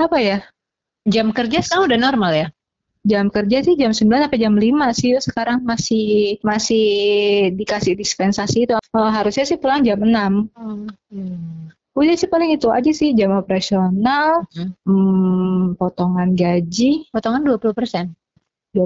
apa 0.00 0.18
ya? 0.20 0.38
Jam 1.10 1.34
kerja 1.34 1.58
sekarang 1.60 1.90
udah 1.90 1.98
normal 1.98 2.32
ya? 2.32 2.48
jam 3.00 3.32
kerja 3.32 3.64
sih 3.64 3.74
jam 3.80 3.96
9 3.96 4.28
sampai 4.28 4.40
jam 4.40 4.54
5 4.56 4.92
sih 4.92 5.10
sekarang 5.16 5.64
masih 5.64 6.36
masih 6.44 6.86
dikasih 7.56 7.96
dispensasi 7.96 8.68
itu 8.68 8.76
oh, 8.76 9.10
harusnya 9.10 9.48
sih 9.48 9.56
pulang 9.56 9.80
jam 9.80 10.00
6 10.04 10.52
hmm. 10.52 11.72
Udah 11.90 12.14
sih 12.14 12.30
paling 12.30 12.54
itu 12.54 12.70
aja 12.70 12.86
sih 12.94 13.12
jam 13.18 13.34
operasional, 13.34 14.46
hmm. 14.54 14.72
Hmm, 14.86 15.60
potongan 15.74 16.38
gaji. 16.38 17.10
Potongan 17.10 17.42
20 17.42 17.76
persen? 17.76 18.14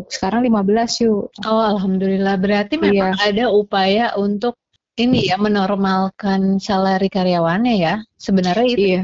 Sekarang 0.09 0.41
15 0.41 1.05
yuk. 1.05 1.29
Oh 1.45 1.62
alhamdulillah 1.62 2.41
berarti 2.41 2.81
memang 2.81 3.14
iya. 3.20 3.29
ada 3.29 3.45
upaya 3.53 4.16
untuk 4.16 4.57
ini 4.97 5.29
ya 5.29 5.37
menormalkan 5.37 6.57
salari 6.57 7.12
karyawannya 7.12 7.75
ya 7.77 8.01
sebenarnya 8.16 8.66
itu. 8.72 8.83
Iya 8.83 9.03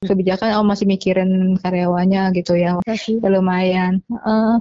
kebijakan 0.00 0.56
oh 0.56 0.64
masih 0.64 0.88
mikirin 0.88 1.60
karyawannya 1.60 2.32
gitu 2.32 2.56
ya, 2.56 2.80
ya 2.80 3.28
lumayan. 3.28 4.00
Uh, 4.08 4.56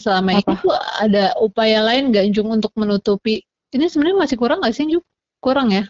selama 0.00 0.40
apa? 0.40 0.56
itu 0.56 0.68
ada 0.96 1.36
upaya 1.44 1.84
lain 1.84 2.08
nggak 2.08 2.32
Jung 2.32 2.48
untuk 2.48 2.72
menutupi? 2.72 3.44
Ini 3.68 3.84
sebenarnya 3.92 4.24
masih 4.24 4.36
kurang 4.40 4.64
nggak 4.64 4.72
sih 4.72 4.88
Jung? 4.88 5.04
Kurang 5.44 5.68
ya? 5.76 5.84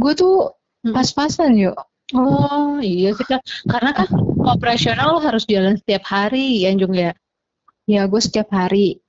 Gue 0.00 0.16
tuh 0.16 0.56
pas-pasan 0.80 1.60
yuk. 1.60 1.76
Oh 2.16 2.80
iya 2.80 3.12
sih 3.12 3.26
kan 3.26 3.42
karena 3.68 3.90
kan 3.92 4.08
operasional 4.48 5.18
lo 5.18 5.20
harus 5.20 5.44
jalan 5.44 5.76
setiap 5.76 6.08
hari 6.08 6.64
ya 6.64 6.72
Jung 6.72 6.96
ya? 6.96 7.12
Ya 7.84 8.08
gue 8.08 8.20
setiap 8.24 8.48
hari. 8.48 9.04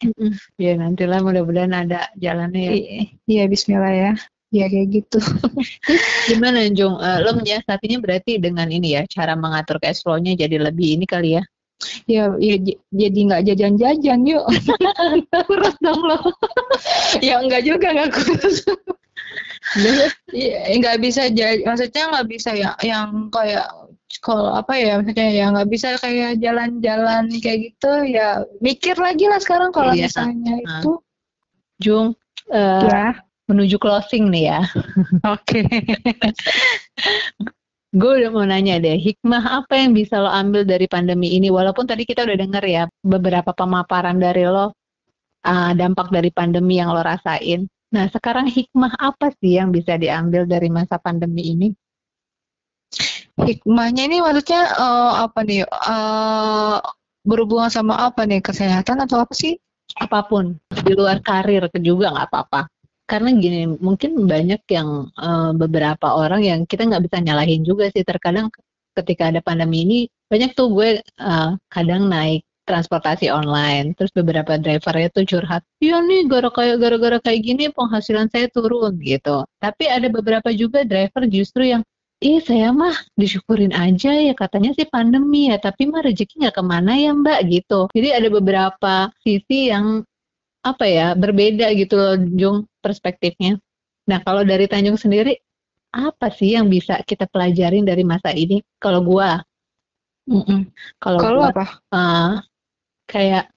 Ya 0.59 0.75
nantilah 0.75 1.23
mudah-mudahan 1.23 1.71
ada 1.71 2.11
jalannya 2.19 2.61
ya. 2.75 2.75
Iya 3.23 3.43
Bismillah 3.47 3.93
ya 3.95 4.11
ya 4.51 4.65
kayak 4.71 4.87
gitu. 5.03 5.19
Gimana 6.31 6.67
Jung? 6.71 6.99
Uh, 6.99 7.19
lo 7.23 7.35
menyiasatinya 7.35 7.99
berarti 7.99 8.39
dengan 8.39 8.67
ini 8.71 8.95
ya, 8.95 9.03
cara 9.07 9.35
mengatur 9.35 9.77
cash 9.83 10.03
flow-nya 10.03 10.37
jadi 10.39 10.57
lebih 10.71 10.99
ini 10.99 11.05
kali 11.07 11.35
ya? 11.39 11.43
Ya, 12.09 12.33
ya 12.41 12.55
jadi 12.89 13.19
nggak 13.29 13.43
jajan-jajan 13.53 14.25
yuk. 14.25 14.45
kurus 15.47 15.75
dong 15.83 16.01
lo. 16.01 16.17
ya 17.27 17.37
enggak 17.37 17.67
juga 17.67 17.93
nggak 17.93 18.11
kurus. 18.15 18.65
ya, 20.31 20.57
nggak 20.73 20.97
bisa 21.03 21.29
jadi, 21.29 21.61
maksudnya 21.67 22.03
nggak 22.09 22.27
bisa 22.31 22.49
ya 22.55 22.71
yang 22.81 23.29
kayak 23.29 23.67
kalau 24.23 24.55
apa 24.55 24.73
ya 24.79 24.97
maksudnya 24.97 25.29
ya 25.35 25.45
nggak 25.51 25.69
bisa 25.69 25.99
kayak 25.99 26.39
jalan-jalan 26.39 27.27
kayak 27.43 27.59
gitu 27.69 27.91
ya 28.07 28.47
mikir 28.63 28.95
lagi 28.95 29.27
lah 29.27 29.37
sekarang 29.43 29.75
kalau 29.75 29.91
iya. 29.91 30.07
misalnya 30.07 30.55
nah. 30.63 30.79
itu 30.79 30.91
Jung 31.83 32.15
uh, 32.49 32.81
ya 32.87 33.26
menuju 33.47 33.79
closing 33.79 34.27
nih 34.29 34.43
ya. 34.53 34.59
Oke. 35.33 35.63
Gue 37.95 38.11
udah 38.19 38.29
mau 38.35 38.43
nanya 38.43 38.83
deh, 38.83 38.99
hikmah 38.99 39.63
apa 39.63 39.79
yang 39.79 39.95
bisa 39.95 40.19
lo 40.19 40.27
ambil 40.27 40.67
dari 40.67 40.85
pandemi 40.91 41.39
ini? 41.39 41.47
Walaupun 41.47 41.87
tadi 41.87 42.03
kita 42.03 42.27
udah 42.27 42.37
denger 42.37 42.63
ya 42.67 42.83
beberapa 42.99 43.55
pemaparan 43.55 44.19
dari 44.19 44.43
lo, 44.43 44.75
uh, 45.47 45.71
dampak 45.71 46.11
dari 46.11 46.27
pandemi 46.29 46.83
yang 46.83 46.91
lo 46.91 46.99
rasain. 46.99 47.63
Nah, 47.95 48.11
sekarang 48.11 48.51
hikmah 48.51 48.91
apa 48.99 49.31
sih 49.39 49.55
yang 49.55 49.71
bisa 49.71 49.95
diambil 49.95 50.43
dari 50.43 50.67
masa 50.67 50.99
pandemi 50.99 51.55
ini? 51.55 51.67
Hikmahnya 53.39 54.11
ini 54.11 54.19
maksudnya 54.19 54.67
uh, 54.75 55.23
apa 55.23 55.39
nih? 55.47 55.63
Uh, 55.65 56.83
berhubungan 57.23 57.71
sama 57.71 57.95
apa 58.03 58.27
nih? 58.27 58.43
Kesehatan 58.43 58.99
atau 58.99 59.23
apa 59.23 59.31
sih? 59.31 59.55
Apa 59.95 60.27
pun 60.27 60.59
di 60.83 60.91
luar 60.91 61.23
karir 61.23 61.71
juga 61.79 62.11
nggak 62.11 62.27
apa-apa 62.27 62.67
karena 63.07 63.29
gini 63.39 63.59
mungkin 63.79 64.27
banyak 64.27 64.61
yang 64.67 65.09
uh, 65.15 65.51
beberapa 65.55 66.07
orang 66.11 66.43
yang 66.43 66.59
kita 66.67 66.83
nggak 66.83 67.07
bisa 67.07 67.17
nyalahin 67.23 67.63
juga 67.63 67.87
sih. 67.89 68.03
Terkadang 68.03 68.51
ketika 68.93 69.31
ada 69.31 69.39
pandemi 69.39 69.87
ini 69.87 69.99
banyak 70.27 70.51
tuh 70.53 70.67
gue 70.75 70.89
uh, 71.23 71.55
kadang 71.71 72.11
naik 72.11 72.43
transportasi 72.67 73.31
online. 73.31 73.95
Terus 73.95 74.11
beberapa 74.11 74.59
drivernya 74.59 75.07
tuh 75.15 75.23
curhat 75.23 75.63
iya 75.79 76.03
nih 76.03 76.27
gara 76.27 76.51
kayak 76.51 76.83
gara-gara 76.83 77.17
kayak 77.23 77.41
gini 77.47 77.63
penghasilan 77.71 78.27
saya 78.27 78.51
turun 78.51 78.99
gitu. 78.99 79.47
Tapi 79.63 79.87
ada 79.87 80.11
beberapa 80.11 80.51
juga 80.51 80.83
driver 80.83 81.23
justru 81.31 81.63
yang 81.71 81.81
Ih 82.17 82.41
saya 82.41 82.73
mah 82.73 82.97
disyukurin 83.13 83.77
aja 83.77 84.09
ya 84.09 84.33
katanya 84.33 84.73
sih 84.73 84.89
pandemi 84.89 85.53
ya 85.53 85.61
tapi 85.61 85.85
mah 85.85 86.01
rezeki 86.01 86.41
nggak 86.41 86.55
ke 86.57 86.63
mana 86.65 86.97
ya 86.97 87.13
mbak 87.13 87.45
gitu. 87.45 87.85
Jadi 87.93 88.09
ada 88.09 88.27
beberapa 88.33 89.13
sisi 89.21 89.69
yang 89.69 90.01
apa 90.73 90.85
ya 90.87 91.13
berbeda 91.15 91.71
gitu 91.75 91.95
loh 91.95 92.15
Jung 92.35 92.57
perspektifnya. 92.83 93.59
Nah 94.07 94.19
kalau 94.23 94.43
dari 94.43 94.67
Tanjung 94.67 94.99
sendiri 94.99 95.35
apa 95.91 96.27
sih 96.29 96.55
yang 96.55 96.67
bisa 96.67 96.99
kita 97.03 97.25
pelajarin 97.27 97.87
dari 97.87 98.03
masa 98.03 98.35
ini? 98.35 98.59
Kalau 98.77 99.01
gua, 99.01 99.39
mm 100.27 100.43
-mm. 100.43 100.59
kalau 100.99 101.19
gua, 101.19 101.49
apa? 101.49 101.65
Uh, 101.89 102.31
kayak 103.07 103.49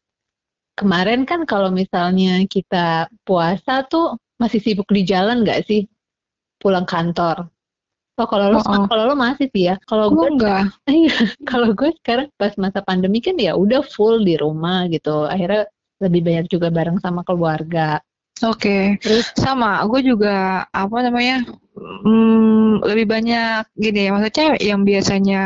kemarin 0.79 1.27
kan 1.29 1.45
kalau 1.45 1.69
misalnya 1.69 2.41
kita 2.47 3.11
puasa 3.27 3.85
tuh 3.85 4.17
masih 4.41 4.63
sibuk 4.63 4.89
di 4.89 5.05
jalan 5.05 5.45
nggak 5.45 5.67
sih 5.69 5.85
pulang 6.57 6.89
kantor? 6.89 7.51
Oh 8.21 8.29
kalau 8.29 8.53
lo 8.53 8.61
oh, 8.61 8.65
oh. 8.65 8.85
kalau 8.85 9.05
lo 9.09 9.15
masih 9.17 9.49
sih 9.49 9.73
ya. 9.73 9.81
Kalau 9.89 10.13
gue 10.13 10.29
enggak. 10.29 10.69
Iya, 10.93 11.33
kalau 11.49 11.73
gue 11.73 11.89
sekarang 12.05 12.29
pas 12.37 12.53
masa 12.61 12.85
pandemi 12.85 13.25
kan 13.25 13.33
ya 13.41 13.57
udah 13.57 13.81
full 13.81 14.21
di 14.21 14.37
rumah 14.37 14.85
gitu. 14.93 15.25
Akhirnya 15.25 15.73
lebih 16.01 16.21
banyak 16.25 16.47
juga 16.49 16.73
bareng 16.73 16.99
sama 16.99 17.21
keluarga. 17.23 18.01
Oke, 18.41 18.97
okay. 18.97 19.21
sama. 19.37 19.85
Gue 19.85 20.01
juga 20.01 20.65
apa 20.73 20.97
namanya 21.05 21.45
hmm, 21.77 22.81
lebih 22.89 23.07
banyak 23.07 23.69
gini 23.77 24.09
ya. 24.09 24.11
Maksudnya 24.17 24.49
yang 24.65 24.81
biasanya 24.81 25.45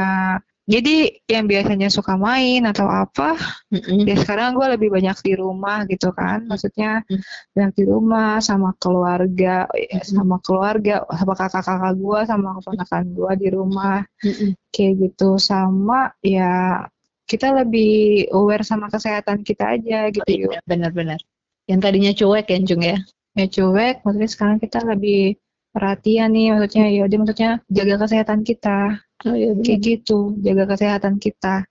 jadi 0.64 1.20
yang 1.28 1.44
biasanya 1.44 1.92
suka 1.92 2.16
main 2.16 2.64
atau 2.64 2.88
apa, 2.88 3.36
mm-hmm. 3.68 4.08
ya 4.08 4.16
sekarang 4.16 4.56
gue 4.56 4.64
lebih 4.72 4.88
banyak 4.88 5.12
di 5.20 5.32
rumah 5.36 5.84
gitu 5.84 6.08
kan. 6.16 6.48
Maksudnya 6.48 7.04
mm-hmm. 7.04 7.52
banyak 7.52 7.72
di 7.76 7.84
rumah 7.84 8.40
sama 8.40 8.72
keluarga, 8.80 9.68
ya, 9.76 10.00
sama 10.00 10.40
keluarga, 10.40 11.04
sama 11.04 11.34
kakak-kakak 11.36 11.94
gue, 12.00 12.20
sama 12.24 12.48
keponakan 12.56 13.04
gue 13.12 13.32
di 13.36 13.48
rumah, 13.52 13.98
mm-hmm. 14.24 14.50
kayak 14.72 14.92
gitu. 15.04 15.36
Sama 15.36 16.16
ya 16.24 16.80
kita 17.24 17.56
lebih 17.56 18.28
aware 18.36 18.64
sama 18.64 18.92
kesehatan 18.92 19.40
kita 19.40 19.80
aja 19.80 20.12
gitu 20.12 20.24
oh, 20.24 20.52
iya, 20.52 20.60
benar-benar. 20.68 21.20
Yang 21.64 21.80
tadinya 21.80 22.12
cuek 22.12 22.46
ya 22.52 22.58
Jung 22.60 22.84
ya? 22.84 22.98
Ya 23.34 23.46
cuek 23.48 24.04
maksudnya 24.04 24.30
sekarang 24.30 24.58
kita 24.60 24.84
lebih 24.84 25.40
perhatian 25.72 26.30
nih 26.36 26.54
maksudnya 26.54 26.84
ya 26.92 27.04
dia 27.08 27.18
maksudnya 27.18 27.52
jaga 27.72 27.94
kesehatan 28.04 28.40
kita. 28.44 28.78
Oh, 29.24 29.32
iya, 29.32 29.56
kayak 29.56 29.80
gitu 29.80 30.36
jaga 30.44 30.64
kesehatan 30.68 31.16
kita. 31.16 31.64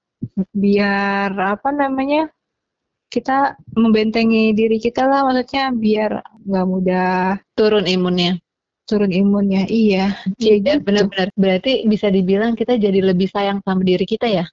Biar 0.58 1.30
apa 1.38 1.70
namanya 1.70 2.34
kita 3.14 3.54
membentengi 3.78 4.58
diri 4.58 4.82
kita 4.82 5.06
lah 5.06 5.22
maksudnya 5.30 5.70
biar 5.70 6.12
nggak 6.50 6.66
mudah 6.66 7.38
turun 7.54 7.86
imunnya. 7.86 8.42
turun 8.84 9.16
imunnya 9.16 9.64
iya 9.72 10.12
iya 10.44 10.56
gitu. 10.60 10.84
benar-benar. 10.84 11.32
Berarti 11.40 11.88
bisa 11.88 12.12
dibilang 12.12 12.52
kita 12.52 12.76
jadi 12.76 13.00
lebih 13.00 13.32
sayang 13.32 13.64
sama 13.64 13.80
diri 13.80 14.04
kita 14.04 14.28
ya 14.28 14.44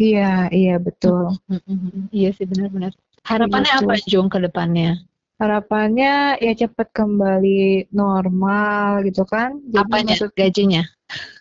Iya, 0.00 0.48
iya 0.48 0.74
betul. 0.80 1.36
Iya 2.08 2.32
sih 2.32 2.48
benar-benar. 2.48 2.96
Harapannya 3.28 3.72
apa 3.84 4.00
Jung 4.08 4.32
ke 4.32 4.40
depannya? 4.40 4.96
Harapannya 5.36 6.40
ya 6.40 6.52
cepat 6.56 6.88
kembali 6.96 7.92
normal 7.92 9.04
gitu 9.04 9.28
kan. 9.28 9.60
Jadi 9.68 9.76
Apanya? 9.84 10.16
Maksud... 10.16 10.32
Gajinya? 10.32 10.82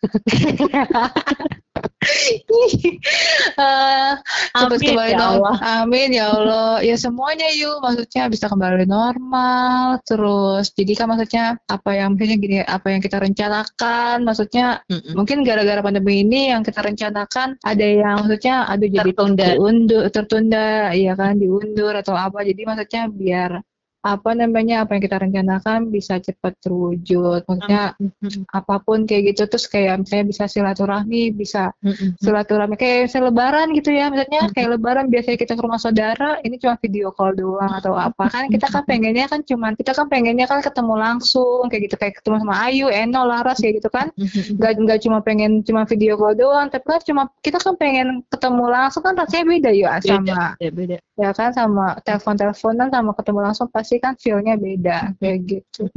uh, 3.60 4.16
amin 4.56 4.80
kembali 4.80 5.12
ya 5.12 5.20
Allah. 5.20 5.56
Amin 5.84 6.16
ya 6.16 6.32
Allah. 6.32 6.80
Ya 6.80 6.96
semuanya 6.96 7.52
yuk 7.52 7.84
maksudnya 7.84 8.32
bisa 8.32 8.48
kembali 8.48 8.88
normal 8.88 10.00
terus. 10.08 10.72
Jadi 10.72 10.96
kan 10.96 11.12
maksudnya 11.12 11.60
apa 11.68 11.90
yang 11.92 12.16
maksudnya 12.16 12.38
gini 12.40 12.58
apa 12.64 12.88
yang 12.96 13.02
kita 13.04 13.20
rencanakan 13.20 14.24
maksudnya 14.24 14.80
mm 14.88 14.96
-mm. 14.96 15.14
mungkin 15.20 15.44
gara-gara 15.44 15.84
pandemi 15.84 16.24
ini 16.24 16.56
yang 16.56 16.64
kita 16.64 16.80
rencanakan 16.80 17.60
ada 17.68 17.86
yang 17.86 18.24
maksudnya 18.24 18.64
ada 18.72 18.86
jadi 18.88 19.12
tertunda 19.12 19.46
diundur 19.56 20.04
tertunda 20.08 20.96
ya 20.96 21.14
kan 21.20 21.36
diundur 21.36 21.94
atau 22.00 22.16
apa. 22.16 22.48
Jadi 22.48 22.62
maksudnya 22.64 23.04
biar 23.12 23.52
apa 24.00 24.32
namanya 24.32 24.88
apa 24.88 24.96
yang 24.96 25.04
kita 25.04 25.18
rencanakan 25.20 25.92
bisa 25.92 26.24
cepat 26.24 26.56
terwujud 26.64 27.44
maksudnya 27.44 28.00
mm-hmm. 28.00 28.48
apa 28.48 28.80
pun 28.80 29.04
kayak 29.04 29.36
gitu 29.36 29.44
terus 29.52 29.68
kayak 29.68 30.00
misalnya 30.00 30.32
bisa 30.32 30.44
silaturahmi 30.48 31.36
bisa 31.36 31.76
mm-hmm. 31.84 32.16
silaturahmi 32.24 32.80
kayak 32.80 33.12
misalnya 33.12 33.28
lebaran 33.28 33.68
gitu 33.76 33.92
ya 33.92 34.08
misalnya 34.08 34.48
mm-hmm. 34.48 34.56
kayak 34.56 34.70
lebaran 34.72 35.06
biasanya 35.12 35.38
kita 35.44 35.54
ke 35.60 35.62
rumah 35.68 35.82
saudara 35.84 36.40
ini 36.48 36.56
cuma 36.56 36.80
video 36.80 37.12
call 37.12 37.36
doang 37.36 37.72
atau 37.76 37.92
apa 38.00 38.32
kan 38.32 38.48
kita 38.48 38.72
kan 38.72 38.88
pengennya 38.88 39.28
kan 39.28 39.44
cuman 39.44 39.76
kita 39.76 39.92
kan 39.92 40.08
pengennya 40.08 40.48
kan 40.48 40.64
ketemu 40.64 40.94
langsung 40.96 41.68
kayak 41.68 41.92
gitu 41.92 41.96
kayak 42.00 42.16
ketemu 42.24 42.36
sama 42.40 42.56
Ayu 42.72 42.88
Eno 42.88 43.28
Laras 43.28 43.60
kayak 43.60 43.84
gitu 43.84 43.92
kan 43.92 44.16
nggak 44.16 44.80
nggak 44.80 45.00
cuma 45.04 45.20
pengen 45.20 45.60
cuma 45.68 45.84
video 45.84 46.16
call 46.16 46.40
doang 46.40 46.72
tapi 46.72 46.88
kan 46.88 47.04
cuma 47.04 47.22
kita 47.44 47.60
kan 47.60 47.76
pengen 47.76 48.24
ketemu 48.32 48.64
langsung 48.64 49.04
kan 49.04 49.20
rasanya 49.20 49.44
beda 49.44 49.72
ya 49.76 49.92
sama 50.00 50.56
beda, 50.56 50.72
beda. 50.72 50.98
ya 51.20 51.30
kan 51.36 51.52
sama 51.52 52.00
telepon 52.08 52.40
teleponan 52.40 52.88
sama 52.88 53.12
ketemu 53.12 53.40
langsung 53.44 53.68
pas 53.68 53.89
pasti 53.90 54.06
kan 54.06 54.14
feelnya 54.22 54.54
beda 54.54 55.18
kayak 55.18 55.38
gitu 55.50 55.90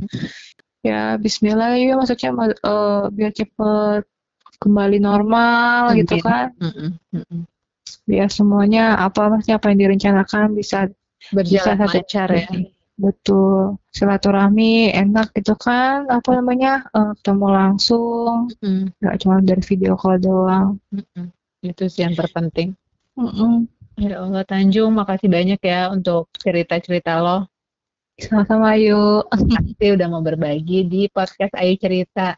ya 0.81 1.21
Bismillah 1.21 1.77
ya 1.77 1.93
maksudnya 2.01 2.33
uh, 2.65 3.13
biar 3.13 3.37
cepet 3.37 4.09
kembali 4.57 4.97
normal 4.97 5.93
gitu 6.01 6.17
kan 6.25 6.57
biar 8.09 8.33
semuanya 8.33 8.97
apa 8.97 9.29
maksudnya 9.29 9.61
apa 9.61 9.69
yang 9.77 9.81
direncanakan 9.85 10.57
bisa 10.57 10.89
Berjalan 11.31 11.79
Bisa 11.79 11.87
lancar 11.87 12.29
ya. 12.35 12.49
betul 12.97 13.77
silaturahmi 13.93 14.91
enak 14.91 15.37
gitu 15.37 15.53
kan 15.55 16.09
apa 16.09 16.41
namanya 16.41 16.89
eh, 16.97 17.13
ketemu 17.21 17.47
langsung 17.53 18.51
Mm, 18.59 18.91
nggak 18.99 19.17
cuma 19.21 19.39
dari 19.45 19.63
video 19.63 19.95
call 20.01 20.19
doang 20.19 20.81
mm, 20.91 21.05
mm. 21.15 21.29
Itu 21.63 21.87
sih 21.87 22.03
yang 22.03 22.19
terpenting. 22.19 22.75
Mm-mm. 23.15 23.71
Ya 23.95 24.19
Allah 24.19 24.43
Tanjung, 24.43 24.91
makasih 24.99 25.31
banyak 25.31 25.63
ya 25.63 25.95
untuk 25.95 26.27
cerita-cerita 26.43 27.23
lo. 27.23 27.47
Sama-sama 28.29 28.75
yuk 28.79 29.27
Pasti 29.53 29.87
udah 29.95 30.07
mau 30.11 30.23
berbagi 30.23 30.87
di 30.87 31.07
podcast 31.11 31.53
Ayu 31.59 31.75
Cerita. 31.79 32.37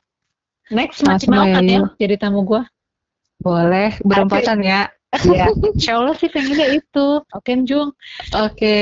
Next 0.72 1.04
masih 1.04 1.28
Sama-sama 1.28 1.36
mau 1.36 1.46
ya, 1.46 1.54
kan 1.54 1.64
ya 1.68 1.78
Yu. 1.78 1.84
ceritamu 2.00 2.40
gue? 2.46 2.62
boleh 3.44 3.92
berempatan 4.00 4.64
ya 4.64 4.88
Iya. 5.22 5.46
Insya 5.54 6.02
Allah 6.02 6.18
sih 6.18 6.26
pengennya 6.26 6.74
itu. 6.74 7.22
Oke 7.22 7.54
Jung, 7.62 7.94
oke 8.34 8.76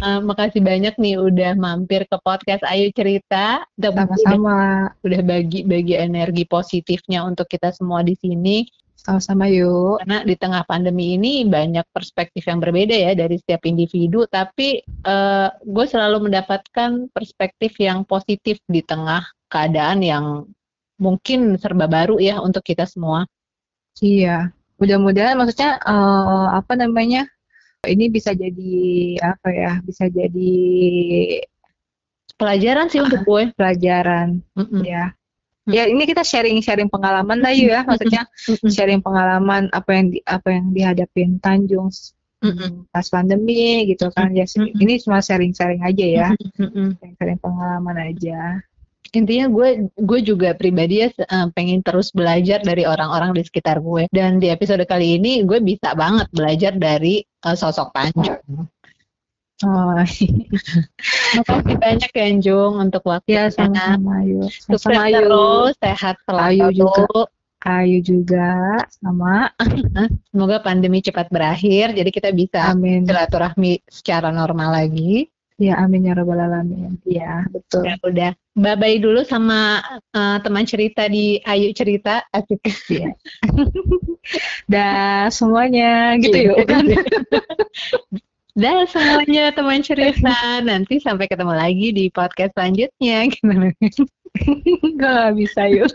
Eh, 0.00 0.20
makasih 0.24 0.64
banyak 0.64 0.96
nih 0.96 1.20
udah 1.20 1.52
mampir 1.60 2.08
ke 2.08 2.16
podcast 2.24 2.64
Ayu 2.64 2.88
Cerita. 2.96 3.68
Udah, 3.76 3.92
sama-sama 3.92 4.88
udah 5.04 5.20
bagi-bagi 5.20 6.00
energi 6.00 6.48
positifnya 6.48 7.28
untuk 7.28 7.44
kita 7.52 7.68
semua 7.76 8.00
di 8.00 8.16
sini. 8.16 8.64
Sama-sama 9.04 9.44
yuk 9.52 10.00
Karena 10.00 10.24
di 10.24 10.34
tengah 10.34 10.64
pandemi 10.64 11.14
ini 11.14 11.44
banyak 11.44 11.84
perspektif 11.92 12.48
yang 12.48 12.58
berbeda 12.58 12.96
ya 12.96 13.12
dari 13.12 13.36
setiap 13.36 13.68
individu, 13.68 14.24
tapi 14.24 14.80
eh, 14.82 15.48
gue 15.52 15.86
selalu 15.86 16.32
mendapatkan 16.32 17.12
perspektif 17.12 17.76
yang 17.76 18.08
positif 18.08 18.58
di 18.64 18.80
tengah 18.80 19.22
keadaan 19.52 20.00
yang 20.00 20.24
mungkin 20.96 21.60
serba 21.60 21.84
baru 21.84 22.16
ya 22.16 22.40
untuk 22.40 22.64
kita 22.64 22.88
semua. 22.88 23.28
Iya, 24.00 24.50
mudah-mudahan 24.80 25.36
maksudnya 25.36 25.76
eh, 25.84 26.46
apa 26.56 26.72
namanya 26.74 27.28
ini 27.84 28.08
bisa 28.08 28.32
jadi 28.32 29.20
apa 29.20 29.48
ya? 29.52 29.72
Bisa 29.84 30.08
jadi 30.08 30.56
Pelajaran 32.34 32.90
sih 32.90 32.98
untuk 32.98 33.22
gue. 33.22 33.54
pelajaran 33.54 34.42
Mm-mm. 34.58 34.82
ya. 34.82 35.14
Ya 35.64 35.88
ini 35.88 36.04
kita 36.04 36.20
sharing-sharing 36.20 36.92
pengalaman 36.92 37.40
lah 37.40 37.56
ya, 37.56 37.88
maksudnya 37.88 38.28
Mm-mm. 38.52 38.68
sharing 38.68 39.00
pengalaman 39.00 39.72
apa 39.72 39.90
yang 39.96 40.06
di, 40.12 40.18
apa 40.28 40.48
yang 40.52 40.66
dihadapin 40.76 41.40
Tanjung 41.40 41.88
pas 42.92 43.06
pandemi 43.08 43.88
gitu 43.88 44.12
kan. 44.12 44.28
Ya 44.36 44.44
ini 44.60 45.00
cuma 45.00 45.24
sharing-sharing 45.24 45.80
aja 45.80 46.04
ya, 46.04 46.28
Mm-mm. 46.60 47.00
sharing-sharing 47.00 47.40
pengalaman 47.40 47.96
aja. 47.96 48.60
Intinya 49.14 49.46
gue 49.48 49.88
gue 49.94 50.20
juga 50.20 50.52
pribadi 50.52 51.00
ya 51.00 51.08
eh, 51.08 51.48
pengen 51.56 51.80
terus 51.80 52.12
belajar 52.12 52.60
dari 52.60 52.84
orang-orang 52.84 53.32
di 53.32 53.46
sekitar 53.46 53.80
gue. 53.80 54.04
Dan 54.12 54.44
di 54.44 54.52
episode 54.52 54.84
kali 54.84 55.16
ini 55.16 55.48
gue 55.48 55.64
bisa 55.64 55.96
banget 55.96 56.28
belajar 56.28 56.76
dari 56.76 57.24
eh, 57.24 57.56
sosok 57.56 57.88
Tanjung. 57.96 58.68
Oh, 59.62 59.94
Makasih 61.38 61.76
banyak 61.78 62.10
ya 62.10 62.26
Jung 62.42 62.74
untuk 62.82 63.06
waktunya. 63.06 63.46
ya 63.46 63.54
sama-sama 63.54 64.26
Yu. 64.26 64.50
Sukses 64.50 64.82
Sama-sama 64.82 65.06
Yu. 65.06 65.14
terus, 65.22 65.72
sehat 65.78 66.16
selalu. 66.26 66.50
Ayu 66.50 66.66
juga. 66.74 67.22
Ayu 67.64 67.98
juga 68.02 68.50
sama. 68.98 69.54
Semoga 70.34 70.58
pandemi 70.60 71.00
cepat 71.00 71.30
berakhir, 71.30 71.94
jadi 71.94 72.10
kita 72.10 72.34
bisa 72.34 72.74
Amin. 72.74 73.06
silaturahmi 73.06 73.80
secara 73.86 74.34
normal 74.34 74.74
lagi. 74.74 75.30
Ya 75.54 75.78
amin 75.78 76.10
ya 76.10 76.18
rabbal 76.18 76.50
alamin. 76.50 76.98
Ya 77.06 77.46
betul. 77.46 77.86
Ya 77.86 77.94
udah, 78.02 78.30
bye 78.58 78.74
bye 78.74 78.98
dulu 78.98 79.22
sama 79.22 79.86
eh, 80.10 80.38
teman 80.42 80.66
cerita 80.66 81.06
di 81.06 81.38
Ayu 81.46 81.70
Cerita. 81.70 82.26
Asik. 82.34 82.58
Iya. 82.90 83.14
Dah 84.72 85.30
semuanya 85.30 86.18
gitu 86.18 86.34
yuk 86.52 86.58
kan. 86.66 86.90
Dah 88.54 88.86
semuanya 88.86 89.50
teman 89.50 89.82
cerita. 89.82 90.30
Nanti 90.62 91.02
sampai 91.02 91.26
ketemu 91.26 91.54
lagi 91.58 91.90
di 91.90 92.06
podcast 92.06 92.54
selanjutnya. 92.54 93.26
Gimana? 93.34 93.74
Gak 94.94 95.26
bisa 95.34 95.62
yuk. 95.66 95.90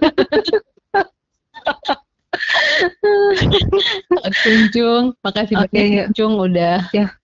Oke, 4.28 4.52
Jung. 4.76 5.16
Makasih 5.24 5.56
Oke, 5.56 5.72
banyak 5.72 5.88
yuk. 5.92 6.08
Jung 6.16 6.36
udah 6.36 6.92
Ya. 6.92 7.16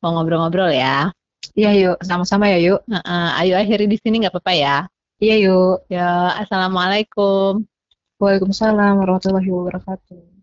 mau 0.00 0.16
ngobrol-ngobrol 0.16 0.72
ya. 0.72 1.12
Iya 1.56 1.70
yuk, 1.72 1.96
sama-sama 2.04 2.48
ya 2.52 2.58
yuk. 2.60 2.80
Nah, 2.84 3.00
eh, 3.00 3.30
ayo 3.44 3.54
akhiri 3.56 3.88
di 3.88 3.96
sini 4.00 4.20
nggak 4.24 4.32
apa-apa 4.32 4.52
ya. 4.56 4.76
Iya 5.20 5.34
yuk. 5.40 5.88
Ya, 5.88 6.36
assalamualaikum. 6.36 7.64
Waalaikumsalam 8.20 9.00
warahmatullahi 9.00 9.48
wabarakatuh. 9.52 10.35